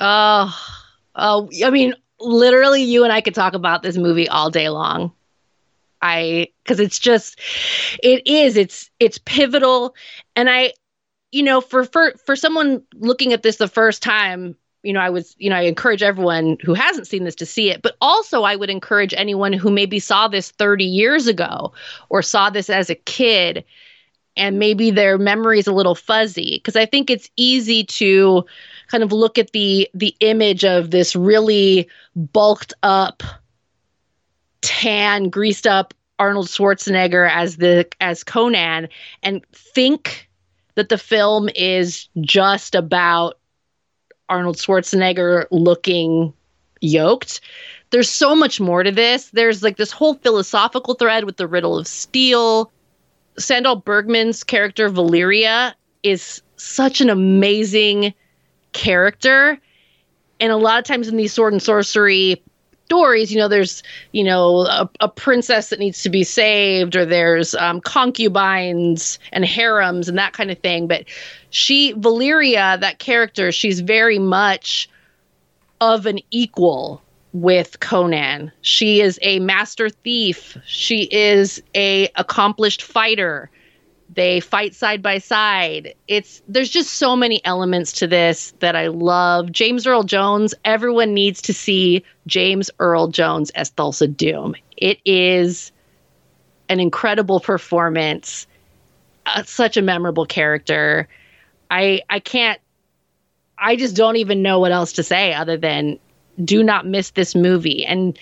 Oh, 0.00 0.54
uh, 1.14 1.46
I 1.64 1.70
mean, 1.70 1.94
literally, 2.20 2.82
you 2.82 3.04
and 3.04 3.12
I 3.12 3.22
could 3.22 3.34
talk 3.34 3.54
about 3.54 3.82
this 3.82 3.96
movie 3.96 4.28
all 4.28 4.50
day 4.50 4.68
long. 4.68 5.12
I 6.06 6.48
because 6.62 6.80
it's 6.80 6.98
just 6.98 7.40
it 8.02 8.26
is 8.26 8.56
it's 8.56 8.90
it's 9.00 9.18
pivotal. 9.18 9.94
And 10.34 10.48
I 10.48 10.72
you 11.32 11.42
know 11.42 11.60
for 11.60 11.84
for 11.84 12.12
for 12.24 12.36
someone 12.36 12.82
looking 12.94 13.32
at 13.32 13.42
this 13.42 13.56
the 13.56 13.68
first 13.68 14.02
time 14.02 14.56
you 14.82 14.92
know 14.92 15.00
I 15.00 15.10
was 15.10 15.34
you 15.38 15.50
know 15.50 15.56
I 15.56 15.62
encourage 15.62 16.02
everyone 16.02 16.58
who 16.62 16.74
hasn't 16.74 17.08
seen 17.08 17.24
this 17.24 17.34
to 17.36 17.46
see 17.46 17.70
it 17.70 17.82
but 17.82 17.96
also 18.00 18.42
I 18.44 18.56
would 18.56 18.70
encourage 18.70 19.14
anyone 19.16 19.52
who 19.52 19.70
maybe 19.70 19.98
saw 19.98 20.28
this 20.28 20.50
30 20.52 20.84
years 20.84 21.26
ago 21.26 21.72
or 22.08 22.22
saw 22.22 22.50
this 22.50 22.70
as 22.70 22.88
a 22.88 22.94
kid 22.94 23.64
and 24.36 24.58
maybe 24.58 24.90
their 24.90 25.18
memory 25.18 25.58
is 25.58 25.66
a 25.66 25.72
little 25.72 25.94
fuzzy. 25.94 26.58
Because 26.58 26.76
I 26.76 26.86
think 26.86 27.10
it's 27.10 27.30
easy 27.36 27.84
to 27.84 28.44
kind 28.88 29.02
of 29.02 29.12
look 29.12 29.38
at 29.38 29.52
the 29.52 29.88
the 29.94 30.14
image 30.20 30.64
of 30.64 30.90
this 30.90 31.16
really 31.16 31.88
bulked 32.14 32.74
up 32.82 33.22
tan, 34.66 35.30
greased 35.30 35.64
up 35.64 35.94
Arnold 36.18 36.48
Schwarzenegger 36.48 37.30
as 37.30 37.58
the 37.58 37.86
as 38.00 38.24
Conan 38.24 38.88
and 39.22 39.46
think 39.52 40.28
that 40.74 40.88
the 40.88 40.98
film 40.98 41.48
is 41.54 42.08
just 42.20 42.74
about 42.74 43.38
Arnold 44.28 44.56
Schwarzenegger 44.56 45.46
looking 45.52 46.32
yoked. 46.80 47.40
There's 47.90 48.10
so 48.10 48.34
much 48.34 48.60
more 48.60 48.82
to 48.82 48.90
this. 48.90 49.30
There's 49.30 49.62
like 49.62 49.76
this 49.76 49.92
whole 49.92 50.14
philosophical 50.14 50.94
thread 50.94 51.24
with 51.24 51.36
the 51.36 51.46
riddle 51.46 51.78
of 51.78 51.86
steel. 51.86 52.72
Sandahl 53.38 53.84
Bergman's 53.84 54.42
character 54.42 54.88
Valeria 54.88 55.76
is 56.02 56.42
such 56.56 57.00
an 57.00 57.08
amazing 57.08 58.12
character. 58.72 59.60
And 60.40 60.50
a 60.50 60.56
lot 60.56 60.78
of 60.78 60.84
times 60.84 61.06
in 61.06 61.16
these 61.16 61.32
sword 61.32 61.52
and 61.52 61.62
sorcery 61.62 62.42
stories 62.86 63.32
you 63.32 63.38
know 63.38 63.48
there's 63.48 63.82
you 64.12 64.22
know 64.22 64.60
a, 64.60 64.88
a, 65.00 65.08
princess 65.08 65.70
that 65.70 65.80
needs 65.80 66.02
to 66.02 66.08
be 66.08 66.22
saved 66.22 66.94
or 66.94 67.04
there's 67.04 67.52
um, 67.56 67.80
concubines 67.80 69.18
and 69.32 69.44
harems 69.44 70.08
and 70.08 70.16
that 70.16 70.32
kind 70.32 70.52
of 70.52 70.58
thing. 70.60 70.86
But 70.86 71.04
she 71.50 71.92
Valeria 71.92 72.78
that 72.80 73.00
character 73.00 73.50
she's 73.50 73.80
very 73.80 74.20
much 74.20 74.88
of 75.80 76.06
an 76.06 76.20
equal 76.30 77.02
with 77.32 77.80
conan. 77.80 78.52
She 78.62 79.00
is 79.00 79.18
a 79.20 79.40
master 79.40 79.90
thief. 79.90 80.56
She 80.64 81.08
is 81.10 81.60
a 81.74 82.08
accomplished 82.14 82.82
fighter 82.82 83.50
they 84.16 84.40
fight 84.40 84.74
side 84.74 85.02
by 85.02 85.18
side. 85.18 85.94
It's 86.08 86.42
there's 86.48 86.70
just 86.70 86.94
so 86.94 87.14
many 87.14 87.44
elements 87.44 87.92
to 87.92 88.06
this 88.06 88.54
that 88.60 88.74
I 88.74 88.88
love. 88.88 89.52
James 89.52 89.86
Earl 89.86 90.04
Jones, 90.04 90.54
everyone 90.64 91.12
needs 91.12 91.42
to 91.42 91.52
see 91.52 92.02
James 92.26 92.70
Earl 92.78 93.08
Jones 93.08 93.50
as 93.50 93.70
Thulsa 93.70 94.14
Doom. 94.14 94.56
It 94.76 94.98
is 95.04 95.70
an 96.70 96.80
incredible 96.80 97.40
performance. 97.40 98.46
Uh, 99.26 99.42
such 99.42 99.76
a 99.76 99.82
memorable 99.82 100.24
character. 100.24 101.08
I 101.70 102.00
I 102.08 102.20
can't 102.20 102.60
I 103.58 103.76
just 103.76 103.96
don't 103.96 104.16
even 104.16 104.40
know 104.40 104.60
what 104.60 104.72
else 104.72 104.92
to 104.94 105.02
say 105.02 105.34
other 105.34 105.58
than 105.58 105.98
do 106.42 106.62
not 106.62 106.86
miss 106.86 107.10
this 107.10 107.34
movie 107.34 107.84
and 107.84 108.18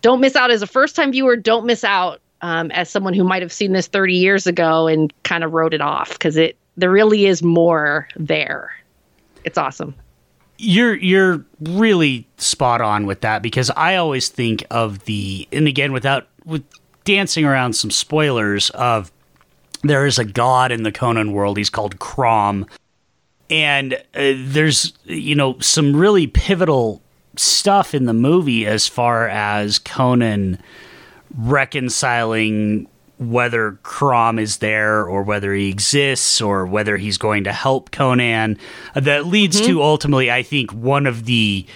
don't 0.00 0.20
miss 0.20 0.34
out 0.34 0.50
as 0.50 0.62
a 0.62 0.66
first 0.66 0.96
time 0.96 1.12
viewer, 1.12 1.36
don't 1.36 1.64
miss 1.64 1.84
out 1.84 2.21
um, 2.42 2.70
as 2.72 2.90
someone 2.90 3.14
who 3.14 3.24
might 3.24 3.42
have 3.42 3.52
seen 3.52 3.72
this 3.72 3.86
30 3.86 4.14
years 4.14 4.46
ago 4.46 4.88
and 4.88 5.12
kind 5.22 5.44
of 5.44 5.52
wrote 5.52 5.72
it 5.72 5.80
off 5.80 6.12
because 6.12 6.36
it 6.36 6.56
there 6.76 6.90
really 6.90 7.26
is 7.26 7.42
more 7.42 8.08
there. 8.16 8.72
It's 9.44 9.58
awesome. 9.58 9.94
You're 10.58 10.96
you're 10.96 11.44
really 11.60 12.26
spot 12.36 12.80
on 12.80 13.06
with 13.06 13.20
that 13.22 13.42
because 13.42 13.70
I 13.70 13.96
always 13.96 14.28
think 14.28 14.64
of 14.70 15.04
the 15.04 15.48
and 15.52 15.66
again 15.66 15.92
without 15.92 16.28
with 16.44 16.64
dancing 17.04 17.44
around 17.44 17.74
some 17.74 17.90
spoilers 17.90 18.70
of 18.70 19.10
there 19.82 20.06
is 20.06 20.18
a 20.18 20.24
god 20.24 20.70
in 20.70 20.84
the 20.84 20.92
Conan 20.92 21.32
world. 21.32 21.56
He's 21.56 21.70
called 21.70 21.98
Crom, 21.98 22.66
and 23.50 23.94
uh, 23.94 24.34
there's 24.36 24.92
you 25.04 25.34
know 25.34 25.58
some 25.58 25.96
really 25.96 26.26
pivotal 26.26 27.02
stuff 27.36 27.94
in 27.94 28.04
the 28.04 28.12
movie 28.12 28.66
as 28.66 28.86
far 28.86 29.28
as 29.28 29.78
Conan 29.78 30.58
reconciling 31.36 32.88
whether 33.18 33.78
Crom 33.82 34.38
is 34.38 34.58
there 34.58 35.04
or 35.04 35.22
whether 35.22 35.54
he 35.54 35.68
exists 35.68 36.40
or 36.40 36.66
whether 36.66 36.96
he's 36.96 37.18
going 37.18 37.44
to 37.44 37.52
help 37.52 37.90
Conan. 37.90 38.58
That 38.94 39.26
leads 39.26 39.58
mm-hmm. 39.58 39.70
to 39.70 39.82
ultimately, 39.82 40.30
I 40.30 40.42
think, 40.42 40.72
one 40.72 41.06
of 41.06 41.24
the 41.24 41.66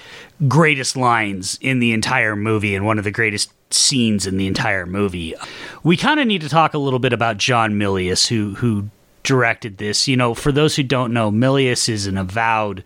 greatest 0.48 0.96
lines 0.96 1.58
in 1.60 1.78
the 1.78 1.92
entire 1.92 2.36
movie 2.36 2.74
and 2.74 2.84
one 2.84 2.98
of 2.98 3.04
the 3.04 3.10
greatest 3.10 3.52
scenes 3.72 4.26
in 4.26 4.36
the 4.36 4.46
entire 4.46 4.86
movie. 4.86 5.34
We 5.82 5.96
kind 5.96 6.20
of 6.20 6.26
need 6.26 6.42
to 6.42 6.48
talk 6.48 6.74
a 6.74 6.78
little 6.78 6.98
bit 6.98 7.12
about 7.12 7.38
John 7.38 7.74
Milius, 7.74 8.26
who 8.26 8.54
who 8.54 8.90
directed 9.22 9.78
this. 9.78 10.06
You 10.06 10.16
know, 10.16 10.34
for 10.34 10.52
those 10.52 10.76
who 10.76 10.82
don't 10.82 11.12
know, 11.12 11.30
Milius 11.30 11.88
is 11.88 12.06
an 12.06 12.18
avowed 12.18 12.84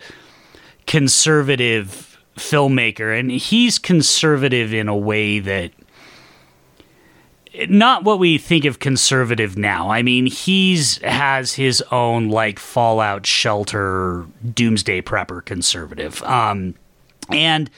conservative 0.87 2.19
filmmaker, 2.37 3.19
and 3.19 3.31
he's 3.31 3.79
conservative 3.79 4.73
in 4.73 4.89
a 4.89 4.97
way 4.97 5.39
that 5.39 5.73
not 7.69 8.05
what 8.05 8.19
we 8.19 8.39
think 8.39 8.65
of 8.65 8.79
conservative 8.79 9.57
now. 9.57 9.91
I 9.91 10.03
mean, 10.03 10.27
he's 10.27 10.99
has 10.99 11.55
his 11.55 11.83
own 11.91 12.29
like 12.29 12.59
Fallout 12.59 13.27
shelter, 13.27 14.27
doomsday 14.55 15.03
prepper 15.03 15.45
conservative, 15.45 16.23
um, 16.23 16.75
and 17.29 17.71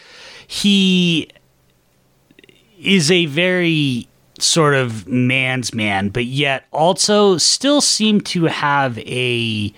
he 0.46 1.28
is 2.78 3.10
a 3.10 3.26
very 3.26 4.08
sort 4.38 4.74
of 4.74 5.06
man's 5.06 5.72
man, 5.72 6.08
but 6.08 6.24
yet 6.24 6.64
also 6.72 7.38
still 7.38 7.80
seem 7.80 8.20
to 8.20 8.44
have 8.44 8.98
a 8.98 9.72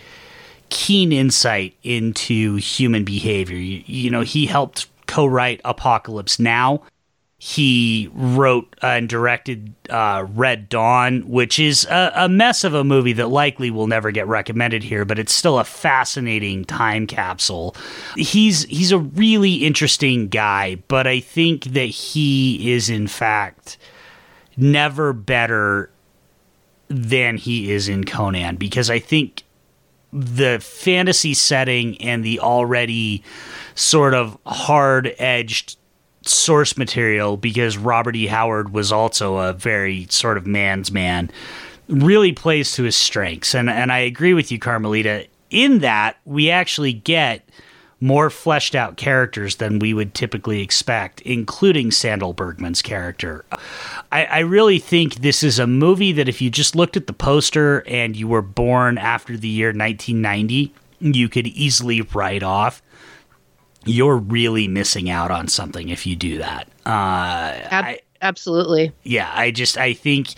keen 0.71 1.13
insight 1.13 1.77
into 1.83 2.57
human 2.57 3.05
behavior. 3.05 3.57
You, 3.57 3.83
you 3.87 4.11
know, 4.11 4.23
he 4.23 4.47
helped 4.47 4.89
co-write 5.07 5.61
Apocalypse 5.65 6.39
Now 6.39 6.83
He 7.47 8.09
wrote 8.15 8.75
and 8.81 9.07
directed 9.07 9.75
uh, 9.91 10.25
Red 10.31 10.71
Dawn, 10.71 11.29
which 11.29 11.59
is 11.59 11.85
a, 11.91 12.11
a, 12.17 12.27
mess 12.27 12.65
of 12.65 12.73
a 12.73 12.85
movie 12.85 13.13
that 13.13 13.29
likely 13.29 13.71
will 13.71 13.87
never 13.87 14.11
get 14.11 14.27
recommended 14.27 14.83
here, 14.83 15.05
but 15.05 15.19
it's 15.19 15.35
still 15.35 15.59
a 15.59 15.65
fascinating 15.65 16.65
time 16.65 17.07
capsule. 17.07 17.77
He's 18.17 18.65
he's 18.65 18.93
a 18.93 18.99
really 18.99 19.57
interesting 19.57 20.29
guy, 20.29 20.77
but 20.89 21.07
I 21.07 21.21
think 21.21 21.65
that 21.65 21.91
he 21.91 22.73
is 22.73 22.89
in 22.89 23.09
fact 23.09 23.77
never 24.57 25.13
better 25.13 25.91
than 26.89 27.37
he 27.37 27.71
is 27.71 27.91
in 27.91 28.05
Conan 28.05 28.57
because 28.57 28.89
I 28.89 29.01
think 29.01 29.43
the 30.15 30.61
fantasy 30.61 31.35
setting 31.35 32.01
and 32.01 32.25
the 32.25 32.41
already 32.41 33.23
sort 33.75 34.15
of 34.15 34.39
hard 34.47 35.15
edged 35.19 35.77
source 36.29 36.77
material 36.77 37.37
because 37.37 37.77
Robert 37.77 38.17
E. 38.17 38.27
Howard 38.27 38.73
was 38.73 38.93
also 38.93 39.37
a 39.37 39.53
very 39.53 40.07
sort 40.11 40.37
of 40.37 40.47
man's 40.47 40.91
man 40.91 41.31
really 41.89 42.33
plays 42.33 42.73
to 42.73 42.83
his 42.83 42.97
strengths 42.97 43.55
and 43.55 43.69
and 43.69 43.93
I 43.93 43.99
agree 43.99 44.35
with 44.35 44.51
you 44.51 44.59
Carmelita 44.59 45.27
in 45.51 45.81
that 45.81 46.17
we 46.25 46.51
actually 46.51 46.93
get 46.93 47.49
more 48.01 48.29
fleshed 48.29 48.75
out 48.75 48.97
characters 48.97 49.57
than 49.57 49.79
we 49.79 49.95
would 49.95 50.13
typically 50.13 50.61
expect, 50.61 51.23
including 51.23 51.89
Sandahl 51.89 52.37
Bergman's 52.37 52.83
character. 52.83 53.45
I, 54.13 54.25
I, 54.27 54.39
really 54.41 54.79
think 54.79 55.17
this 55.17 55.43
is 55.43 55.59
a 55.59 55.67
movie 55.67 56.13
that 56.13 56.29
if 56.29 56.43
you 56.43 56.51
just 56.51 56.77
looked 56.77 56.99
at 56.99 57.07
the 57.07 57.15
poster 57.15 57.83
and 57.89 58.15
you 58.15 58.29
were 58.29 58.43
born 58.43 58.99
after 58.99 59.39
the 59.39 59.49
year 59.49 59.69
1990, 59.69 60.75
you 61.01 61.29
could 61.31 61.47
easily 61.47 62.03
write 62.03 62.43
off 62.43 62.83
you're 63.85 64.17
really 64.17 64.69
missing 64.69 65.11
out 65.11 65.31
on 65.31 65.49
something 65.49 65.89
if 65.89 66.07
you 66.07 66.17
do 66.17 66.39
that. 66.39 66.69
Uh, 66.87 67.59
Ab- 67.71 67.85
I, 67.85 68.01
absolutely. 68.23 68.93
Yeah, 69.03 69.31
I 69.35 69.51
just 69.51 69.79
I 69.79 69.95
think 69.95 70.35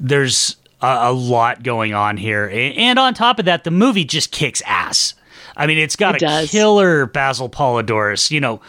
there's 0.00 0.56
a, 0.80 0.86
a, 0.86 1.12
lot 1.12 1.62
going 1.62 1.94
on 1.94 2.16
here, 2.16 2.48
and 2.52 2.98
on 2.98 3.14
top 3.14 3.38
of 3.38 3.44
that, 3.44 3.64
the 3.64 3.70
movie 3.70 4.04
just 4.04 4.32
kicks 4.32 4.62
ass. 4.66 5.14
I 5.56 5.66
mean, 5.66 5.78
it's 5.78 5.96
got 5.96 6.16
it 6.16 6.22
a 6.22 6.26
does. 6.26 6.50
killer 6.50 7.06
Basil 7.06 7.48
Poledouris. 7.48 8.30
You 8.30 8.40
know, 8.40 8.60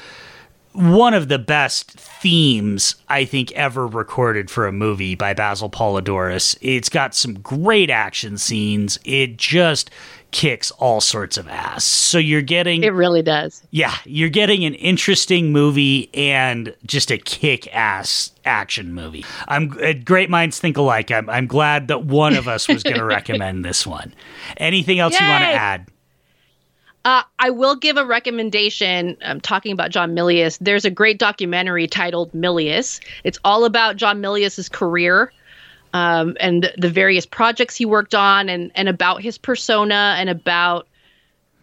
one 0.74 1.14
of 1.14 1.30
the 1.30 1.40
best 1.40 1.92
themes 1.92 2.96
I 3.08 3.26
think 3.26 3.52
ever 3.54 3.88
recorded 3.88 4.50
for 4.50 4.68
a 4.68 4.72
movie 4.72 5.16
by 5.16 5.34
Basil 5.34 5.70
Poledouris. 5.70 6.58
It's 6.62 6.90
got 6.90 7.16
some 7.16 7.36
great 7.36 7.90
action 7.90 8.38
scenes. 8.38 9.00
It 9.06 9.38
just 9.38 9.90
kicks 10.34 10.72
all 10.72 11.00
sorts 11.00 11.38
of 11.38 11.48
ass. 11.48 11.86
So 11.86 12.18
you're 12.18 12.42
getting 12.42 12.84
It 12.84 12.94
really 12.94 13.22
does. 13.22 13.64
Yeah, 13.72 13.96
you're 14.04 14.30
getting 14.30 14.66
an 14.66 14.74
interesting 14.74 15.54
movie 15.54 16.10
and 16.14 16.76
just 16.86 17.12
a 17.12 17.18
kick-ass 17.18 18.32
action 18.44 18.94
movie. 18.94 19.24
I'm 19.48 19.78
uh, 19.82 19.94
great 20.04 20.30
minds 20.30 20.60
think 20.60 20.76
alike. 20.76 21.12
I'm 21.12 21.30
I'm 21.30 21.48
glad 21.48 21.88
that 21.88 22.04
one 22.04 22.36
of 22.36 22.50
us 22.50 22.68
was 22.68 22.84
going 22.84 22.96
to 22.98 23.06
recommend 23.06 23.64
this 23.64 23.88
one. 23.88 24.14
Anything 24.58 25.00
else 25.00 25.14
Yay! 25.14 25.24
you 25.24 25.32
want 25.32 25.44
to 25.44 25.50
add? 25.50 25.88
Uh, 27.06 27.22
I 27.38 27.50
will 27.50 27.76
give 27.76 27.98
a 27.98 28.06
recommendation. 28.06 29.18
I'm 29.26 29.42
talking 29.42 29.74
about 29.74 29.92
John 29.92 30.16
Milius. 30.16 30.58
There's 30.60 30.86
a 30.86 30.90
great 30.90 31.20
documentary 31.20 31.86
titled 31.86 32.32
Milius. 32.32 33.02
It's 33.26 33.38
all 33.44 33.66
about 33.66 33.98
John 33.98 34.22
Milius's 34.22 34.70
career 34.70 35.32
um, 35.94 36.36
and 36.40 36.72
the 36.78 36.90
various 36.90 37.26
projects 37.26 37.76
he 37.76 37.86
worked 37.86 38.16
on 38.16 38.50
and, 38.50 38.72
and 38.76 38.90
about 38.90 39.22
his 39.22 39.38
persona 39.38 40.16
and 40.18 40.30
about 40.30 40.88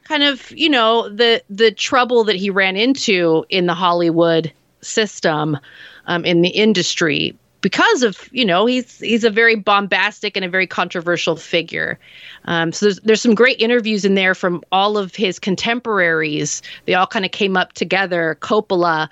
kind 0.04 0.22
of 0.22 0.50
you 0.52 0.68
know 0.68 1.08
the 1.08 1.42
the 1.50 1.70
trouble 1.70 2.24
that 2.24 2.36
he 2.36 2.50
ran 2.50 2.76
into 2.76 3.44
in 3.48 3.66
the 3.66 3.74
Hollywood 3.74 4.52
system 4.80 5.58
um, 6.06 6.24
in 6.24 6.40
the 6.42 6.48
industry 6.48 7.36
because 7.60 8.02
of 8.02 8.28
you 8.32 8.44
know 8.44 8.66
he's 8.66 8.98
he's 8.98 9.24
a 9.24 9.30
very 9.30 9.54
bombastic 9.56 10.36
and 10.36 10.44
a 10.44 10.48
very 10.48 10.66
controversial 10.66 11.36
figure. 11.36 11.98
Um, 12.46 12.72
so 12.72 12.86
there's 12.86 13.00
there's 13.00 13.20
some 13.20 13.34
great 13.34 13.60
interviews 13.60 14.04
in 14.04 14.14
there 14.14 14.34
from 14.34 14.62
all 14.72 14.96
of 14.96 15.14
his 15.14 15.38
contemporaries. 15.38 16.62
They 16.86 16.94
all 16.94 17.06
kind 17.06 17.24
of 17.24 17.30
came 17.30 17.56
up 17.56 17.72
together. 17.72 18.38
Coppola, 18.40 19.08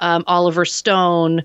um, 0.00 0.24
Oliver 0.26 0.64
Stone, 0.64 1.42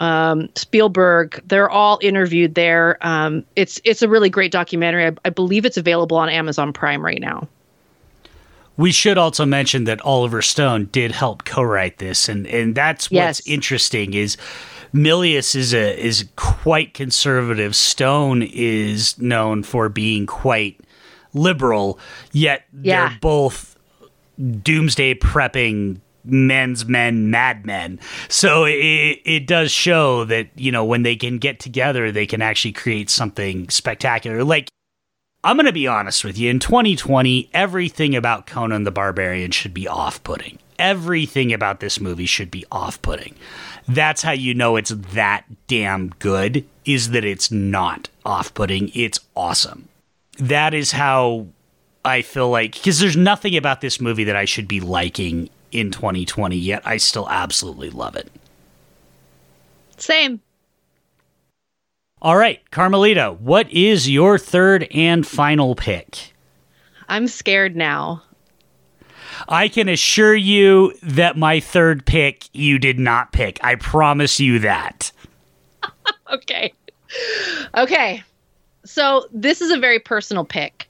um, 0.00 0.48
Spielberg. 0.56 1.42
They're 1.46 1.70
all 1.70 1.98
interviewed 2.02 2.54
there. 2.54 2.98
Um, 3.02 3.44
it's 3.54 3.80
it's 3.84 4.02
a 4.02 4.08
really 4.08 4.30
great 4.30 4.50
documentary. 4.50 5.06
I, 5.06 5.12
I 5.24 5.30
believe 5.30 5.64
it's 5.64 5.76
available 5.76 6.16
on 6.16 6.28
Amazon 6.28 6.72
Prime 6.72 7.04
right 7.04 7.20
now. 7.20 7.46
We 8.76 8.92
should 8.92 9.18
also 9.18 9.44
mention 9.44 9.84
that 9.84 10.00
Oliver 10.00 10.40
Stone 10.40 10.86
did 10.86 11.12
help 11.12 11.44
co-write 11.44 11.98
this, 11.98 12.28
and 12.28 12.46
and 12.46 12.74
that's 12.74 13.10
what's 13.10 13.46
yes. 13.46 13.46
interesting 13.46 14.14
is 14.14 14.36
Milius 14.94 15.54
is 15.54 15.74
a 15.74 16.02
is 16.02 16.26
quite 16.36 16.94
conservative. 16.94 17.76
Stone 17.76 18.42
is 18.42 19.18
known 19.18 19.62
for 19.62 19.90
being 19.90 20.26
quite 20.26 20.80
liberal, 21.34 21.98
yet 22.32 22.64
yeah. 22.82 23.08
they're 23.08 23.18
both 23.20 23.76
doomsday 24.62 25.14
prepping 25.14 26.00
men's 26.30 26.86
men 26.86 27.30
madmen 27.30 27.98
so 28.28 28.64
it, 28.64 29.20
it 29.24 29.46
does 29.46 29.70
show 29.70 30.24
that 30.24 30.48
you 30.56 30.72
know 30.72 30.84
when 30.84 31.02
they 31.02 31.16
can 31.16 31.38
get 31.38 31.58
together 31.58 32.10
they 32.12 32.26
can 32.26 32.42
actually 32.42 32.72
create 32.72 33.10
something 33.10 33.68
spectacular. 33.68 34.44
Like 34.44 34.68
i'm 35.44 35.56
going 35.56 35.66
to 35.66 35.72
be 35.72 35.86
honest 35.86 36.24
with 36.24 36.38
you. 36.38 36.50
In 36.50 36.58
2020 36.58 37.50
everything 37.52 38.16
about 38.16 38.46
conan 38.46 38.84
the 38.84 38.90
barbarian 38.90 39.50
should 39.50 39.74
be 39.74 39.88
off-putting. 39.88 40.58
Everything 40.78 41.52
about 41.52 41.80
this 41.80 42.00
movie 42.00 42.26
should 42.26 42.50
be 42.50 42.64
off-putting. 42.72 43.34
That's 43.86 44.22
how 44.22 44.32
you 44.32 44.54
know 44.54 44.76
it's 44.76 44.90
that 44.90 45.44
damn 45.66 46.08
good 46.18 46.64
is 46.84 47.10
that 47.10 47.24
it's 47.24 47.50
not 47.50 48.08
off-putting. 48.24 48.90
It's 48.94 49.20
awesome. 49.36 49.88
That 50.38 50.74
is 50.74 50.92
how 50.92 51.46
i 52.02 52.22
feel 52.22 52.48
like 52.48 52.72
because 52.72 52.98
there's 52.98 53.16
nothing 53.16 53.56
about 53.56 53.82
this 53.82 54.00
movie 54.00 54.24
that 54.24 54.34
i 54.34 54.46
should 54.46 54.66
be 54.66 54.80
liking 54.80 55.50
in 55.72 55.90
2020 55.90 56.56
yet 56.56 56.82
i 56.84 56.96
still 56.96 57.28
absolutely 57.28 57.90
love 57.90 58.16
it 58.16 58.30
same 59.96 60.40
all 62.22 62.36
right 62.36 62.68
carmelita 62.70 63.36
what 63.40 63.70
is 63.70 64.08
your 64.08 64.38
third 64.38 64.86
and 64.92 65.26
final 65.26 65.74
pick 65.74 66.34
i'm 67.08 67.26
scared 67.26 67.76
now 67.76 68.22
I 69.48 69.68
can 69.68 69.88
assure 69.88 70.34
you 70.34 70.92
that 71.02 71.36
my 71.36 71.60
third 71.60 72.04
pick 72.04 72.48
you 72.52 72.78
did 72.78 72.98
not 72.98 73.32
pick. 73.32 73.62
I 73.64 73.76
promise 73.76 74.40
you 74.40 74.58
that. 74.60 75.12
okay. 76.32 76.72
Okay. 77.76 78.22
So 78.84 79.26
this 79.32 79.60
is 79.60 79.70
a 79.70 79.78
very 79.78 79.98
personal 79.98 80.44
pick. 80.44 80.88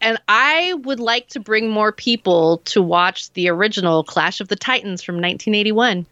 And 0.00 0.18
I 0.28 0.74
would 0.84 1.00
like 1.00 1.28
to 1.28 1.40
bring 1.40 1.70
more 1.70 1.92
people 1.92 2.58
to 2.66 2.82
watch 2.82 3.32
the 3.32 3.48
original 3.48 4.04
Clash 4.04 4.40
of 4.40 4.48
the 4.48 4.56
Titans 4.56 5.02
from 5.02 5.16
1981. 5.16 6.06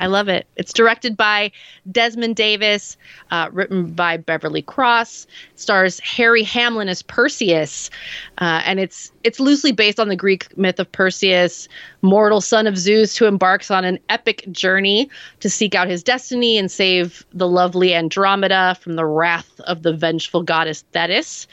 I 0.00 0.06
love 0.06 0.28
it. 0.28 0.46
It's 0.56 0.72
directed 0.72 1.16
by 1.16 1.50
Desmond 1.90 2.36
Davis, 2.36 2.96
uh, 3.30 3.48
written 3.52 3.92
by 3.92 4.16
Beverly 4.16 4.62
Cross, 4.62 5.26
stars 5.56 5.98
Harry 6.00 6.42
Hamlin 6.42 6.88
as 6.88 7.02
Perseus, 7.02 7.90
uh, 8.38 8.62
and 8.64 8.78
it's 8.78 9.12
it's 9.24 9.40
loosely 9.40 9.72
based 9.72 9.98
on 9.98 10.08
the 10.08 10.16
Greek 10.16 10.56
myth 10.56 10.78
of 10.78 10.90
Perseus, 10.92 11.68
mortal 12.02 12.40
son 12.40 12.66
of 12.66 12.78
Zeus, 12.78 13.16
who 13.16 13.26
embarks 13.26 13.70
on 13.70 13.84
an 13.84 13.98
epic 14.08 14.44
journey 14.52 15.10
to 15.40 15.50
seek 15.50 15.74
out 15.74 15.88
his 15.88 16.02
destiny 16.02 16.56
and 16.56 16.70
save 16.70 17.26
the 17.32 17.48
lovely 17.48 17.94
Andromeda 17.94 18.76
from 18.80 18.94
the 18.94 19.04
wrath 19.04 19.60
of 19.60 19.82
the 19.82 19.92
vengeful 19.92 20.42
goddess 20.42 20.84
Thetis. 20.92 21.46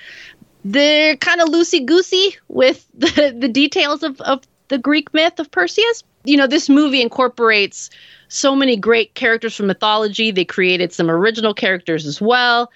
They're 0.64 1.16
kind 1.18 1.42
of 1.42 1.50
loosey 1.50 1.86
goosey 1.86 2.38
with 2.48 2.88
the, 2.98 3.36
the 3.38 3.48
details 3.48 4.04
of, 4.04 4.20
of 4.22 4.44
the 4.68 4.78
Greek 4.78 5.14
myth 5.14 5.40
of 5.40 5.52
Perseus. 5.52 6.04
You 6.26 6.38
know, 6.38 6.48
this 6.48 6.70
movie 6.70 7.02
incorporates 7.02 7.90
so 8.28 8.56
many 8.56 8.76
great 8.76 9.14
characters 9.14 9.56
from 9.56 9.68
mythology. 9.68 10.32
They 10.32 10.46
created 10.46 10.92
some 10.92 11.10
original 11.10 11.54
characters 11.54 12.06
as 12.06 12.22
well. 12.22 12.72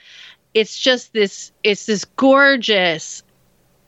It's 0.53 0.79
just 0.79 1.13
this 1.13 1.51
it's 1.63 1.85
this 1.85 2.05
gorgeous 2.05 3.23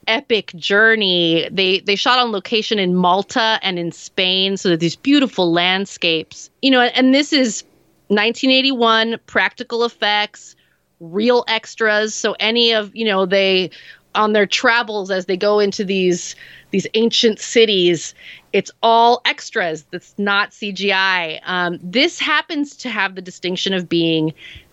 epic 0.06 0.52
journey. 0.56 1.48
They 1.50 1.80
they 1.80 1.96
shot 1.96 2.18
on 2.18 2.32
location 2.32 2.78
in 2.78 2.94
Malta 2.94 3.58
and 3.62 3.78
in 3.78 3.92
Spain, 3.92 4.56
so 4.56 4.76
these 4.76 4.96
beautiful 4.96 5.52
landscapes. 5.52 6.50
You 6.60 6.70
know, 6.70 6.80
and 6.80 7.14
this 7.14 7.32
is 7.32 7.64
1981 8.08 9.18
practical 9.26 9.84
effects, 9.84 10.54
real 11.00 11.44
extras. 11.48 12.14
So 12.14 12.36
any 12.38 12.72
of, 12.72 12.94
you 12.94 13.04
know, 13.04 13.26
they 13.26 13.70
on 14.14 14.32
their 14.32 14.46
travels 14.46 15.10
as 15.10 15.26
they 15.26 15.36
go 15.36 15.58
into 15.58 15.84
these 15.84 16.36
these 16.70 16.86
ancient 16.94 17.38
cities 17.38 18.14
it's 18.52 18.70
all 18.82 19.20
extras 19.24 19.84
that's 19.90 20.14
not 20.18 20.50
cgi 20.50 21.40
um, 21.44 21.78
this 21.82 22.18
happens 22.18 22.76
to 22.76 22.88
have 22.88 23.14
the 23.14 23.22
distinction 23.22 23.72
of 23.72 23.88
being 23.88 24.32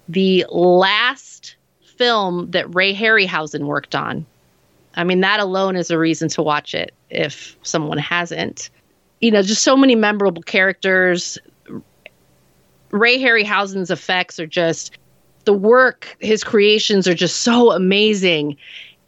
the 0.10 0.46
last 0.50 1.56
film 2.00 2.50
that 2.52 2.74
ray 2.74 2.96
harryhausen 2.96 3.66
worked 3.66 3.94
on. 3.94 4.26
I 4.96 5.04
mean 5.04 5.22
that 5.22 5.40
alone 5.40 5.76
is 5.76 5.92
a 5.92 6.00
reason 6.00 6.30
to 6.30 6.42
watch 6.42 6.74
it 6.74 6.94
if 7.10 7.56
someone 7.62 7.98
hasn't. 7.98 8.70
You 9.22 9.32
know 9.32 9.42
just 9.42 9.64
so 9.64 9.76
many 9.76 9.96
memorable 9.96 10.42
characters. 10.42 11.38
Ray 12.92 13.20
Harryhausen's 13.20 13.92
effects 13.92 14.40
are 14.40 14.48
just 14.48 14.98
the 15.46 15.54
work, 15.54 16.18
his 16.20 16.44
creations 16.44 17.08
are 17.08 17.14
just 17.14 17.42
so 17.42 17.72
amazing. 17.72 18.58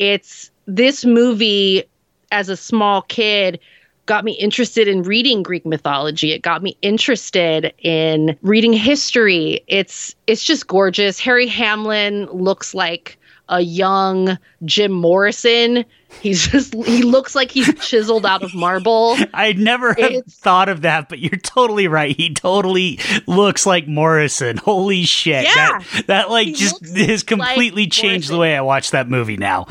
It's 0.02 0.50
this 0.66 1.06
movie 1.06 1.84
as 2.32 2.50
a 2.50 2.58
small 2.58 3.04
kid 3.04 3.60
got 4.08 4.26
me 4.26 4.32
interested 4.32 4.88
in 4.88 5.04
reading 5.04 5.44
Greek 5.44 5.64
mythology. 5.64 6.32
It 6.32 6.42
got 6.42 6.64
me 6.64 6.76
interested 6.82 7.72
in 7.78 8.36
reading 8.42 8.74
history. 8.74 9.64
It's 9.68 10.16
it's 10.26 10.44
just 10.44 10.66
gorgeous. 10.66 11.20
Harry 11.20 11.46
Hamlin 11.46 12.26
looks 12.32 12.74
like 12.74 13.20
a 13.52 13.62
young 13.62 14.40
Jim 14.66 14.92
Morrison. 14.92 15.86
He's 16.22 16.48
just 16.48 16.74
he 16.74 17.04
looks 17.04 17.36
like 17.36 17.52
he's 17.52 17.74
chiseled 17.80 18.26
out 18.26 18.44
of 18.44 18.54
marble. 18.56 19.18
I'd 19.34 19.60
never 19.60 19.94
have 19.94 20.26
thought 20.26 20.70
of 20.70 20.82
that, 20.82 21.10
but 21.10 21.20
you're 21.20 21.40
totally 21.40 21.88
right. 21.88 22.16
He 22.16 22.34
totally 22.34 23.00
looks 23.28 23.66
like 23.66 23.88
Morrison. 23.88 24.58
Holy 24.58 25.04
shit. 25.04 25.44
Yeah, 25.44 25.80
that, 25.80 26.08
that 26.08 26.30
like 26.30 26.56
just 26.56 26.86
has 26.98 27.24
completely 27.24 27.84
like 27.84 27.92
changed 27.92 28.30
Morrison. 28.30 28.36
the 28.36 28.40
way 28.40 28.58
I 28.58 28.62
watch 28.62 28.92
that 28.92 29.10
movie 29.10 29.38
now. 29.38 29.68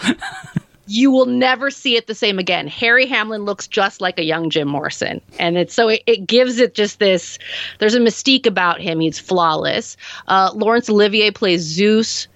you 0.87 1.11
will 1.11 1.27
never 1.27 1.71
see 1.71 1.97
it 1.97 2.09
the 2.09 2.15
same 2.15 2.39
again. 2.39 2.67
Harry 2.67 3.07
Hamlin 3.07 3.45
looks 3.45 3.69
just 3.69 4.01
like 4.01 4.19
a 4.19 4.25
young 4.25 4.51
Jim 4.51 4.67
Morrison. 4.69 5.21
And 5.39 5.57
it's 5.57 5.73
so 5.73 5.89
it, 5.89 6.03
it 6.07 6.27
gives 6.27 6.59
it 6.59 6.75
just 6.75 6.99
this 6.99 7.39
there's 7.79 7.95
a 7.95 8.01
mystique 8.01 8.47
about 8.47 8.81
him. 8.81 8.99
He's 9.01 9.19
flawless. 9.19 9.97
Uh, 10.27 10.51
Laurence 10.55 10.91
Olivier 10.91 11.31
plays 11.31 11.63
Zeus. 11.63 12.27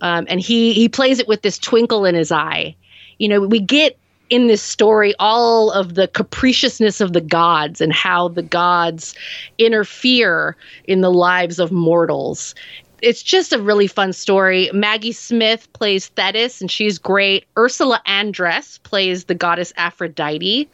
Um, 0.00 0.26
and 0.28 0.40
he 0.40 0.72
he 0.72 0.88
plays 0.88 1.18
it 1.18 1.28
with 1.28 1.42
this 1.42 1.58
twinkle 1.58 2.04
in 2.04 2.14
his 2.14 2.30
eye. 2.32 2.74
You 3.18 3.28
know, 3.28 3.40
we 3.40 3.60
get 3.60 3.98
in 4.30 4.46
this 4.46 4.62
story 4.62 5.14
all 5.18 5.70
of 5.70 5.94
the 5.94 6.06
capriciousness 6.08 7.00
of 7.00 7.14
the 7.14 7.20
gods 7.20 7.80
and 7.80 7.92
how 7.92 8.28
the 8.28 8.42
gods 8.42 9.14
interfere 9.56 10.54
in 10.84 11.00
the 11.00 11.10
lives 11.10 11.58
of 11.58 11.72
mortals 11.72 12.54
it's 13.02 13.22
just 13.22 13.52
a 13.52 13.60
really 13.60 13.86
fun 13.86 14.12
story. 14.12 14.70
Maggie 14.72 15.12
Smith 15.12 15.72
plays 15.72 16.08
Thetis, 16.08 16.60
and 16.60 16.70
she's 16.70 16.98
great. 16.98 17.46
Ursula 17.56 18.02
Andress 18.06 18.82
plays 18.82 19.24
the 19.24 19.34
goddess 19.34 19.72
Aphrodite, 19.76 20.68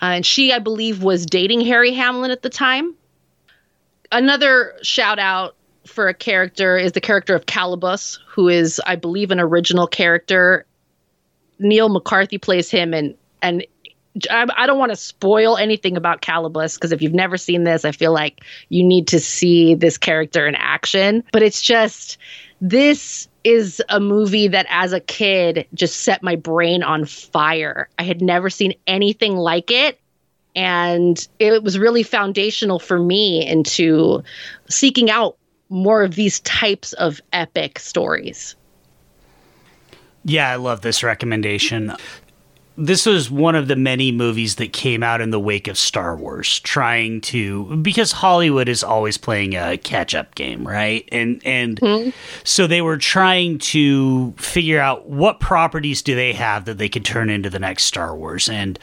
uh, 0.00 0.04
and 0.04 0.26
she, 0.26 0.52
I 0.52 0.58
believe, 0.58 1.02
was 1.02 1.24
dating 1.26 1.62
Harry 1.62 1.92
Hamlin 1.92 2.30
at 2.30 2.42
the 2.42 2.50
time. 2.50 2.94
Another 4.10 4.74
shout 4.82 5.18
out 5.18 5.54
for 5.86 6.08
a 6.08 6.14
character 6.14 6.76
is 6.76 6.92
the 6.92 7.00
character 7.00 7.34
of 7.34 7.46
Calibos, 7.46 8.18
who 8.28 8.48
is, 8.48 8.80
I 8.86 8.96
believe, 8.96 9.30
an 9.30 9.40
original 9.40 9.86
character. 9.86 10.66
Neil 11.58 11.88
McCarthy 11.88 12.38
plays 12.38 12.70
him, 12.70 12.94
and 12.94 13.14
and 13.40 13.64
I, 14.30 14.66
don't 14.66 14.78
want 14.78 14.92
to 14.92 14.96
spoil 14.96 15.56
anything 15.56 15.96
about 15.96 16.20
Calibos 16.20 16.74
because 16.74 16.92
if 16.92 17.00
you've 17.00 17.14
never 17.14 17.38
seen 17.38 17.64
this, 17.64 17.84
I 17.84 17.92
feel 17.92 18.12
like 18.12 18.44
you 18.68 18.84
need 18.84 19.08
to 19.08 19.20
see 19.20 19.74
this 19.74 19.96
character 19.96 20.46
in 20.46 20.54
action. 20.54 21.24
But 21.32 21.42
it's 21.42 21.62
just 21.62 22.18
this 22.60 23.28
is 23.42 23.82
a 23.88 24.00
movie 24.00 24.48
that 24.48 24.66
as 24.68 24.92
a 24.92 25.00
kid 25.00 25.66
just 25.74 26.00
set 26.00 26.22
my 26.22 26.36
brain 26.36 26.82
on 26.82 27.06
fire. 27.06 27.88
I 27.98 28.04
had 28.04 28.20
never 28.20 28.50
seen 28.50 28.74
anything 28.86 29.36
like 29.36 29.70
it. 29.70 29.98
And 30.54 31.26
it 31.38 31.62
was 31.62 31.78
really 31.78 32.02
foundational 32.02 32.78
for 32.78 32.98
me 32.98 33.46
into 33.46 34.22
seeking 34.68 35.10
out 35.10 35.38
more 35.72 36.02
of 36.02 36.14
these 36.14 36.40
types 36.40 36.92
of 36.94 37.20
epic 37.32 37.78
stories. 37.78 38.54
Yeah, 40.24 40.50
I 40.50 40.56
love 40.56 40.82
this 40.82 41.02
recommendation 41.02 41.96
this 42.76 43.04
was 43.04 43.30
one 43.30 43.54
of 43.54 43.68
the 43.68 43.76
many 43.76 44.12
movies 44.12 44.56
that 44.56 44.72
came 44.72 45.02
out 45.02 45.20
in 45.20 45.30
the 45.30 45.40
wake 45.40 45.68
of 45.68 45.76
Star 45.76 46.16
Wars, 46.16 46.60
trying 46.60 47.20
to 47.22 47.76
because 47.76 48.12
Hollywood 48.12 48.68
is 48.68 48.82
always 48.82 49.18
playing 49.18 49.54
a 49.54 49.76
catch 49.76 50.14
up 50.14 50.34
game, 50.34 50.66
right? 50.66 51.06
And 51.12 51.42
and 51.44 51.78
mm-hmm. 51.80 52.10
so 52.44 52.66
they 52.66 52.80
were 52.80 52.96
trying 52.96 53.58
to 53.58 54.32
figure 54.38 54.80
out 54.80 55.08
what 55.08 55.38
properties 55.38 56.02
do 56.02 56.14
they 56.14 56.32
have 56.32 56.64
that 56.64 56.78
they 56.78 56.88
could 56.88 57.04
turn 57.04 57.28
into 57.28 57.50
the 57.50 57.58
next 57.58 57.84
Star 57.84 58.16
Wars. 58.16 58.48
And 58.48 58.78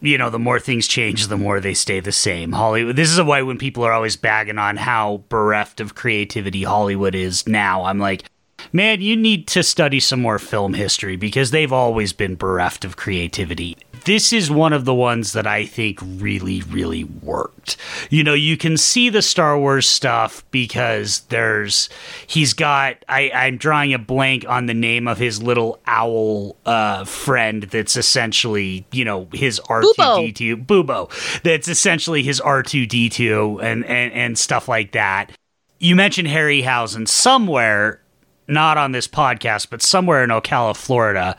you 0.00 0.18
know, 0.18 0.30
the 0.30 0.38
more 0.38 0.60
things 0.60 0.86
change, 0.86 1.26
the 1.26 1.36
more 1.36 1.60
they 1.60 1.74
stay 1.74 2.00
the 2.00 2.12
same. 2.12 2.52
Hollywood. 2.52 2.96
This 2.96 3.10
is 3.10 3.20
why 3.20 3.42
when 3.42 3.58
people 3.58 3.84
are 3.84 3.92
always 3.92 4.16
bagging 4.16 4.58
on 4.58 4.76
how 4.76 5.24
bereft 5.28 5.80
of 5.80 5.94
creativity 5.94 6.62
Hollywood 6.62 7.14
is 7.14 7.46
now, 7.46 7.84
I'm 7.84 7.98
like, 7.98 8.24
man, 8.72 9.00
you 9.00 9.16
need 9.16 9.46
to 9.48 9.62
study 9.62 10.00
some 10.00 10.20
more 10.20 10.38
film 10.38 10.74
history 10.74 11.16
because 11.16 11.50
they've 11.50 11.72
always 11.72 12.12
been 12.12 12.36
bereft 12.36 12.84
of 12.84 12.96
creativity. 12.96 13.76
This 14.04 14.32
is 14.32 14.50
one 14.50 14.72
of 14.72 14.84
the 14.84 14.94
ones 14.94 15.32
that 15.32 15.46
I 15.46 15.66
think 15.66 15.98
really, 16.02 16.62
really 16.62 17.04
worked. 17.04 17.76
You 18.10 18.24
know, 18.24 18.34
you 18.34 18.56
can 18.56 18.76
see 18.76 19.08
the 19.08 19.22
Star 19.22 19.58
Wars 19.58 19.88
stuff 19.88 20.44
because 20.50 21.20
there's, 21.28 21.88
he's 22.26 22.52
got, 22.52 23.04
I, 23.08 23.30
I'm 23.30 23.56
drawing 23.56 23.94
a 23.94 23.98
blank 23.98 24.44
on 24.48 24.66
the 24.66 24.74
name 24.74 25.08
of 25.08 25.18
his 25.18 25.42
little 25.42 25.80
owl 25.86 26.56
uh, 26.66 27.04
friend 27.04 27.64
that's 27.64 27.96
essentially, 27.96 28.86
you 28.92 29.04
know, 29.04 29.28
his 29.32 29.60
R2D2, 29.60 30.66
Bubo, 30.66 31.42
that's 31.42 31.68
essentially 31.68 32.22
his 32.22 32.40
R2D2 32.40 33.62
and, 33.62 33.84
and, 33.84 34.12
and 34.12 34.38
stuff 34.38 34.68
like 34.68 34.92
that. 34.92 35.32
You 35.78 35.94
mentioned 35.94 36.28
Harryhausen 36.28 37.06
somewhere 37.06 38.00
not 38.48 38.78
on 38.78 38.92
this 38.92 39.06
podcast, 39.06 39.68
but 39.70 39.82
somewhere 39.82 40.24
in 40.24 40.30
Ocala, 40.30 40.74
Florida, 40.74 41.36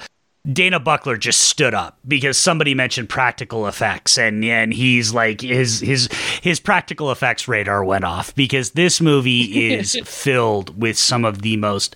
Dana 0.51 0.79
Buckler 0.79 1.17
just 1.17 1.41
stood 1.41 1.73
up 1.73 1.97
because 2.07 2.37
somebody 2.37 2.73
mentioned 2.73 3.09
practical 3.09 3.67
effects 3.67 4.17
and 4.17 4.43
and 4.43 4.73
he's 4.73 5.13
like 5.13 5.41
his 5.41 5.81
his 5.81 6.09
his 6.41 6.59
practical 6.59 7.11
effects 7.11 7.47
radar 7.47 7.83
went 7.83 8.03
off 8.03 8.33
because 8.35 8.71
this 8.71 9.01
movie 9.01 9.71
is 9.73 9.99
filled 10.05 10.79
with 10.79 10.97
some 10.97 11.25
of 11.25 11.41
the 11.41 11.57
most 11.57 11.95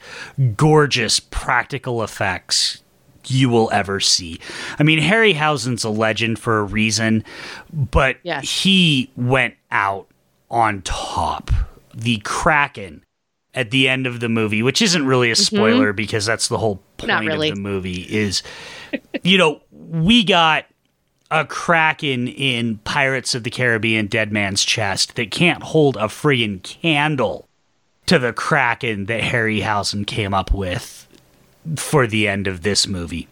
gorgeous 0.56 1.20
practical 1.20 2.04
effects 2.04 2.84
you 3.28 3.50
will 3.50 3.70
ever 3.72 4.02
see. 4.02 4.40
I 4.78 4.84
mean, 4.84 5.00
Harryhausen's 5.00 5.86
a 5.86 5.90
legend 5.90 6.40
for 6.40 6.60
a 6.60 6.64
reason, 6.64 7.24
but 7.72 8.18
yes. 8.24 8.64
he 8.64 9.10
went 9.16 9.56
out 9.72 10.08
on 10.52 10.82
top. 10.82 11.50
The 11.96 12.18
Kraken 12.20 13.04
at 13.54 13.72
the 13.72 13.88
end 13.88 14.08
of 14.08 14.20
the 14.20 14.30
movie, 14.30 14.64
which 14.64 14.82
isn't 14.82 15.06
really 15.06 15.30
a 15.30 15.34
mm-hmm. 15.34 15.56
spoiler 15.56 15.88
mm-hmm. 15.88 15.96
because 15.96 16.26
that's 16.26 16.48
the 16.48 16.58
whole 16.58 16.82
point 17.08 17.28
really. 17.28 17.50
of 17.50 17.56
the 17.56 17.62
movie 17.62 18.02
is 18.02 18.44
you 19.24 19.38
know, 19.38 19.62
we 19.72 20.24
got 20.24 20.66
a 21.32 21.46
kraken 21.46 22.28
in 22.28 22.78
Pirates 22.80 23.34
of 23.34 23.44
the 23.44 23.50
Caribbean 23.50 24.08
Dead 24.08 24.32
Man's 24.32 24.64
Chest 24.64 25.16
that 25.16 25.32
can't 25.32 25.64
hold 25.64 25.98
a 25.98 26.02
friggin' 26.02 26.62
candle 26.62 27.48
to 28.06 28.20
the 28.20 28.34
kraken 28.34 29.06
that 29.06 29.22
Harryhausen 29.22 30.06
came 30.06 30.34
up 30.34 30.54
with 30.54 31.08
for 31.78 32.06
the 32.06 32.28
end 32.28 32.48
of 32.48 32.62
this 32.62 32.88
movie. 32.88 33.28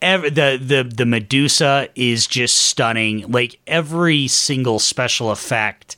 Every, 0.00 0.30
the 0.30 0.58
the 0.60 0.82
the 0.82 1.06
Medusa 1.06 1.88
is 1.94 2.26
just 2.26 2.56
stunning. 2.56 3.30
Like 3.30 3.60
every 3.66 4.28
single 4.28 4.78
special 4.78 5.30
effect 5.30 5.96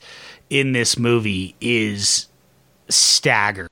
in 0.49 0.71
this 0.73 0.97
movie 0.97 1.55
is 1.59 2.27
staggered. 2.87 3.69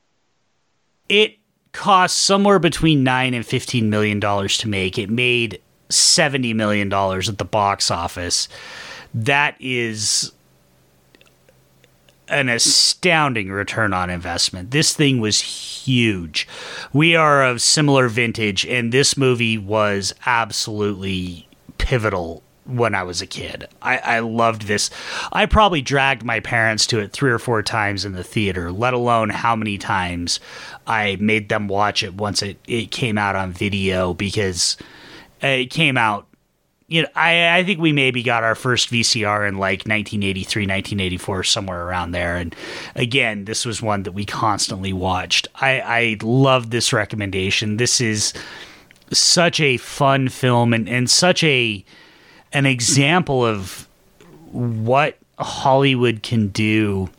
It 1.08 1.38
cost 1.74 2.18
somewhere 2.18 2.60
between 2.60 3.04
nine 3.04 3.34
and 3.34 3.46
fifteen 3.46 3.90
million 3.90 4.20
dollars 4.20 4.58
to 4.60 4.70
make. 4.70 4.98
It 4.98 5.10
made 5.10 5.60
seventy 5.90 6.54
million 6.54 6.88
dollars 6.88 7.28
at 7.28 7.38
the 7.38 7.46
box 7.46 7.92
office. 7.92 8.48
That 9.14 9.56
is 9.60 10.32
an 12.30 12.50
astounding 12.50 13.52
return 13.52 13.94
on 13.94 14.10
investment. 14.10 14.72
This 14.72 14.94
thing 14.94 15.20
was 15.20 15.42
huge. 15.42 16.48
We 16.94 17.16
are 17.16 17.44
of 17.44 17.62
similar 17.62 18.08
vintage, 18.08 18.66
and 18.66 18.92
this 18.92 19.18
movie 19.18 19.58
was 19.58 20.16
absolutely 20.26 21.48
pivotal 21.78 22.42
when 22.66 22.96
I 22.96 23.04
was 23.04 23.22
a 23.22 23.28
kid. 23.28 23.68
I, 23.82 23.98
I 23.98 24.20
loved 24.20 24.64
this. 24.64 24.90
I 25.34 25.46
probably 25.46 25.82
dragged 25.82 26.24
my 26.24 26.40
parents 26.40 26.88
to 26.88 27.00
it 27.00 27.12
three 27.12 27.30
or 27.30 27.40
four 27.40 27.62
times 27.62 28.06
in 28.06 28.14
the 28.14 28.24
theater, 28.24 28.72
let 28.72 28.94
alone 28.94 29.30
how 29.30 29.54
many 29.56 29.78
times 29.78 30.40
I 30.86 31.18
made 31.20 31.50
them 31.50 31.68
watch 31.68 32.04
it 32.04 32.16
once 32.16 32.42
it, 32.42 32.58
it 32.68 32.92
came 32.92 33.18
out 33.18 33.36
on 33.36 33.52
video 33.52 34.14
because 34.14 34.78
it 35.42 35.68
came 35.68 35.98
out. 35.98 36.28
You 36.88 37.04
know, 37.04 37.08
I, 37.16 37.58
I 37.58 37.64
think 37.64 37.80
we 37.80 37.94
maybe 37.94 38.22
got 38.22 38.44
our 38.44 38.56
first 38.56 38.92
VCR 38.92 39.48
in 39.48 39.56
like 39.56 39.80
1983, 39.80 40.64
1984, 40.64 41.44
somewhere 41.44 41.88
around 41.88 42.12
there. 42.12 42.36
And 42.36 42.54
again, 42.96 43.46
this 43.46 43.66
was 43.66 43.82
one 43.82 44.04
that 44.04 44.12
we 44.12 44.26
constantly 44.26 44.94
watched. 44.94 45.48
I, 45.56 45.80
I 45.80 46.18
love 46.22 46.70
this 46.70 46.94
recommendation. 46.94 47.78
This 47.78 48.02
is 48.02 48.34
such 49.12 49.60
a 49.60 49.78
fun 49.78 50.30
film 50.30 50.74
and, 50.74 50.88
and 50.90 51.10
such 51.10 51.44
a 51.44 51.84
an 52.52 52.66
example 52.68 53.44
of 53.44 53.88
what 54.52 55.18
Hollywood 55.40 56.22
can 56.22 56.50
do 56.50 57.10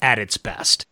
at 0.00 0.18
its 0.18 0.38
best. 0.38 0.86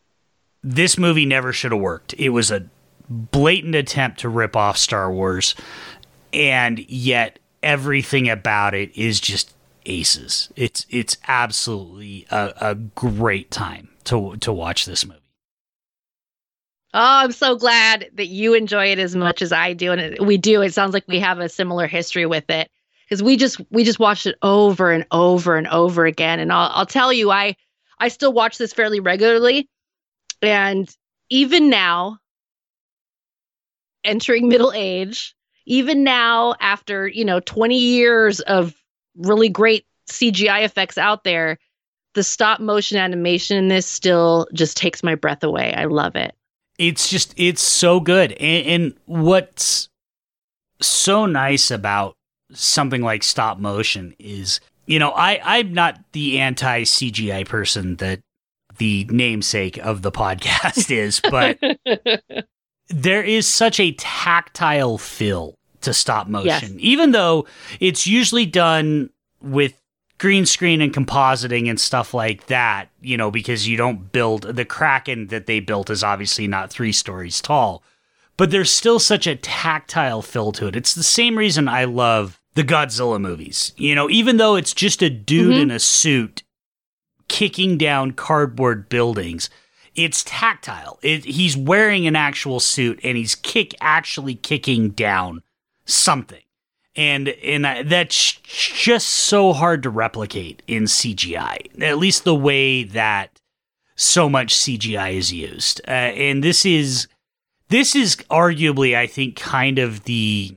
This 0.65 0.97
movie 0.97 1.27
never 1.27 1.53
should 1.53 1.73
have 1.73 1.81
worked. 1.81 2.15
It 2.15 2.31
was 2.31 2.51
a 2.51 2.65
blatant 3.09 3.75
attempt 3.75 4.21
to 4.21 4.31
rip 4.31 4.57
off 4.57 4.79
Star 4.79 5.13
Wars, 5.13 5.55
and 6.33 6.79
yet 6.89 7.39
everything 7.63 8.31
about 8.31 8.75
it 8.75 8.97
is 8.97 9.21
just 9.21 9.55
aces. 9.85 10.51
It's 10.57 10.87
it's 10.89 11.19
absolutely 11.29 12.27
a, 12.31 12.55
a 12.61 12.75
great 12.75 13.51
time 13.51 13.91
to 14.05 14.37
to 14.37 14.53
watch 14.53 14.87
this 14.87 15.05
movie. 15.07 15.21
Oh, 16.95 17.01
I'm 17.25 17.33
so 17.33 17.57
glad 17.57 18.09
that 18.15 18.29
you 18.29 18.55
enjoy 18.55 18.87
it 18.87 18.99
as 18.99 19.17
much 19.17 19.43
as 19.43 19.53
I 19.53 19.73
do, 19.73 19.93
and 19.93 20.27
we 20.27 20.39
do. 20.39 20.63
It 20.63 20.73
sounds 20.73 20.95
like 20.95 21.05
we 21.09 21.19
have 21.19 21.41
a 21.41 21.49
similar 21.49 21.87
history 21.87 22.25
with 22.25 22.49
it 22.49 22.71
because 23.05 23.23
we 23.23 23.37
just 23.37 23.61
we 23.71 23.85
just 23.85 23.99
watched 23.99 24.27
it 24.27 24.37
over 24.43 24.93
and 24.93 25.05
over 25.11 25.57
and 25.57 25.67
over 25.69 26.07
again. 26.07 26.41
And 26.41 26.53
I'll 26.53 26.71
I'll 26.73 26.87
tell 26.87 27.13
you, 27.13 27.31
I 27.31 27.57
I 27.99 28.09
still 28.09 28.33
watch 28.33 28.59
this 28.59 28.73
fairly 28.73 29.01
regularly, 29.01 29.69
and 30.43 30.95
even 31.31 31.71
now, 31.71 32.19
entering 34.05 34.49
middle 34.49 34.73
age, 34.75 35.35
even 35.67 36.05
now 36.05 36.55
after 36.61 37.09
you 37.09 37.25
know 37.25 37.41
20 37.41 37.79
years 37.79 38.41
of 38.41 38.75
really 39.17 39.49
great 39.49 39.87
CGI 40.09 40.65
effects 40.65 40.99
out 40.99 41.25
there, 41.25 41.59
the 42.15 42.23
stop 42.23 42.61
motion 42.61 42.99
animation 42.99 43.57
in 43.57 43.69
this 43.69 43.87
still 43.87 44.47
just 44.53 44.77
takes 44.77 45.03
my 45.03 45.15
breath 45.15 45.43
away. 45.43 45.75
I 45.75 45.85
love 45.85 46.17
it 46.17 46.35
it's 46.79 47.09
just 47.09 47.35
it's 47.37 47.63
so 47.63 48.01
good 48.01 48.33
and, 48.33 48.67
and, 48.67 48.95
what's 49.07 49.89
so 50.81 51.27
nice 51.27 51.71
about 51.71 52.15
something 52.53 53.03
like 53.03 53.23
stop 53.23 53.59
motion 53.59 54.15
is 54.19 54.61
you 54.87 54.99
know 54.99 55.11
i 55.11 55.41
i'm 55.45 55.73
not 55.73 55.99
the 56.13 56.41
anti 56.41 56.83
cgi 56.83 57.47
person 57.47 57.97
that 57.97 58.21
the 58.79 59.07
namesake 59.11 59.79
of 59.79 60.03
the 60.03 60.13
podcast 60.13 60.91
is 60.91 61.21
but 61.31 61.59
there 62.89 63.23
is 63.23 63.47
such 63.47 63.81
a 63.81 63.93
tactile 63.93 64.99
feel 64.99 65.55
to 65.81 65.93
stop 65.93 66.27
motion 66.29 66.73
yes. 66.73 66.73
even 66.79 67.13
though 67.13 67.47
it's 67.81 68.07
usually 68.07 68.47
done 68.47 69.11
with 69.41 69.75
green 70.19 70.47
screen 70.47 70.81
and 70.81 70.95
compositing 70.95 71.69
and 71.69 71.81
stuff 71.81 72.15
like 72.15 72.47
that, 72.47 72.89
you 73.01 73.17
know, 73.17 73.31
because 73.31 73.69
you 73.69 73.77
don't 73.77 74.13
build 74.13 74.43
the 74.43 74.65
Kraken 74.65 75.29
that 75.29 75.47
they 75.47 75.61
built 75.61 75.91
is 75.91 76.05
obviously 76.05 76.47
not 76.47 76.71
three 76.71 76.93
stories 76.93 77.41
tall, 77.41 77.83
but 78.37 78.51
there's 78.51 78.71
still 78.71 78.99
such 78.99 79.27
a 79.27 79.37
tactile 79.37 80.23
feel 80.23 80.53
to 80.53 80.67
it. 80.69 80.77
It's 80.77 80.95
the 80.95 81.03
same 81.03 81.37
reason 81.37 81.69
I 81.69 81.85
love 81.85 82.41
the 82.55 82.65
Godzilla 82.65 83.21
movies. 83.21 83.73
You 83.77 83.95
know, 83.95 84.09
even 84.09 84.37
though 84.37 84.57
it's 84.57 84.73
just 84.73 85.03
a 85.03 85.11
dude 85.11 85.53
mm-hmm. 85.53 85.63
in 85.63 85.71
a 85.71 85.79
suit 85.79 86.43
kicking 87.29 87.79
down 87.79 88.13
cardboard 88.13 88.89
buildings, 88.89 89.51
it's 89.95 90.25
tactile. 90.25 90.99
It, 91.03 91.25
he's 91.25 91.57
wearing 91.57 92.07
an 92.07 92.17
actual 92.17 92.61
suit 92.61 93.01
and 93.03 93.17
he's 93.17 93.35
kick 93.35 93.75
actually 93.81 94.35
kicking 94.35 94.91
down 94.91 95.43
something 95.85 96.45
and 96.97 97.29
and 97.29 97.89
that's 97.91 98.33
just 98.43 99.09
so 99.09 99.53
hard 99.53 99.83
to 99.83 99.91
replicate 99.91 100.63
in 100.67 100.85
CGI. 100.85 101.83
At 101.83 101.99
least 101.99 102.25
the 102.25 102.35
way 102.35 102.85
that 102.85 103.41
so 103.97 104.29
much 104.29 104.55
CGI 104.55 105.15
is 105.15 105.33
used, 105.33 105.81
uh, 105.87 105.91
and 105.91 106.43
this 106.43 106.65
is 106.65 107.09
this 107.69 107.97
is 107.97 108.17
arguably, 108.31 108.97
I 108.97 109.07
think, 109.07 109.37
kind 109.37 109.79
of 109.79 110.05
the 110.05 110.57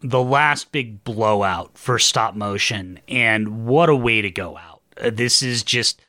the 0.00 0.22
last 0.22 0.70
big 0.70 1.02
blowout 1.02 1.76
for 1.76 1.98
stop 1.98 2.34
motion, 2.34 3.00
and 3.08 3.64
what 3.64 3.88
a 3.88 3.96
way 3.96 4.22
to 4.22 4.30
go 4.30 4.56
out! 4.56 4.73
Uh, 5.00 5.10
this 5.10 5.42
is 5.42 5.62
just 5.62 6.00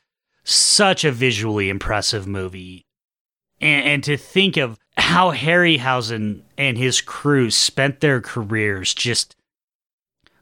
such 0.44 1.04
a 1.04 1.12
visually 1.12 1.68
impressive 1.68 2.26
movie, 2.26 2.84
and, 3.60 3.84
and 3.84 4.04
to 4.04 4.16
think 4.16 4.56
of 4.56 4.78
how 4.96 5.32
Harryhausen 5.32 6.42
and 6.56 6.78
his 6.78 7.00
crew 7.00 7.50
spent 7.50 8.00
their 8.00 8.20
careers 8.20 8.94
just 8.94 9.36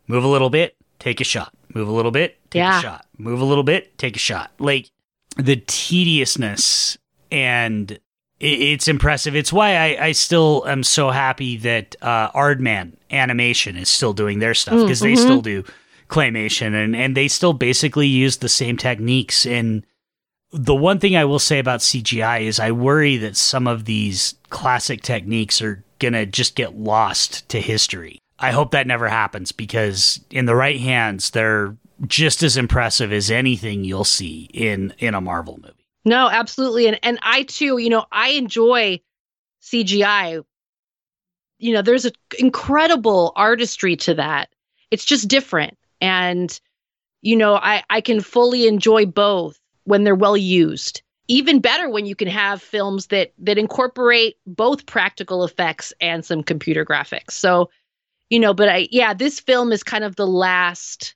Move 0.07 0.25
a 0.25 0.29
little 0.29 0.51
bit, 0.51 0.77
take 0.99 1.21
a 1.21 1.25
shot. 1.25 1.53
Move 1.75 1.89
a 1.89 1.93
little 1.93 2.11
bit, 2.11 2.39
take 2.51 2.61
yeah. 2.61 2.79
a 2.79 2.83
shot. 2.83 3.07
Move 3.19 3.41
a 3.41 3.45
little 3.45 3.65
bit, 3.65 3.97
take 3.99 4.17
a 4.17 4.21
shot. 4.21 4.53
Like 4.59 4.91
the 5.37 5.57
tediousness 5.67 6.99
and 7.31 7.99
it's 8.39 8.89
impressive. 8.89 9.35
It's 9.35 9.53
why 9.53 9.77
I, 9.77 10.07
I 10.07 10.13
still 10.13 10.65
am 10.67 10.83
so 10.83 11.11
happy 11.11 11.57
that 11.59 11.97
uh, 12.03 12.31
Aardman 12.33 12.95
Animation 13.11 13.77
is 13.77 13.89
still 13.89 14.13
doing 14.13 14.41
their 14.41 14.55
stuff 14.55 14.81
because 14.81 15.01
mm, 15.01 15.07
mm-hmm. 15.07 15.15
they 15.15 15.21
still 15.21 15.41
do 15.41 15.65
claymation 16.15 16.75
and, 16.75 16.95
and 16.95 17.17
they 17.17 17.27
still 17.27 17.53
basically 17.53 18.07
use 18.07 18.37
the 18.37 18.49
same 18.49 18.77
techniques. 18.77 19.45
And 19.45 19.85
the 20.53 20.75
one 20.75 21.01
thing 21.01 21.17
I 21.17 21.25
will 21.25 21.41
say 21.41 21.59
about 21.59 21.81
CGI 21.81 22.43
is 22.43 22.61
I 22.61 22.71
worry 22.71 23.17
that 23.17 23.37
some 23.37 23.67
of 23.67 23.85
these 23.85 24.37
classic 24.49 25.03
techniques 25.03 25.61
are 25.61 25.83
going 25.99 26.13
to 26.13 26.25
just 26.25 26.55
get 26.55 26.77
lost 26.77 27.49
to 27.49 27.61
history. 27.61 28.21
I 28.39 28.53
hope 28.53 28.71
that 28.71 28.87
never 28.87 29.09
happens 29.09 29.51
because 29.51 30.21
in 30.31 30.47
the 30.47 30.55
right 30.55 30.79
hands, 30.79 31.31
they're 31.31 31.77
just 32.07 32.45
as 32.45 32.57
impressive 32.57 33.13
as 33.13 33.31
anything 33.31 33.85
you'll 33.85 34.05
see 34.05 34.49
in 34.53 34.95
in 34.99 35.15
a 35.15 35.21
Marvel 35.21 35.59
movie. 35.63 35.87
No, 36.05 36.29
absolutely. 36.29 36.87
And 36.87 36.99
and 37.03 37.19
I 37.23 37.45
too, 37.45 37.79
you 37.79 37.89
know, 37.91 38.07
I 38.13 38.31
enjoy 38.31 39.01
CGI. 39.63 40.45
You 41.59 41.73
know, 41.73 41.83
there's 41.83 42.05
an 42.05 42.13
incredible 42.39 43.33
artistry 43.35 43.97
to 43.97 44.15
that. 44.15 44.51
It's 44.91 45.05
just 45.05 45.29
different. 45.29 45.77
And 46.01 46.59
you 47.23 47.37
know, 47.37 47.57
I 47.57 47.83
I 47.91 48.01
can 48.01 48.21
fully 48.21 48.67
enjoy 48.67 49.07
both 49.07 49.59
when 49.85 50.05
they're 50.05 50.15
well 50.15 50.37
used. 50.37 51.03
Even 51.27 51.61
better 51.61 51.89
when 51.89 52.05
you 52.05 52.15
can 52.15 52.29
have 52.29 52.61
films 52.61 53.07
that 53.07 53.33
that 53.39 53.59
incorporate 53.59 54.37
both 54.47 54.87
practical 54.87 55.45
effects 55.45 55.93
and 56.01 56.25
some 56.25 56.43
computer 56.43 56.85
graphics. 56.85 57.33
So 57.33 57.71
you 58.31 58.41
know, 58.41 58.55
but 58.55 58.69
I, 58.69 58.89
yeah, 58.91 59.15
this 59.15 59.41
film 59.41 59.73
is 59.73 59.83
kind 59.83 60.05
of 60.05 60.17
the 60.17 60.27
last, 60.27 61.15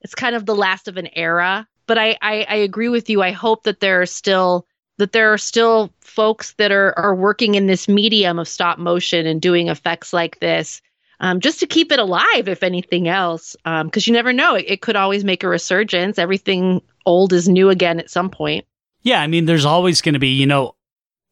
it's 0.00 0.14
kind 0.14 0.34
of 0.36 0.46
the 0.46 0.54
last 0.54 0.88
of 0.88 0.96
an 0.96 1.08
era. 1.14 1.66
But 1.86 1.98
I, 1.98 2.16
I, 2.22 2.46
I 2.48 2.54
agree 2.56 2.88
with 2.88 3.10
you. 3.10 3.22
I 3.22 3.32
hope 3.32 3.64
that 3.64 3.80
there 3.80 4.00
are 4.00 4.06
still, 4.06 4.66
that 4.98 5.12
there 5.12 5.32
are 5.32 5.38
still 5.38 5.92
folks 6.00 6.52
that 6.54 6.70
are, 6.70 6.98
are 6.98 7.14
working 7.14 7.54
in 7.54 7.66
this 7.66 7.88
medium 7.88 8.38
of 8.38 8.48
stop 8.48 8.78
motion 8.78 9.26
and 9.26 9.40
doing 9.42 9.68
effects 9.68 10.12
like 10.12 10.40
this. 10.40 10.80
Um, 11.20 11.40
just 11.40 11.58
to 11.60 11.66
keep 11.66 11.90
it 11.90 11.98
alive, 11.98 12.46
if 12.46 12.62
anything 12.62 13.08
else, 13.08 13.56
because 13.64 13.82
um, 13.82 13.90
you 14.06 14.12
never 14.12 14.32
know. 14.32 14.54
It, 14.54 14.66
it 14.68 14.80
could 14.82 14.96
always 14.96 15.24
make 15.24 15.42
a 15.42 15.48
resurgence. 15.48 16.18
Everything 16.18 16.80
old 17.06 17.32
is 17.32 17.48
new 17.48 17.70
again 17.70 17.98
at 17.98 18.10
some 18.10 18.30
point. 18.30 18.64
Yeah, 19.02 19.20
I 19.20 19.26
mean, 19.26 19.46
there's 19.46 19.64
always 19.64 20.00
going 20.00 20.12
to 20.12 20.18
be, 20.18 20.28
you 20.28 20.46
know, 20.46 20.74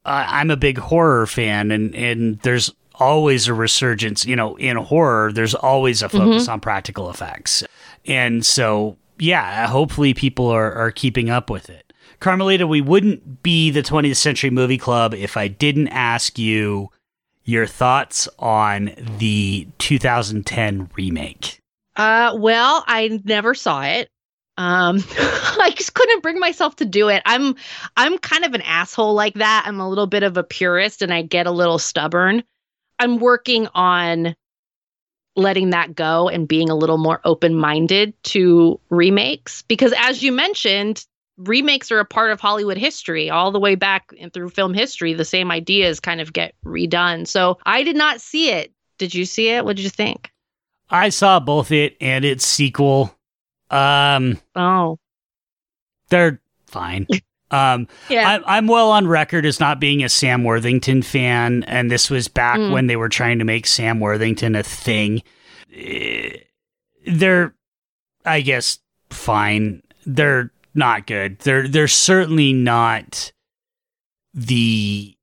uh, 0.05 0.24
I'm 0.26 0.51
a 0.51 0.57
big 0.57 0.78
horror 0.78 1.26
fan, 1.26 1.70
and 1.70 1.95
and 1.95 2.39
there's 2.41 2.72
always 2.95 3.49
a 3.49 3.55
resurgence. 3.55 4.24
You 4.24 4.37
know, 4.37 4.57
in 4.57 4.76
horror, 4.76 5.32
there's 5.32 5.55
always 5.55 6.03
a 6.03 6.09
focus 6.09 6.45
mm-hmm. 6.45 6.53
on 6.53 6.61
practical 6.61 7.11
effects. 7.11 7.62
And 8.07 8.47
so, 8.47 8.97
yeah, 9.18 9.66
hopefully 9.66 10.14
people 10.14 10.47
are, 10.47 10.72
are 10.72 10.93
keeping 10.93 11.28
up 11.28 11.51
with 11.51 11.68
it. 11.68 11.93
Carmelita, 12.20 12.66
we 12.66 12.80
wouldn't 12.80 13.43
be 13.43 13.70
the 13.70 13.82
20th 13.82 14.16
Century 14.16 14.51
Movie 14.51 14.78
Club 14.78 15.12
if 15.12 15.37
I 15.37 15.49
didn't 15.49 15.89
ask 15.89 16.39
you 16.39 16.91
your 17.47 17.66
thoughts 17.66 18.28
on 18.38 18.92
the 19.18 19.66
2010 19.78 20.90
remake. 20.97 21.61
Uh, 21.94 22.36
well, 22.36 22.84
I 22.86 23.22
never 23.24 23.55
saw 23.55 23.82
it. 23.84 24.11
Um, 24.59 25.03
I 25.18 25.72
just 25.74 25.94
couldn't 25.94 26.22
bring 26.22 26.38
myself 26.38 26.76
to 26.76 26.84
do 26.84 27.09
it. 27.09 27.22
I'm, 27.24 27.55
I'm 27.97 28.18
kind 28.18 28.44
of 28.44 28.55
an 28.55 28.62
asshole 28.62 29.14
like 29.14 29.34
that. 29.34 29.64
I'm 29.66 29.80
a 29.80 29.88
little 29.88 30.07
bit 30.07 30.24
of 30.24 30.36
a 30.36 30.42
purist, 30.42 31.03
and 31.03 31.14
I 31.14 31.22
get 31.22 31.47
a 31.47 31.53
little 31.53 31.78
stubborn. 31.78 32.42
I'm 32.99 33.18
working 33.18 33.68
on 33.74 34.34
letting 35.36 35.70
that 35.70 35.94
go 35.94 36.28
and 36.28 36.49
being 36.49 36.70
a 36.70 36.74
little 36.74 36.99
more 36.99 37.20
open 37.24 37.55
minded 37.55 38.14
to 38.24 38.80
remakes 38.90 39.62
because, 39.62 39.94
as 39.97 40.22
you 40.22 40.32
mentioned, 40.32 41.07
remakes 41.39 41.91
are 41.91 41.99
a 41.99 42.05
part 42.05 42.30
of 42.30 42.41
Hollywood 42.41 42.78
history 42.78 43.30
all 43.30 43.51
the 43.51 43.61
way 43.61 43.74
back 43.74 44.12
and 44.20 44.32
through 44.32 44.51
film 44.51 44.74
history. 44.74 45.14
The 45.14 45.24
same 45.24 45.51
ideas 45.51 46.01
kind 46.01 46.20
of 46.20 46.32
get 46.32 46.55
redone. 46.64 47.26
So 47.26 47.59
I 47.66 47.82
did 47.82 47.97
not 47.97 48.20
see 48.20 48.51
it. 48.51 48.72
Did 48.99 49.14
you 49.14 49.24
see 49.24 49.49
it? 49.49 49.64
What 49.64 49.76
did 49.76 49.84
you 49.84 49.91
think? 49.91 50.30
I 50.89 51.09
saw 51.09 51.41
both 51.41 51.72
it 51.72 51.97
and 52.01 52.24
its 52.24 52.47
sequel. 52.47 53.14
Um, 53.70 54.39
oh, 54.55 54.99
they're 56.09 56.41
fine. 56.66 57.07
Um, 57.49 57.87
yeah. 58.09 58.41
I, 58.45 58.59
am 58.59 58.66
well 58.66 58.91
on 58.91 59.07
record 59.07 59.47
as 59.47 59.61
not 59.61 59.78
being 59.78 60.03
a 60.03 60.09
Sam 60.09 60.43
Worthington 60.43 61.03
fan, 61.03 61.62
and 61.68 61.89
this 61.89 62.11
was 62.11 62.26
back 62.26 62.59
mm. 62.59 62.72
when 62.72 62.89
they 62.89 62.97
were 62.97 63.09
trying 63.09 63.39
to 63.39 63.45
make 63.45 63.68
Sam 63.68 64.01
Worthington 64.01 64.57
a 64.57 64.64
thing. 64.64 65.22
Eh, 65.72 66.39
they're, 67.07 67.55
I 68.24 68.41
guess, 68.41 68.80
fine. 69.11 69.82
They're 70.05 70.51
not 70.77 71.07
good. 71.07 71.39
They're 71.41 71.68
they're 71.68 71.89
certainly 71.89 72.53
not 72.53 73.33
the. 74.35 75.14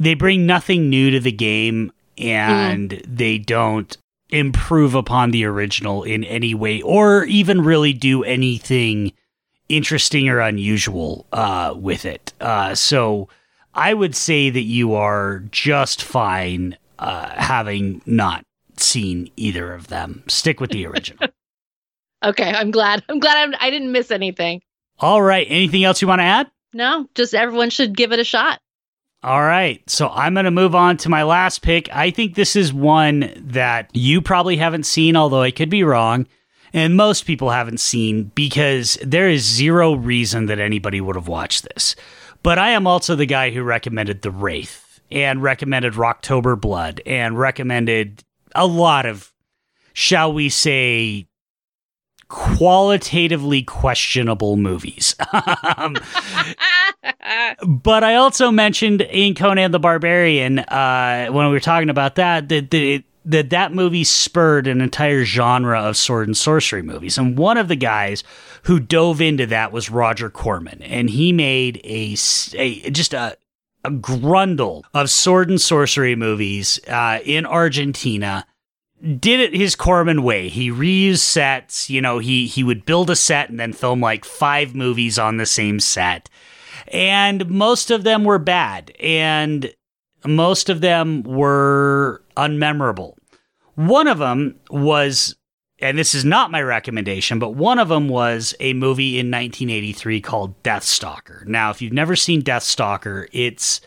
They 0.00 0.14
bring 0.14 0.46
nothing 0.46 0.88
new 0.88 1.10
to 1.10 1.20
the 1.20 1.32
game, 1.32 1.92
and 2.16 2.90
mm. 2.90 3.04
they 3.04 3.38
don't 3.38 3.96
improve 4.30 4.94
upon 4.94 5.30
the 5.30 5.44
original 5.44 6.04
in 6.04 6.22
any 6.24 6.54
way, 6.54 6.80
or 6.82 7.24
even 7.24 7.62
really 7.62 7.92
do 7.92 8.22
anything 8.22 9.12
interesting 9.68 10.28
or 10.28 10.40
unusual 10.40 11.26
uh, 11.32 11.74
with 11.76 12.04
it. 12.04 12.32
Uh, 12.40 12.74
so 12.74 13.28
I 13.74 13.94
would 13.94 14.14
say 14.14 14.50
that 14.50 14.62
you 14.62 14.94
are 14.94 15.40
just 15.50 16.02
fine 16.02 16.76
uh, 16.98 17.30
having 17.30 18.02
not 18.06 18.44
seen 18.76 19.30
either 19.36 19.72
of 19.72 19.88
them. 19.88 20.24
Stick 20.28 20.60
with 20.60 20.70
the 20.70 20.86
original. 20.86 21.28
Okay, 22.24 22.52
I'm 22.52 22.70
glad. 22.70 23.04
I'm 23.08 23.18
glad 23.18 23.36
I'm, 23.38 23.54
I 23.60 23.70
didn't 23.70 23.92
miss 23.92 24.10
anything. 24.10 24.62
All 24.98 25.22
right. 25.22 25.46
Anything 25.48 25.84
else 25.84 26.02
you 26.02 26.08
want 26.08 26.20
to 26.20 26.24
add? 26.24 26.50
No, 26.72 27.08
just 27.14 27.34
everyone 27.34 27.70
should 27.70 27.96
give 27.96 28.12
it 28.12 28.18
a 28.18 28.24
shot. 28.24 28.60
All 29.22 29.42
right. 29.42 29.88
So 29.88 30.08
I'm 30.08 30.34
going 30.34 30.44
to 30.44 30.50
move 30.50 30.74
on 30.74 30.96
to 30.98 31.08
my 31.08 31.22
last 31.22 31.62
pick. 31.62 31.88
I 31.94 32.10
think 32.10 32.34
this 32.34 32.54
is 32.54 32.72
one 32.72 33.32
that 33.36 33.90
you 33.92 34.20
probably 34.20 34.56
haven't 34.56 34.84
seen, 34.84 35.16
although 35.16 35.42
I 35.42 35.50
could 35.50 35.70
be 35.70 35.82
wrong. 35.82 36.26
And 36.72 36.96
most 36.96 37.24
people 37.24 37.50
haven't 37.50 37.80
seen 37.80 38.24
because 38.34 38.98
there 39.02 39.28
is 39.28 39.42
zero 39.42 39.94
reason 39.94 40.46
that 40.46 40.58
anybody 40.58 41.00
would 41.00 41.16
have 41.16 41.28
watched 41.28 41.64
this. 41.64 41.96
But 42.42 42.58
I 42.58 42.70
am 42.70 42.86
also 42.86 43.16
the 43.16 43.26
guy 43.26 43.50
who 43.50 43.62
recommended 43.62 44.22
The 44.22 44.30
Wraith 44.30 45.00
and 45.10 45.42
recommended 45.42 45.94
Rocktober 45.94 46.60
Blood 46.60 47.00
and 47.06 47.38
recommended 47.38 48.22
a 48.54 48.66
lot 48.66 49.06
of, 49.06 49.32
shall 49.94 50.32
we 50.32 50.48
say, 50.48 51.27
qualitatively 52.28 53.62
questionable 53.62 54.56
movies. 54.56 55.14
um, 55.76 55.96
but 57.66 58.04
I 58.04 58.16
also 58.16 58.50
mentioned 58.50 59.00
in 59.02 59.34
Conan 59.34 59.70
the 59.70 59.78
Barbarian 59.78 60.58
uh, 60.60 61.28
when 61.30 61.46
we 61.46 61.52
were 61.52 61.60
talking 61.60 61.90
about 61.90 62.16
that 62.16 62.48
that 62.48 62.70
that, 62.70 62.82
it, 62.82 63.04
that 63.24 63.50
that 63.50 63.72
movie 63.72 64.04
spurred 64.04 64.66
an 64.66 64.80
entire 64.80 65.24
genre 65.24 65.80
of 65.80 65.96
sword 65.96 66.28
and 66.28 66.36
sorcery 66.36 66.82
movies, 66.82 67.18
and 67.18 67.36
one 67.36 67.56
of 67.56 67.68
the 67.68 67.76
guys 67.76 68.24
who 68.64 68.80
dove 68.80 69.20
into 69.20 69.46
that 69.46 69.72
was 69.72 69.90
Roger 69.90 70.30
Corman, 70.30 70.82
and 70.82 71.10
he 71.10 71.32
made 71.32 71.80
a, 71.84 72.16
a 72.54 72.90
just 72.90 73.14
a 73.14 73.36
a 73.84 73.90
grundle 73.90 74.82
of 74.92 75.08
sword 75.08 75.48
and 75.48 75.60
sorcery 75.60 76.16
movies 76.16 76.80
uh, 76.88 77.20
in 77.24 77.46
Argentina 77.46 78.44
did 79.02 79.40
it 79.40 79.54
his 79.54 79.76
Corman 79.76 80.22
way. 80.22 80.48
He 80.48 80.70
reused 80.70 81.18
sets. 81.18 81.88
You 81.88 82.00
know, 82.00 82.18
he 82.18 82.46
he 82.46 82.64
would 82.64 82.84
build 82.84 83.10
a 83.10 83.16
set 83.16 83.48
and 83.48 83.58
then 83.58 83.72
film 83.72 84.00
like 84.00 84.24
five 84.24 84.74
movies 84.74 85.18
on 85.18 85.36
the 85.36 85.46
same 85.46 85.80
set, 85.80 86.28
and 86.88 87.48
most 87.50 87.90
of 87.90 88.04
them 88.04 88.24
were 88.24 88.38
bad, 88.38 88.92
and 89.00 89.72
most 90.26 90.68
of 90.68 90.80
them 90.80 91.22
were 91.22 92.22
unmemorable. 92.36 93.14
One 93.74 94.08
of 94.08 94.18
them 94.18 94.58
was, 94.70 95.36
and 95.78 95.96
this 95.96 96.14
is 96.14 96.24
not 96.24 96.50
my 96.50 96.60
recommendation, 96.60 97.38
but 97.38 97.54
one 97.54 97.78
of 97.78 97.88
them 97.88 98.08
was 98.08 98.54
a 98.58 98.72
movie 98.72 99.20
in 99.20 99.26
1983 99.30 100.20
called 100.20 100.62
Deathstalker. 100.64 101.46
Now, 101.46 101.70
if 101.70 101.80
you've 101.80 101.92
never 101.92 102.16
seen 102.16 102.42
Deathstalker, 102.42 103.28
it's 103.32 103.80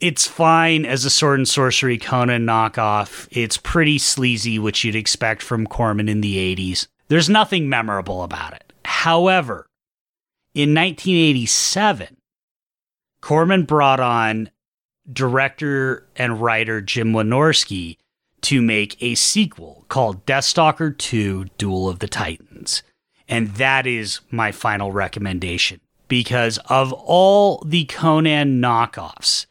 it's 0.00 0.26
fine 0.26 0.84
as 0.84 1.04
a 1.04 1.10
sword 1.10 1.40
and 1.40 1.48
sorcery 1.48 1.98
Conan 1.98 2.46
knockoff. 2.46 3.26
It's 3.30 3.56
pretty 3.56 3.98
sleazy, 3.98 4.58
which 4.58 4.84
you'd 4.84 4.94
expect 4.94 5.42
from 5.42 5.66
Corman 5.66 6.08
in 6.08 6.20
the 6.20 6.36
80s. 6.56 6.86
There's 7.08 7.28
nothing 7.28 7.68
memorable 7.68 8.22
about 8.22 8.54
it. 8.54 8.72
However, 8.84 9.66
in 10.54 10.74
1987, 10.74 12.16
Corman 13.20 13.64
brought 13.64 14.00
on 14.00 14.50
director 15.10 16.06
and 16.16 16.40
writer 16.40 16.80
Jim 16.80 17.12
Wynorski 17.12 17.96
to 18.42 18.62
make 18.62 19.02
a 19.02 19.14
sequel 19.14 19.84
called 19.88 20.24
Deathstalker 20.26 20.96
2 20.96 21.46
Duel 21.58 21.88
of 21.88 21.98
the 21.98 22.08
Titans. 22.08 22.82
And 23.28 23.48
that 23.54 23.86
is 23.86 24.20
my 24.30 24.52
final 24.52 24.92
recommendation 24.92 25.80
because 26.08 26.58
of 26.66 26.92
all 26.92 27.62
the 27.66 27.84
Conan 27.86 28.60
knockoffs, 28.60 29.46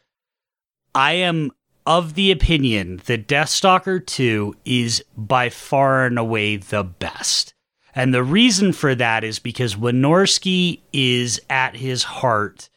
I 0.98 1.12
am 1.12 1.52
of 1.86 2.16
the 2.16 2.32
opinion 2.32 3.04
that 3.06 3.28
Deathstalker 3.28 4.04
2 4.04 4.56
is 4.66 5.04
by 5.16 5.50
far 5.50 6.08
and 6.08 6.18
away 6.18 6.58
the 6.58 6.84
best. 6.84 7.54
And 7.94 8.16
the 8.16 8.24
reason 8.24 8.74
for 8.74 8.96
that 8.96 9.24
is 9.24 9.38
because 9.38 9.76
Wynorski 9.76 10.82
is 10.92 11.40
at 11.52 11.76
his 11.76 12.02
heart 12.02 12.72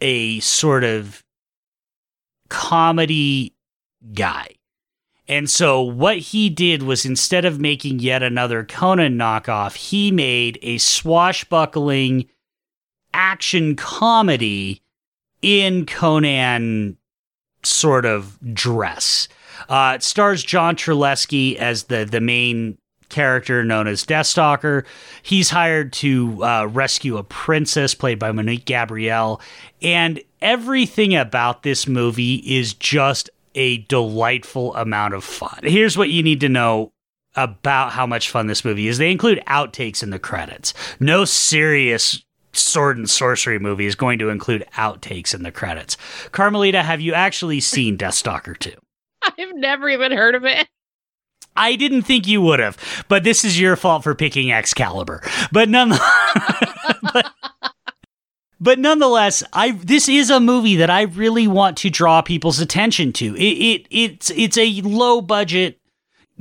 a 0.00 0.38
sort 0.38 0.84
of 0.84 1.24
comedy 2.48 3.56
guy. 4.14 4.50
And 5.26 5.50
so 5.50 5.82
what 5.82 6.18
he 6.18 6.48
did 6.50 6.84
was 6.84 7.04
instead 7.04 7.44
of 7.44 7.58
making 7.58 7.98
yet 7.98 8.22
another 8.22 8.62
Conan 8.62 9.18
knockoff, 9.18 9.74
he 9.74 10.12
made 10.12 10.60
a 10.62 10.78
swashbuckling 10.78 12.28
action 13.12 13.74
comedy 13.74 14.80
in 15.42 15.86
Conan 15.86 16.98
sort 17.62 18.04
of 18.04 18.38
dress. 18.54 19.28
Uh, 19.68 19.92
it 19.96 20.02
stars 20.02 20.42
John 20.42 20.76
Terlesky 20.76 21.56
as 21.56 21.84
the 21.84 22.04
the 22.04 22.20
main 22.20 22.78
character 23.08 23.64
known 23.64 23.86
as 23.86 24.04
Deathstalker. 24.04 24.84
He's 25.22 25.50
hired 25.50 25.92
to 25.94 26.44
uh, 26.44 26.66
rescue 26.66 27.16
a 27.16 27.24
princess 27.24 27.94
played 27.94 28.18
by 28.18 28.32
Monique 28.32 28.64
Gabrielle, 28.64 29.40
and 29.82 30.20
everything 30.40 31.14
about 31.14 31.62
this 31.62 31.86
movie 31.88 32.36
is 32.36 32.74
just 32.74 33.30
a 33.54 33.78
delightful 33.78 34.74
amount 34.76 35.14
of 35.14 35.24
fun. 35.24 35.58
Here's 35.62 35.96
what 35.96 36.10
you 36.10 36.22
need 36.22 36.40
to 36.40 36.48
know 36.48 36.92
about 37.34 37.92
how 37.92 38.06
much 38.06 38.30
fun 38.30 38.46
this 38.46 38.64
movie 38.64 38.88
is. 38.88 38.98
They 38.98 39.10
include 39.10 39.42
outtakes 39.46 40.02
in 40.02 40.10
the 40.10 40.18
credits. 40.18 40.74
No 41.00 41.24
serious 41.24 42.22
sword 42.58 42.96
and 42.96 43.08
sorcery 43.08 43.58
movie 43.58 43.86
is 43.86 43.94
going 43.94 44.18
to 44.18 44.28
include 44.28 44.66
outtakes 44.76 45.34
in 45.34 45.42
the 45.42 45.52
credits. 45.52 45.96
Carmelita, 46.32 46.82
have 46.82 47.00
you 47.00 47.14
actually 47.14 47.60
seen 47.60 47.96
Deathstalker 47.96 48.58
2? 48.58 48.72
I've 49.22 49.54
never 49.54 49.88
even 49.88 50.12
heard 50.12 50.34
of 50.34 50.44
it. 50.44 50.68
I 51.56 51.74
didn't 51.74 52.02
think 52.02 52.26
you 52.26 52.40
would 52.42 52.60
have, 52.60 53.04
but 53.08 53.24
this 53.24 53.44
is 53.44 53.58
your 53.58 53.74
fault 53.74 54.04
for 54.04 54.14
picking 54.14 54.52
Excalibur. 54.52 55.22
But 55.50 55.68
none 55.68 55.88
but, 57.02 57.32
but 58.60 58.78
nonetheless, 58.78 59.42
I 59.52 59.72
this 59.72 60.08
is 60.08 60.30
a 60.30 60.38
movie 60.38 60.76
that 60.76 60.90
I 60.90 61.02
really 61.02 61.48
want 61.48 61.76
to 61.78 61.90
draw 61.90 62.22
people's 62.22 62.60
attention 62.60 63.12
to. 63.14 63.36
It, 63.36 63.40
it 63.40 63.86
it's 63.90 64.30
it's 64.30 64.56
a 64.56 64.80
low 64.82 65.20
budget 65.20 65.80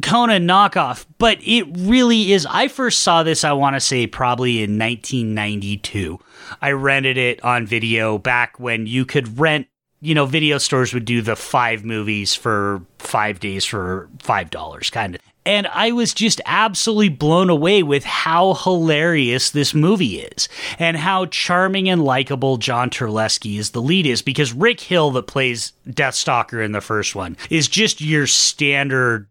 Conan 0.01 0.47
knockoff, 0.47 1.05
but 1.17 1.39
it 1.41 1.65
really 1.71 2.31
is. 2.31 2.45
I 2.49 2.67
first 2.67 3.01
saw 3.01 3.23
this, 3.23 3.43
I 3.43 3.53
want 3.53 3.75
to 3.75 3.79
say, 3.79 4.07
probably 4.07 4.63
in 4.63 4.77
1992. 4.77 6.19
I 6.61 6.71
rented 6.71 7.17
it 7.17 7.43
on 7.43 7.65
video 7.65 8.17
back 8.17 8.59
when 8.59 8.85
you 8.85 9.05
could 9.05 9.39
rent, 9.39 9.67
you 9.99 10.13
know, 10.13 10.25
video 10.25 10.59
stores 10.59 10.93
would 10.93 11.05
do 11.05 11.21
the 11.21 11.35
five 11.35 11.83
movies 11.83 12.35
for 12.35 12.81
five 12.99 13.39
days 13.39 13.65
for 13.65 14.09
$5, 14.19 14.91
kind 14.91 15.15
of. 15.15 15.21
And 15.45 15.65
I 15.67 15.93
was 15.93 16.13
just 16.13 16.41
absolutely 16.45 17.07
blown 17.07 17.49
away 17.49 17.81
with 17.81 18.03
how 18.03 18.53
hilarious 18.53 19.51
this 19.51 19.73
movie 19.73 20.19
is 20.19 20.49
and 20.77 20.97
how 20.97 21.27
charming 21.27 21.87
and 21.87 22.03
likable 22.03 22.57
John 22.57 22.89
Terlesky 22.89 23.57
is 23.57 23.69
the 23.69 23.81
lead 23.81 24.05
is 24.05 24.21
because 24.21 24.51
Rick 24.51 24.81
Hill, 24.81 25.11
that 25.11 25.27
plays 25.27 25.71
Deathstalker 25.87 26.63
in 26.63 26.73
the 26.73 26.81
first 26.81 27.15
one, 27.15 27.37
is 27.49 27.69
just 27.69 28.01
your 28.01 28.27
standard 28.27 29.29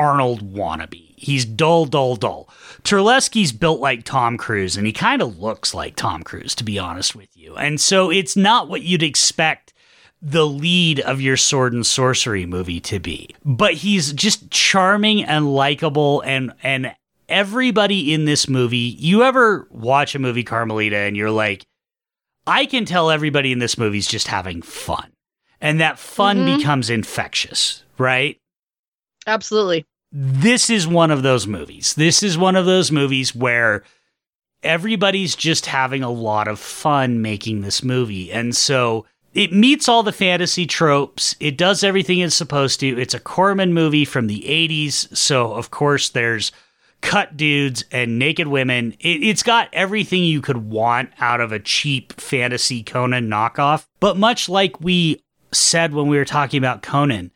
Arnold 0.00 0.54
wannabe. 0.54 1.14
He's 1.16 1.44
dull, 1.44 1.84
dull, 1.84 2.16
dull. 2.16 2.48
Terlesky's 2.82 3.52
built 3.52 3.80
like 3.80 4.04
Tom 4.04 4.38
Cruise, 4.38 4.76
and 4.76 4.86
he 4.86 4.92
kind 4.92 5.20
of 5.20 5.38
looks 5.38 5.74
like 5.74 5.94
Tom 5.94 6.22
Cruise, 6.22 6.54
to 6.54 6.64
be 6.64 6.78
honest 6.78 7.14
with 7.14 7.28
you. 7.34 7.54
And 7.56 7.78
so 7.78 8.10
it's 8.10 8.36
not 8.36 8.68
what 8.68 8.82
you'd 8.82 9.02
expect 9.02 9.74
the 10.22 10.46
lead 10.46 11.00
of 11.00 11.20
your 11.20 11.36
sword 11.36 11.72
and 11.72 11.86
sorcery 11.86 12.46
movie 12.46 12.80
to 12.80 12.98
be. 12.98 13.34
But 13.44 13.74
he's 13.74 14.12
just 14.12 14.50
charming 14.50 15.24
and 15.24 15.52
likable 15.52 16.22
and 16.22 16.52
and 16.62 16.94
everybody 17.28 18.12
in 18.12 18.24
this 18.24 18.48
movie, 18.48 18.76
you 18.76 19.22
ever 19.22 19.66
watch 19.70 20.14
a 20.14 20.18
movie 20.18 20.42
Carmelita 20.42 20.96
and 20.96 21.16
you're 21.16 21.30
like, 21.30 21.64
I 22.46 22.66
can 22.66 22.84
tell 22.84 23.10
everybody 23.10 23.52
in 23.52 23.60
this 23.60 23.78
movie's 23.78 24.08
just 24.08 24.26
having 24.26 24.62
fun. 24.62 25.12
And 25.60 25.80
that 25.80 25.98
fun 25.98 26.38
mm-hmm. 26.38 26.56
becomes 26.56 26.90
infectious, 26.90 27.84
right? 27.98 28.38
Absolutely 29.30 29.86
this 30.12 30.70
is 30.70 30.86
one 30.86 31.10
of 31.10 31.22
those 31.22 31.46
movies. 31.46 31.94
This 31.94 32.22
is 32.22 32.36
one 32.36 32.56
of 32.56 32.66
those 32.66 32.90
movies 32.90 33.34
where 33.34 33.84
everybody's 34.62 35.36
just 35.36 35.66
having 35.66 36.02
a 36.02 36.10
lot 36.10 36.48
of 36.48 36.58
fun 36.58 37.22
making 37.22 37.60
this 37.60 37.82
movie. 37.82 38.32
And 38.32 38.54
so 38.54 39.06
it 39.32 39.52
meets 39.52 39.88
all 39.88 40.02
the 40.02 40.12
fantasy 40.12 40.66
tropes. 40.66 41.36
It 41.38 41.56
does 41.56 41.84
everything 41.84 42.18
it's 42.18 42.34
supposed 42.34 42.80
to. 42.80 43.00
It's 43.00 43.14
a 43.14 43.20
Corman 43.20 43.72
movie 43.72 44.04
from 44.04 44.26
the 44.26 44.40
80s. 44.40 45.16
So, 45.16 45.52
of 45.54 45.70
course, 45.70 46.08
there's 46.08 46.50
cut 47.00 47.36
dudes 47.36 47.84
and 47.92 48.18
naked 48.18 48.48
women. 48.48 48.96
It, 48.98 49.22
has 49.22 49.42
got 49.42 49.68
everything 49.72 50.24
you 50.24 50.42
could 50.42 50.68
want 50.68 51.10
out 51.20 51.40
of 51.40 51.52
a 51.52 51.60
cheap 51.60 52.20
fantasy 52.20 52.82
Conan 52.82 53.30
knockoff. 53.30 53.86
But 54.00 54.16
much 54.16 54.48
like 54.48 54.80
we 54.80 55.22
said 55.52 55.94
when 55.94 56.08
we 56.08 56.18
were 56.18 56.24
talking 56.24 56.58
about 56.58 56.82
Conan, 56.82 57.30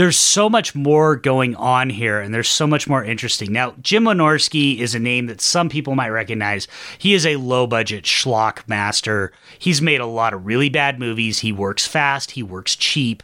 there's 0.00 0.16
so 0.16 0.48
much 0.48 0.74
more 0.74 1.14
going 1.14 1.54
on 1.56 1.90
here 1.90 2.20
and 2.20 2.32
there's 2.32 2.48
so 2.48 2.66
much 2.66 2.88
more 2.88 3.04
interesting. 3.04 3.52
Now, 3.52 3.74
Jim 3.82 4.04
Wynorski 4.04 4.78
is 4.78 4.94
a 4.94 4.98
name 4.98 5.26
that 5.26 5.42
some 5.42 5.68
people 5.68 5.94
might 5.94 6.08
recognize. 6.08 6.66
He 6.96 7.12
is 7.12 7.26
a 7.26 7.36
low 7.36 7.66
budget 7.66 8.04
schlock 8.04 8.66
master. 8.66 9.30
He's 9.58 9.82
made 9.82 10.00
a 10.00 10.06
lot 10.06 10.32
of 10.32 10.46
really 10.46 10.70
bad 10.70 10.98
movies. 10.98 11.40
He 11.40 11.52
works 11.52 11.86
fast, 11.86 12.30
he 12.30 12.42
works 12.42 12.76
cheap. 12.76 13.22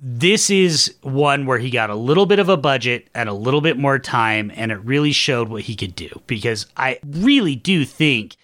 this 0.00 0.48
is 0.48 0.94
one 1.02 1.44
where 1.44 1.58
he 1.58 1.70
got 1.70 1.90
a 1.90 1.94
little 1.94 2.26
bit 2.26 2.38
of 2.38 2.48
a 2.48 2.56
budget 2.56 3.08
and 3.14 3.28
a 3.28 3.34
little 3.34 3.60
bit 3.60 3.76
more 3.76 3.98
time, 3.98 4.52
and 4.54 4.70
it 4.70 4.78
really 4.84 5.12
showed 5.12 5.48
what 5.48 5.62
he 5.62 5.74
could 5.74 5.94
do. 5.94 6.08
Because 6.26 6.66
I 6.76 7.00
really 7.04 7.56
do 7.56 7.84
think 7.84 8.36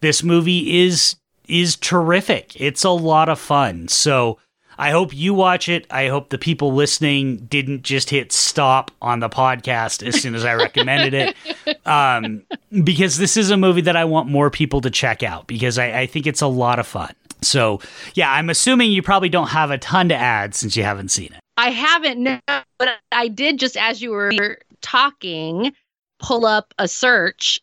this 0.00 0.22
movie 0.22 0.82
is 0.82 1.16
is 1.46 1.76
terrific. 1.76 2.58
It's 2.60 2.84
a 2.84 2.90
lot 2.90 3.28
of 3.28 3.38
fun. 3.38 3.88
So 3.88 4.38
I 4.82 4.90
hope 4.90 5.14
you 5.14 5.32
watch 5.32 5.68
it. 5.68 5.86
I 5.92 6.08
hope 6.08 6.30
the 6.30 6.38
people 6.38 6.72
listening 6.72 7.46
didn't 7.46 7.82
just 7.82 8.10
hit 8.10 8.32
stop 8.32 8.90
on 9.00 9.20
the 9.20 9.28
podcast 9.28 10.04
as 10.04 10.20
soon 10.20 10.34
as 10.34 10.44
I 10.44 10.54
recommended 10.54 11.14
it. 11.14 11.36
Um, 11.84 12.42
because 12.84 13.18
this 13.18 13.36
is 13.36 13.50
a 13.50 13.56
movie 13.56 13.82
that 13.82 13.96
I 13.96 14.04
want 14.04 14.28
more 14.28 14.50
people 14.50 14.80
to 14.82 14.90
check 14.90 15.22
out 15.22 15.46
because 15.46 15.78
I, 15.78 16.00
I 16.00 16.06
think 16.06 16.26
it's 16.26 16.40
a 16.40 16.46
lot 16.46 16.78
of 16.78 16.86
fun. 16.86 17.12
So, 17.42 17.80
yeah, 18.14 18.32
I'm 18.32 18.48
assuming 18.50 18.92
you 18.92 19.02
probably 19.02 19.28
don't 19.28 19.48
have 19.48 19.70
a 19.70 19.78
ton 19.78 20.08
to 20.08 20.14
add 20.14 20.54
since 20.54 20.76
you 20.76 20.84
haven't 20.84 21.10
seen 21.10 21.26
it. 21.26 21.40
I 21.56 21.70
haven't, 21.70 22.20
no, 22.20 22.38
but 22.78 22.88
I 23.10 23.28
did 23.28 23.58
just 23.58 23.76
as 23.76 24.00
you 24.00 24.10
were 24.10 24.58
talking, 24.80 25.72
pull 26.20 26.46
up 26.46 26.72
a 26.78 26.86
search 26.88 27.60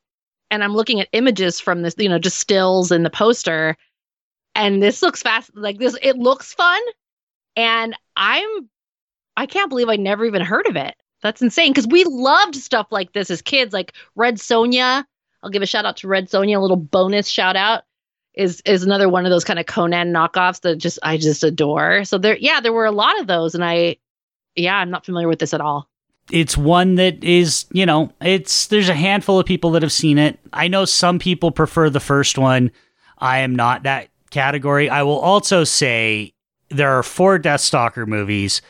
and 0.52 0.64
I'm 0.64 0.74
looking 0.74 1.00
at 1.00 1.08
images 1.14 1.60
from 1.60 1.82
this, 1.82 1.96
you 1.98 2.10
know, 2.10 2.20
just 2.20 2.40
stills 2.40 2.92
in 2.92 3.04
the 3.04 3.10
poster. 3.10 3.76
And 4.54 4.84
this 4.84 5.02
looks 5.02 5.22
fast. 5.22 5.52
Like 5.56 5.80
this, 5.80 5.98
it 6.02 6.18
looks 6.18 6.54
fun. 6.54 6.82
And 7.60 7.94
I'm, 8.16 8.70
I 9.36 9.46
can't 9.46 9.70
believe 9.70 9.90
I 9.90 9.98
never 9.98 10.26
even 10.26 10.42
heard 10.42 10.66
of 10.68 10.78
it. 10.78 10.96
That's 11.22 11.42
insane 11.42 11.72
because 11.72 11.88
we 11.88 12.06
loved 12.06 12.56
stuff 12.56 12.88
like 12.90 13.12
this 13.12 13.30
as 13.30 13.42
kids, 13.42 13.74
like 13.74 13.94
Red 14.16 14.38
Sonja. 14.38 15.04
I'll 15.44 15.50
give 15.50 15.62
a 15.62 15.66
shout 15.66 15.86
out 15.86 15.98
to 15.98 16.08
Red 16.08 16.30
Sonja, 16.30 16.56
a 16.56 16.60
little 16.60 16.78
bonus 16.78 17.28
shout 17.28 17.58
out 17.58 17.84
is 18.34 18.62
is 18.62 18.84
another 18.84 19.10
one 19.10 19.26
of 19.26 19.32
those 19.32 19.44
kind 19.44 19.60
of 19.60 19.66
Conan 19.66 20.14
knockoffs 20.14 20.62
that 20.62 20.78
just 20.78 20.98
I 21.04 21.18
just 21.18 21.44
adore. 21.44 22.06
So 22.06 22.18
there 22.18 22.38
yeah, 22.38 22.62
there 22.62 22.72
were 22.72 22.86
a 22.86 22.92
lot 22.92 23.20
of 23.20 23.28
those 23.28 23.54
and 23.54 23.66
I 23.66 23.98
yeah, 24.56 24.78
I'm 24.78 24.90
not 24.90 25.06
familiar 25.06 25.28
with 25.28 25.40
this 25.40 25.54
at 25.54 25.60
all. 25.60 25.90
It's 26.32 26.56
one 26.56 26.96
that 26.96 27.22
is, 27.24 27.66
you 27.74 27.86
know, 27.86 28.14
it's 28.22 28.68
there's 28.68 28.88
a 28.88 28.96
handful 28.96 29.40
of 29.40 29.46
people 29.46 29.72
that 29.72 29.82
have 29.82 29.92
seen 29.92 30.18
it. 30.18 30.40
I 30.54 30.70
know 30.70 30.86
some 30.86 31.20
people 31.20 31.52
prefer 31.52 31.90
the 31.90 32.00
first 32.00 32.38
one. 32.38 32.72
I 33.18 33.40
am 33.40 33.56
not 33.56 33.84
that 33.84 34.10
category. 34.30 34.90
I 34.90 35.04
will 35.04 35.20
also 35.20 35.66
say 35.66 36.34
there 36.70 36.98
are 36.98 37.04
four 37.04 37.40
Deathstalker 37.40 38.08
movies 38.08 38.62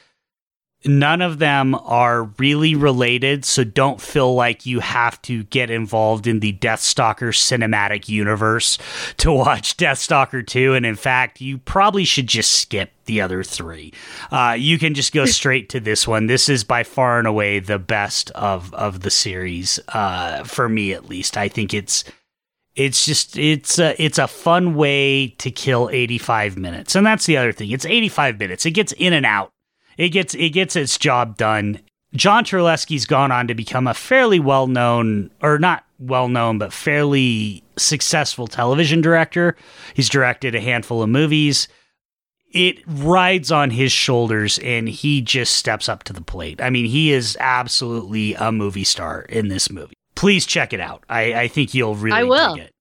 none 0.85 1.21
of 1.21 1.39
them 1.39 1.75
are 1.75 2.23
really 2.37 2.75
related, 2.75 3.43
so 3.43 3.63
don't 3.63 3.99
feel 3.99 4.33
like 4.33 4.65
you 4.65 4.79
have 4.79 5.21
to 5.23 5.43
get 5.45 5.69
involved 5.69 6.25
in 6.25 6.39
the 6.39 6.53
Deathstalker 6.53 7.33
cinematic 7.33 8.07
universe 8.07 8.77
to 9.17 9.31
watch 9.31 9.77
Deathstalker 9.77 10.45
2. 10.45 10.73
And 10.75 10.85
in 10.85 10.95
fact, 10.95 11.41
you 11.41 11.57
probably 11.57 12.05
should 12.05 12.27
just 12.27 12.51
skip 12.51 12.91
the 13.05 13.21
other 13.21 13.43
three. 13.43 13.93
Uh, 14.31 14.55
you 14.57 14.77
can 14.79 14.93
just 14.93 15.13
go 15.13 15.25
straight 15.25 15.69
to 15.69 15.79
this 15.79 16.07
one. 16.07 16.27
This 16.27 16.47
is 16.47 16.63
by 16.63 16.83
far 16.83 17.19
and 17.19 17.27
away 17.27 17.59
the 17.59 17.79
best 17.79 18.31
of, 18.31 18.73
of 18.73 19.01
the 19.01 19.11
series, 19.11 19.79
uh, 19.89 20.43
for 20.43 20.69
me 20.69 20.93
at 20.93 21.09
least. 21.09 21.35
I 21.37 21.47
think 21.47 21.73
it's. 21.73 22.03
It's 22.80 23.05
just 23.05 23.38
it's 23.38 23.77
a, 23.77 24.01
it's 24.01 24.17
a 24.17 24.27
fun 24.27 24.75
way 24.75 25.30
to 25.39 25.51
kill 25.51 25.89
85 25.91 26.57
minutes. 26.57 26.95
And 26.95 27.05
that's 27.05 27.25
the 27.25 27.38
other 27.38 27.51
thing. 27.51 27.71
It's 27.71 27.86
85 27.86 28.39
minutes. 28.39 28.65
It 28.65 28.71
gets 28.71 28.93
in 28.93 29.13
and 29.13 29.25
out 29.25 29.51
it 29.99 30.09
gets 30.09 30.34
it 30.34 30.51
gets 30.51 30.77
its 30.77 30.97
job 30.97 31.38
done. 31.38 31.82
John 32.13 32.45
Terlesky's 32.45 33.05
gone 33.05 33.34
on 33.34 33.47
to 33.47 33.53
become 33.53 33.86
a 33.86 33.93
fairly 33.93 34.39
well 34.39 34.65
known, 34.65 35.30
or 35.43 35.59
not 35.59 35.84
well 35.99 36.30
known, 36.30 36.57
but 36.57 36.71
fairly 36.71 37.63
successful 37.77 38.47
television 38.47 39.01
director. 39.01 39.57
He's 39.93 40.07
directed 40.07 40.55
a 40.55 40.61
handful 40.61 41.03
of 41.03 41.09
movies. 41.09 41.67
It 42.51 42.82
rides 42.88 43.51
on 43.51 43.71
his 43.71 43.91
shoulders 43.91 44.57
and 44.59 44.88
he 44.88 45.21
just 45.21 45.55
steps 45.55 45.89
up 45.89 46.03
to 46.05 46.13
the 46.13 46.21
plate. 46.21 46.61
I 46.61 46.69
mean, 46.69 46.86
he 46.86 47.11
is 47.11 47.38
absolutely 47.39 48.34
a 48.36 48.51
movie 48.51 48.86
star 48.86 49.23
in 49.23 49.49
this 49.49 49.69
movie. 49.69 49.98
Please 50.20 50.45
check 50.45 50.74
it 50.74 50.82
out. 50.82 51.05
I, 51.07 51.34
I 51.34 51.47
think 51.47 51.74
you'll 51.74 51.95
really 51.95 52.17
I 52.17 52.24
will. 52.24 52.55
it. 52.55 52.76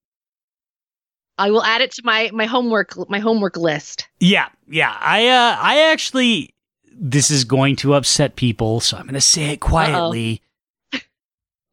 I 1.38 1.52
will 1.52 1.62
add 1.62 1.82
it 1.82 1.92
to 1.92 2.02
my 2.04 2.30
my 2.32 2.46
homework 2.46 3.08
my 3.08 3.20
homework 3.20 3.56
list. 3.56 4.08
Yeah, 4.18 4.48
yeah. 4.66 4.96
I 5.00 5.28
uh 5.28 5.56
I 5.60 5.92
actually 5.92 6.52
this 6.92 7.30
is 7.30 7.44
going 7.44 7.76
to 7.76 7.94
upset 7.94 8.34
people, 8.34 8.80
so 8.80 8.96
I'm 8.96 9.04
going 9.04 9.14
to 9.14 9.20
say 9.20 9.50
it 9.50 9.60
quietly. 9.60 10.42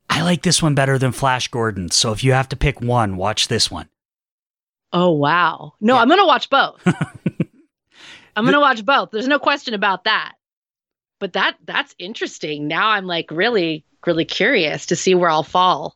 I 0.08 0.22
like 0.22 0.44
this 0.44 0.62
one 0.62 0.76
better 0.76 1.00
than 1.00 1.12
Flash 1.12 1.48
Gordon. 1.48 1.90
So 1.90 2.12
if 2.12 2.24
you 2.24 2.34
have 2.34 2.50
to 2.50 2.56
pick 2.56 2.80
one, 2.80 3.18
watch 3.18 3.48
this 3.48 3.72
one. 3.72 3.90
Oh 4.94 5.14
wow. 5.14 5.74
No, 5.82 5.96
yeah. 5.96 6.02
I'm 6.02 6.08
going 6.08 6.20
to 6.20 6.28
watch 6.28 6.48
both. 6.52 6.80
I'm 8.36 8.46
going 8.46 8.54
to 8.54 8.60
watch 8.60 8.86
both. 8.86 9.10
There's 9.10 9.28
no 9.28 9.40
question 9.40 9.74
about 9.74 10.04
that. 10.04 10.34
But 11.20 11.34
that 11.34 11.56
that's 11.66 11.96
interesting. 11.98 12.68
Now 12.68 12.90
I'm 12.90 13.08
like 13.08 13.32
really 13.32 13.84
really 14.08 14.26
curious 14.26 14.86
to 14.88 14.96
see 14.96 15.16
where 15.16 15.30
I'll 15.30 15.44
fall 15.44 15.96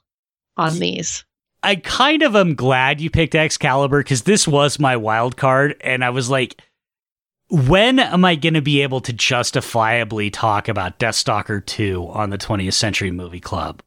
on 0.58 0.80
these. 0.80 1.24
I 1.62 1.76
kind 1.76 2.24
of 2.24 2.36
am 2.36 2.56
glad 2.56 3.02
you 3.02 3.10
picked 3.10 3.36
Excalibur 3.36 4.02
cuz 4.04 4.24
this 4.24 4.48
was 4.48 4.80
my 4.80 4.96
wild 4.96 5.36
card 5.36 5.76
and 5.82 6.04
I 6.04 6.10
was 6.10 6.30
like 6.30 6.62
when 7.50 7.98
am 7.98 8.24
I 8.26 8.36
going 8.36 8.54
to 8.54 8.62
be 8.62 8.82
able 8.82 9.02
to 9.02 9.12
justifiably 9.12 10.30
talk 10.30 10.68
about 10.68 11.00
Deathstalker 11.00 11.66
2 11.66 12.08
on 12.10 12.30
the 12.30 12.38
20th 12.38 12.74
Century 12.74 13.10
Movie 13.10 13.40
Club? 13.40 13.82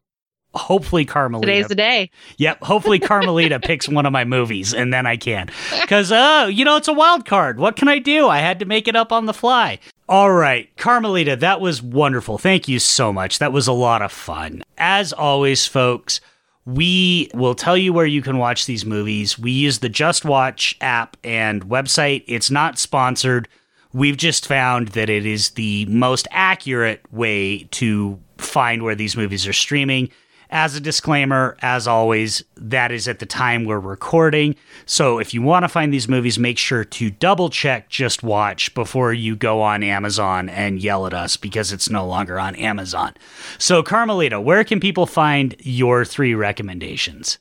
Hopefully, 0.54 1.04
Carmelita. 1.04 1.46
Today's 1.46 1.68
the 1.68 1.74
day. 1.74 2.10
Yep. 2.36 2.62
Hopefully, 2.62 2.98
Carmelita 2.98 3.58
picks 3.64 3.88
one 3.88 4.04
of 4.04 4.12
my 4.12 4.24
movies, 4.24 4.74
and 4.74 4.92
then 4.92 5.06
I 5.06 5.16
can. 5.16 5.50
Because, 5.80 6.12
uh, 6.12 6.48
you 6.52 6.64
know, 6.64 6.76
it's 6.76 6.88
a 6.88 6.92
wild 6.92 7.24
card. 7.24 7.58
What 7.58 7.76
can 7.76 7.88
I 7.88 7.98
do? 7.98 8.28
I 8.28 8.38
had 8.38 8.58
to 8.58 8.64
make 8.64 8.86
it 8.86 8.96
up 8.96 9.12
on 9.12 9.26
the 9.26 9.32
fly. 9.32 9.78
All 10.08 10.32
right, 10.32 10.68
Carmelita, 10.76 11.36
that 11.36 11.60
was 11.60 11.80
wonderful. 11.80 12.36
Thank 12.36 12.68
you 12.68 12.78
so 12.78 13.12
much. 13.12 13.38
That 13.38 13.52
was 13.52 13.66
a 13.66 13.72
lot 13.72 14.02
of 14.02 14.12
fun. 14.12 14.62
As 14.76 15.12
always, 15.12 15.66
folks, 15.66 16.20
we 16.66 17.30
will 17.32 17.54
tell 17.54 17.76
you 17.76 17.92
where 17.92 18.06
you 18.06 18.20
can 18.20 18.36
watch 18.36 18.66
these 18.66 18.84
movies. 18.84 19.38
We 19.38 19.52
use 19.52 19.78
the 19.78 19.88
Just 19.88 20.24
Watch 20.24 20.76
app 20.80 21.16
and 21.24 21.64
website. 21.64 22.24
It's 22.26 22.50
not 22.50 22.78
sponsored. 22.78 23.48
We've 23.94 24.16
just 24.16 24.46
found 24.46 24.88
that 24.88 25.10
it 25.10 25.26
is 25.26 25.50
the 25.50 25.86
most 25.86 26.28
accurate 26.30 27.00
way 27.12 27.64
to 27.72 28.18
find 28.38 28.82
where 28.82 28.94
these 28.94 29.16
movies 29.16 29.46
are 29.46 29.52
streaming. 29.52 30.10
As 30.54 30.76
a 30.76 30.80
disclaimer, 30.80 31.56
as 31.62 31.88
always, 31.88 32.44
that 32.56 32.92
is 32.92 33.08
at 33.08 33.20
the 33.20 33.26
time 33.26 33.64
we're 33.64 33.78
recording. 33.78 34.54
So 34.84 35.18
if 35.18 35.32
you 35.32 35.40
want 35.40 35.62
to 35.62 35.68
find 35.68 35.94
these 35.94 36.10
movies, 36.10 36.38
make 36.38 36.58
sure 36.58 36.84
to 36.84 37.10
double 37.10 37.48
check 37.48 37.88
Just 37.88 38.22
Watch 38.22 38.74
before 38.74 39.14
you 39.14 39.34
go 39.34 39.62
on 39.62 39.82
Amazon 39.82 40.50
and 40.50 40.78
yell 40.78 41.06
at 41.06 41.14
us 41.14 41.38
because 41.38 41.72
it's 41.72 41.88
no 41.88 42.06
longer 42.06 42.38
on 42.38 42.54
Amazon. 42.56 43.14
So, 43.56 43.82
Carmelita, 43.82 44.42
where 44.42 44.62
can 44.62 44.78
people 44.78 45.06
find 45.06 45.56
your 45.60 46.04
three 46.04 46.34
recommendations? 46.34 47.38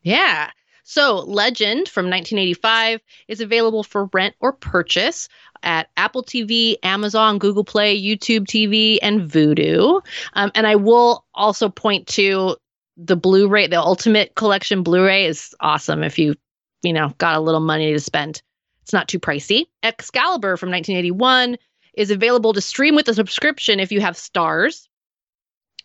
Yeah. 0.00 0.52
So, 0.84 1.18
Legend 1.20 1.88
from 1.88 2.06
1985 2.06 3.00
is 3.28 3.42
available 3.42 3.82
for 3.82 4.08
rent 4.14 4.34
or 4.40 4.54
purchase 4.54 5.28
at 5.64 5.88
Apple 5.96 6.22
TV, 6.22 6.76
Amazon, 6.82 7.38
Google 7.38 7.64
Play, 7.64 8.00
YouTube 8.00 8.46
TV, 8.46 8.98
and 9.02 9.22
Vudu. 9.22 10.00
Um, 10.34 10.52
and 10.54 10.66
I 10.66 10.76
will 10.76 11.24
also 11.34 11.68
point 11.68 12.06
to 12.08 12.56
the 12.96 13.16
Blu-ray, 13.16 13.66
the 13.66 13.80
Ultimate 13.80 14.34
Collection 14.36 14.82
Blu-ray 14.82 15.26
is 15.26 15.54
awesome 15.60 16.04
if 16.04 16.18
you, 16.18 16.34
you 16.82 16.92
know, 16.92 17.12
got 17.18 17.36
a 17.36 17.40
little 17.40 17.60
money 17.60 17.92
to 17.92 18.00
spend. 18.00 18.40
It's 18.82 18.92
not 18.92 19.08
too 19.08 19.18
pricey. 19.18 19.66
Excalibur 19.82 20.56
from 20.56 20.70
1981 20.70 21.56
is 21.94 22.10
available 22.10 22.52
to 22.52 22.60
stream 22.60 22.94
with 22.94 23.08
a 23.08 23.14
subscription 23.14 23.80
if 23.80 23.90
you 23.90 24.00
have 24.00 24.14
Starz. 24.14 24.86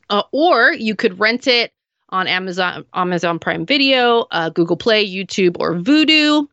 Uh, 0.09 0.23
or 0.31 0.73
you 0.73 0.95
could 0.95 1.19
rent 1.19 1.47
it 1.47 1.71
on 2.09 2.27
Amazon 2.27 2.83
Amazon 2.93 3.37
Prime 3.39 3.65
Video, 3.65 4.25
uh, 4.31 4.49
Google 4.49 4.77
Play, 4.77 5.07
YouTube, 5.07 5.55
or 5.59 5.75
Vudu. 5.75 6.47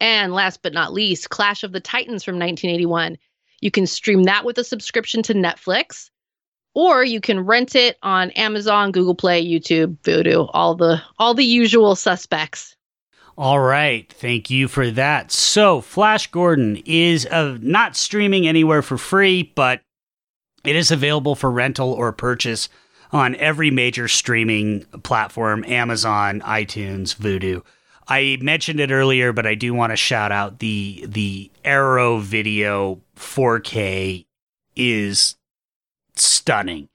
And 0.00 0.32
last 0.32 0.62
but 0.62 0.72
not 0.72 0.92
least, 0.92 1.30
Clash 1.30 1.62
of 1.62 1.72
the 1.72 1.80
Titans 1.80 2.24
from 2.24 2.34
1981. 2.38 3.18
You 3.60 3.70
can 3.70 3.86
stream 3.86 4.24
that 4.24 4.44
with 4.44 4.56
a 4.58 4.64
subscription 4.64 5.22
to 5.24 5.34
Netflix, 5.34 6.10
or 6.74 7.04
you 7.04 7.20
can 7.20 7.40
rent 7.40 7.74
it 7.74 7.98
on 8.02 8.30
Amazon, 8.30 8.92
Google 8.92 9.14
Play, 9.14 9.44
YouTube, 9.44 9.98
Vudu, 9.98 10.48
all 10.54 10.74
the 10.74 11.02
all 11.18 11.34
the 11.34 11.44
usual 11.44 11.94
suspects. 11.94 12.74
All 13.36 13.60
right, 13.60 14.10
thank 14.12 14.50
you 14.50 14.68
for 14.68 14.90
that. 14.90 15.32
So, 15.32 15.80
Flash 15.80 16.26
Gordon 16.30 16.82
is 16.84 17.26
uh, 17.26 17.56
not 17.60 17.96
streaming 17.96 18.46
anywhere 18.46 18.82
for 18.82 18.98
free, 18.98 19.52
but 19.54 19.80
it 20.64 20.76
is 20.76 20.90
available 20.90 21.34
for 21.34 21.50
rental 21.50 21.92
or 21.92 22.12
purchase 22.12 22.68
on 23.12 23.34
every 23.36 23.70
major 23.70 24.08
streaming 24.08 24.84
platform 25.02 25.64
Amazon, 25.66 26.40
iTunes, 26.40 27.14
Vudu. 27.16 27.62
I 28.10 28.38
mentioned 28.40 28.80
it 28.80 28.90
earlier, 28.90 29.32
but 29.32 29.46
I 29.46 29.54
do 29.54 29.72
want 29.72 29.92
to 29.92 29.96
shout 29.96 30.32
out 30.32 30.58
the 30.58 31.04
the 31.06 31.50
Arrow 31.64 32.18
Video 32.18 33.00
4K 33.16 34.26
is 34.74 35.36
stunning. 36.16 36.88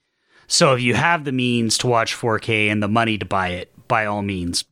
So 0.47 0.73
if 0.73 0.81
you 0.81 0.93
have 0.93 1.23
the 1.23 1.31
means 1.31 1.77
to 1.79 1.87
watch 1.87 2.15
4K 2.15 2.69
and 2.69 2.83
the 2.83 2.89
money 2.89 3.17
to 3.17 3.25
buy 3.25 3.49
it, 3.49 3.71
by 3.87 4.05
all 4.05 4.21
means, 4.21 4.65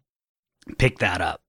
pick 0.77 0.99
that 0.99 1.21
up. 1.21 1.42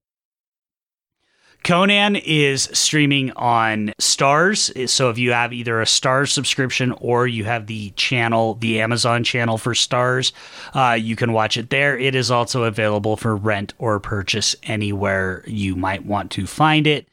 Conan 1.64 2.16
is 2.16 2.68
streaming 2.74 3.32
on 3.32 3.94
Starz. 3.98 4.86
So 4.86 5.08
if 5.08 5.16
you 5.16 5.32
have 5.32 5.50
either 5.54 5.80
a 5.80 5.86
Starz 5.86 6.28
subscription 6.28 6.92
or 7.00 7.26
you 7.26 7.44
have 7.44 7.66
the 7.66 7.88
channel, 7.92 8.56
the 8.56 8.82
Amazon 8.82 9.24
channel 9.24 9.56
for 9.56 9.72
Starz, 9.72 10.32
uh, 10.74 10.92
you 10.92 11.16
can 11.16 11.32
watch 11.32 11.56
it 11.56 11.70
there. 11.70 11.98
It 11.98 12.14
is 12.14 12.30
also 12.30 12.64
available 12.64 13.16
for 13.16 13.34
rent 13.34 13.72
or 13.78 13.98
purchase 13.98 14.54
anywhere 14.64 15.42
you 15.46 15.74
might 15.74 16.04
want 16.04 16.30
to 16.32 16.46
find 16.46 16.86
it. 16.86 17.08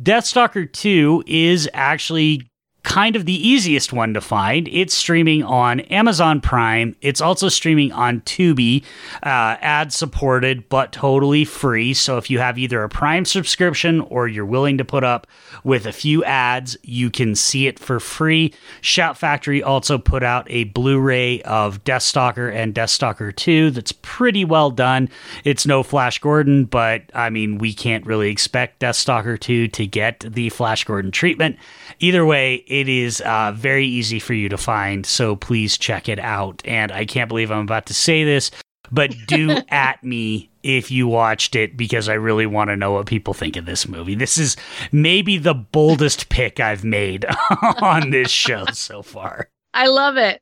Deathstalker 0.00 0.72
2 0.72 1.24
is 1.26 1.68
actually 1.74 2.47
kind 2.88 3.16
of 3.16 3.26
the 3.26 3.48
easiest 3.48 3.92
one 3.92 4.14
to 4.14 4.20
find. 4.20 4.66
It's 4.68 4.94
streaming 4.94 5.42
on 5.42 5.80
Amazon 5.80 6.40
Prime. 6.40 6.96
It's 7.02 7.20
also 7.20 7.50
streaming 7.50 7.92
on 7.92 8.22
Tubi, 8.22 8.82
uh, 9.22 9.60
ad 9.60 9.92
supported, 9.92 10.70
but 10.70 10.90
totally 10.90 11.44
free. 11.44 11.92
So 11.92 12.16
if 12.16 12.30
you 12.30 12.38
have 12.38 12.56
either 12.56 12.82
a 12.82 12.88
Prime 12.88 13.26
subscription 13.26 14.00
or 14.00 14.26
you're 14.26 14.46
willing 14.46 14.78
to 14.78 14.86
put 14.86 15.04
up 15.04 15.26
with 15.62 15.84
a 15.84 15.92
few 15.92 16.24
ads, 16.24 16.78
you 16.82 17.10
can 17.10 17.34
see 17.34 17.66
it 17.66 17.78
for 17.78 18.00
free. 18.00 18.54
Shout 18.80 19.18
Factory 19.18 19.62
also 19.62 19.98
put 19.98 20.22
out 20.22 20.46
a 20.48 20.64
Blu 20.64 20.98
ray 20.98 21.42
of 21.42 21.84
Deathstalker 21.84 22.50
and 22.50 22.74
Deathstalker 22.74 23.36
2 23.36 23.70
that's 23.70 23.92
pretty 23.92 24.46
well 24.46 24.70
done. 24.70 25.10
It's 25.44 25.66
no 25.66 25.82
Flash 25.82 26.20
Gordon, 26.20 26.64
but 26.64 27.02
I 27.12 27.28
mean, 27.28 27.58
we 27.58 27.74
can't 27.74 28.06
really 28.06 28.30
expect 28.30 28.80
Deathstalker 28.80 29.38
2 29.38 29.68
to 29.68 29.86
get 29.86 30.20
the 30.20 30.48
Flash 30.48 30.84
Gordon 30.84 31.10
treatment. 31.10 31.58
Either 32.00 32.24
way, 32.24 32.56
it 32.66 32.88
is 32.88 33.20
uh, 33.22 33.52
very 33.54 33.86
easy 33.86 34.20
for 34.20 34.34
you 34.34 34.48
to 34.48 34.56
find, 34.56 35.04
so 35.04 35.34
please 35.34 35.76
check 35.76 36.08
it 36.08 36.18
out. 36.20 36.62
And 36.64 36.92
I 36.92 37.04
can't 37.04 37.28
believe 37.28 37.50
I'm 37.50 37.64
about 37.64 37.86
to 37.86 37.94
say 37.94 38.24
this, 38.24 38.52
but 38.92 39.14
do 39.26 39.50
at 39.68 40.02
me 40.04 40.50
if 40.62 40.90
you 40.90 41.08
watched 41.08 41.56
it 41.56 41.76
because 41.76 42.08
I 42.08 42.14
really 42.14 42.46
want 42.46 42.70
to 42.70 42.76
know 42.76 42.92
what 42.92 43.06
people 43.06 43.34
think 43.34 43.56
of 43.56 43.66
this 43.66 43.88
movie. 43.88 44.14
This 44.14 44.38
is 44.38 44.56
maybe 44.92 45.38
the 45.38 45.54
boldest 45.54 46.28
pick 46.28 46.60
I've 46.60 46.84
made 46.84 47.26
on 47.80 48.10
this 48.10 48.30
show 48.30 48.64
so 48.72 49.02
far. 49.02 49.50
I 49.74 49.88
love 49.88 50.16
it. 50.16 50.40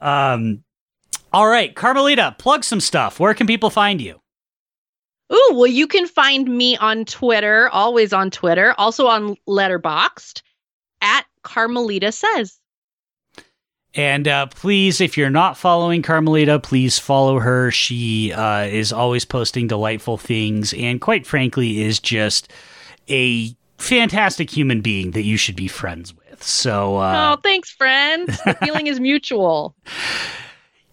Um, 0.00 0.64
all 1.32 1.46
right, 1.46 1.74
Carmelita, 1.74 2.34
plug 2.38 2.64
some 2.64 2.80
stuff. 2.80 3.20
Where 3.20 3.34
can 3.34 3.46
people 3.46 3.70
find 3.70 4.00
you? 4.00 4.20
Ooh, 5.32 5.50
well, 5.54 5.66
you 5.66 5.86
can 5.86 6.06
find 6.06 6.48
me 6.48 6.76
on 6.76 7.04
Twitter, 7.04 7.68
always 7.70 8.12
on 8.12 8.30
Twitter, 8.30 8.74
also 8.76 9.06
on 9.06 9.36
Letterboxd 9.48 10.42
at 11.04 11.26
Carmelita 11.42 12.10
Says. 12.10 12.58
And 13.94 14.26
uh, 14.26 14.46
please, 14.46 15.00
if 15.00 15.16
you're 15.16 15.30
not 15.30 15.56
following 15.56 16.02
Carmelita, 16.02 16.58
please 16.58 16.98
follow 16.98 17.38
her. 17.38 17.70
She 17.70 18.32
uh, 18.32 18.64
is 18.64 18.92
always 18.92 19.24
posting 19.24 19.68
delightful 19.68 20.18
things 20.18 20.74
and, 20.74 21.00
quite 21.00 21.26
frankly, 21.26 21.82
is 21.82 22.00
just 22.00 22.50
a 23.08 23.54
fantastic 23.78 24.50
human 24.50 24.80
being 24.80 25.12
that 25.12 25.22
you 25.22 25.36
should 25.36 25.54
be 25.54 25.68
friends 25.68 26.12
with. 26.12 26.42
So, 26.42 26.96
uh, 26.96 27.36
oh, 27.36 27.40
thanks, 27.42 27.70
friend. 27.70 28.26
The 28.26 28.56
feeling 28.64 28.88
is 28.88 28.98
mutual. 28.98 29.76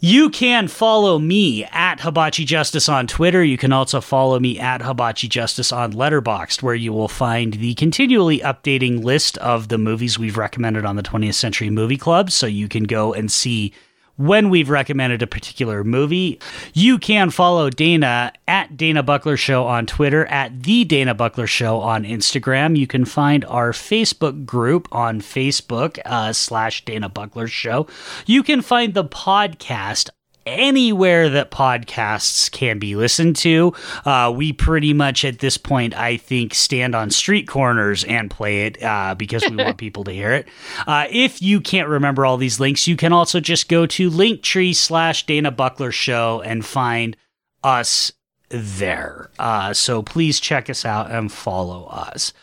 You 0.03 0.31
can 0.31 0.67
follow 0.67 1.19
me 1.19 1.63
at 1.65 1.99
Hibachi 1.99 2.43
Justice 2.43 2.89
on 2.89 3.05
Twitter. 3.05 3.43
You 3.43 3.55
can 3.55 3.71
also 3.71 4.01
follow 4.01 4.39
me 4.39 4.59
at 4.59 4.81
Hibachi 4.81 5.27
Justice 5.27 5.71
on 5.71 5.93
Letterboxd, 5.93 6.63
where 6.63 6.73
you 6.73 6.91
will 6.91 7.07
find 7.07 7.53
the 7.53 7.75
continually 7.75 8.39
updating 8.39 9.03
list 9.03 9.37
of 9.37 9.67
the 9.67 9.77
movies 9.77 10.17
we've 10.17 10.39
recommended 10.39 10.85
on 10.85 10.95
the 10.95 11.03
20th 11.03 11.35
Century 11.35 11.69
Movie 11.69 11.97
Club. 11.97 12.31
So 12.31 12.47
you 12.47 12.67
can 12.67 12.85
go 12.85 13.13
and 13.13 13.31
see 13.31 13.73
when 14.17 14.49
we've 14.49 14.69
recommended 14.69 15.21
a 15.21 15.27
particular 15.27 15.83
movie. 15.83 16.39
You 16.73 16.97
can 16.97 17.29
follow 17.29 17.69
Dana 17.69 18.33
at 18.47 18.77
Dana 18.77 19.03
Buckler 19.03 19.37
Show 19.37 19.65
on 19.65 19.85
Twitter, 19.85 20.25
at 20.27 20.63
The 20.63 20.83
Dana 20.83 21.13
Buckler 21.13 21.47
Show 21.47 21.79
on 21.79 22.03
Instagram. 22.03 22.77
You 22.77 22.87
can 22.87 23.05
find 23.05 23.45
our 23.45 23.71
Facebook 23.71 24.45
group 24.45 24.87
on 24.91 25.21
Facebook 25.21 25.99
uh, 26.05 26.33
slash 26.33 26.85
Dana 26.85 27.09
Buckler 27.09 27.47
Show. 27.47 27.87
You 28.25 28.43
can 28.43 28.61
find 28.61 28.93
the 28.93 29.05
podcast 29.05 30.09
anywhere 30.45 31.29
that 31.29 31.51
podcasts 31.51 32.51
can 32.51 32.79
be 32.79 32.95
listened 32.95 33.35
to. 33.37 33.73
Uh, 34.05 34.31
we 34.35 34.53
pretty 34.53 34.93
much 34.93 35.23
at 35.25 35.39
this 35.39 35.57
point, 35.57 35.95
I 35.95 36.17
think, 36.17 36.53
stand 36.53 36.95
on 36.95 37.09
street 37.09 37.47
corners 37.47 38.03
and 38.03 38.29
play 38.29 38.65
it 38.65 38.81
uh, 38.83 39.15
because 39.15 39.43
we 39.49 39.55
want 39.55 39.77
people 39.79 40.03
to 40.05 40.11
hear 40.11 40.31
it. 40.31 40.47
Uh, 40.87 41.07
if 41.09 41.41
you 41.41 41.61
can't 41.61 41.89
remember 41.89 42.25
all 42.25 42.37
these 42.37 42.59
links, 42.59 42.87
you 42.87 42.95
can 42.95 43.13
also 43.13 43.39
just 43.39 43.69
go 43.69 43.85
to 43.85 44.09
linktree 44.09 44.75
slash 44.75 45.25
Dana 45.25 45.51
Buckler 45.51 45.91
Show 45.91 46.41
and 46.41 46.65
find 46.65 47.17
us 47.63 48.11
there. 48.49 49.29
Uh, 49.39 49.73
so 49.73 50.01
please 50.01 50.39
check 50.39 50.69
us 50.69 50.85
out 50.85 51.11
and 51.11 51.31
follow 51.31 51.85
us. 51.85 52.33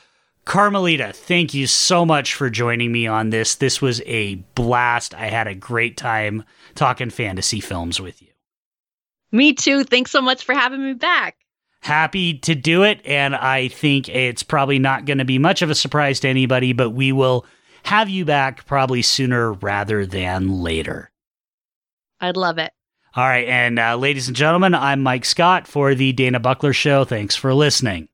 Carmelita, 0.49 1.13
thank 1.13 1.53
you 1.53 1.67
so 1.67 2.07
much 2.07 2.33
for 2.35 2.49
joining 2.49 2.91
me 2.91 3.07
on 3.07 3.29
this. 3.29 3.57
This 3.57 3.83
was 3.83 4.01
a 4.07 4.37
blast. 4.55 5.13
I 5.13 5.27
had 5.27 5.47
a 5.47 5.55
great 5.55 5.99
time 5.99 6.43
talking 6.75 7.11
fantasy 7.11 7.61
films 7.61 8.01
with 8.01 8.23
you. 8.23 8.29
Me 9.31 9.53
too. 9.53 9.85
Thanks 9.85 10.11
so 10.11 10.23
much 10.23 10.47
for 10.47 10.55
having 10.55 10.83
me 10.83 10.95
back. 10.95 11.37
Happy 11.83 12.39
to 12.39 12.55
do 12.55 12.83
it. 12.83 13.03
And 13.05 13.37
I 13.37 13.69
think 13.69 14.09
it's 14.09 14.43
probably 14.43 14.79
not 14.79 15.05
going 15.05 15.19
to 15.19 15.27
be 15.27 15.39
much 15.39 15.61
of 15.61 15.69
a 15.69 15.75
surprise 15.75 16.19
to 16.21 16.29
anybody, 16.29 16.73
but 16.73 16.91
we 16.91 17.13
will 17.13 17.45
have 17.83 18.09
you 18.09 18.25
back 18.25 18.65
probably 18.65 19.03
sooner 19.03 19.53
rather 19.53 20.07
than 20.07 20.63
later. 20.63 21.11
I'd 22.23 22.39
love 22.39 22.57
it. 22.57 22.73
All 23.15 23.29
right. 23.29 23.47
And 23.47 23.79
uh, 23.79 23.97
ladies 23.97 24.29
and 24.29 24.37
gentlemen, 24.37 24.75
I'm 24.75 25.03
Mike 25.03 25.27
Scott 25.27 25.69
for 25.69 25.95
the 25.95 26.13
Dana 26.13 26.41
Buckler 26.41 26.73
Show. 26.73 27.05
Thanks 27.05 27.37
for 27.37 27.53
listening. 27.53 28.09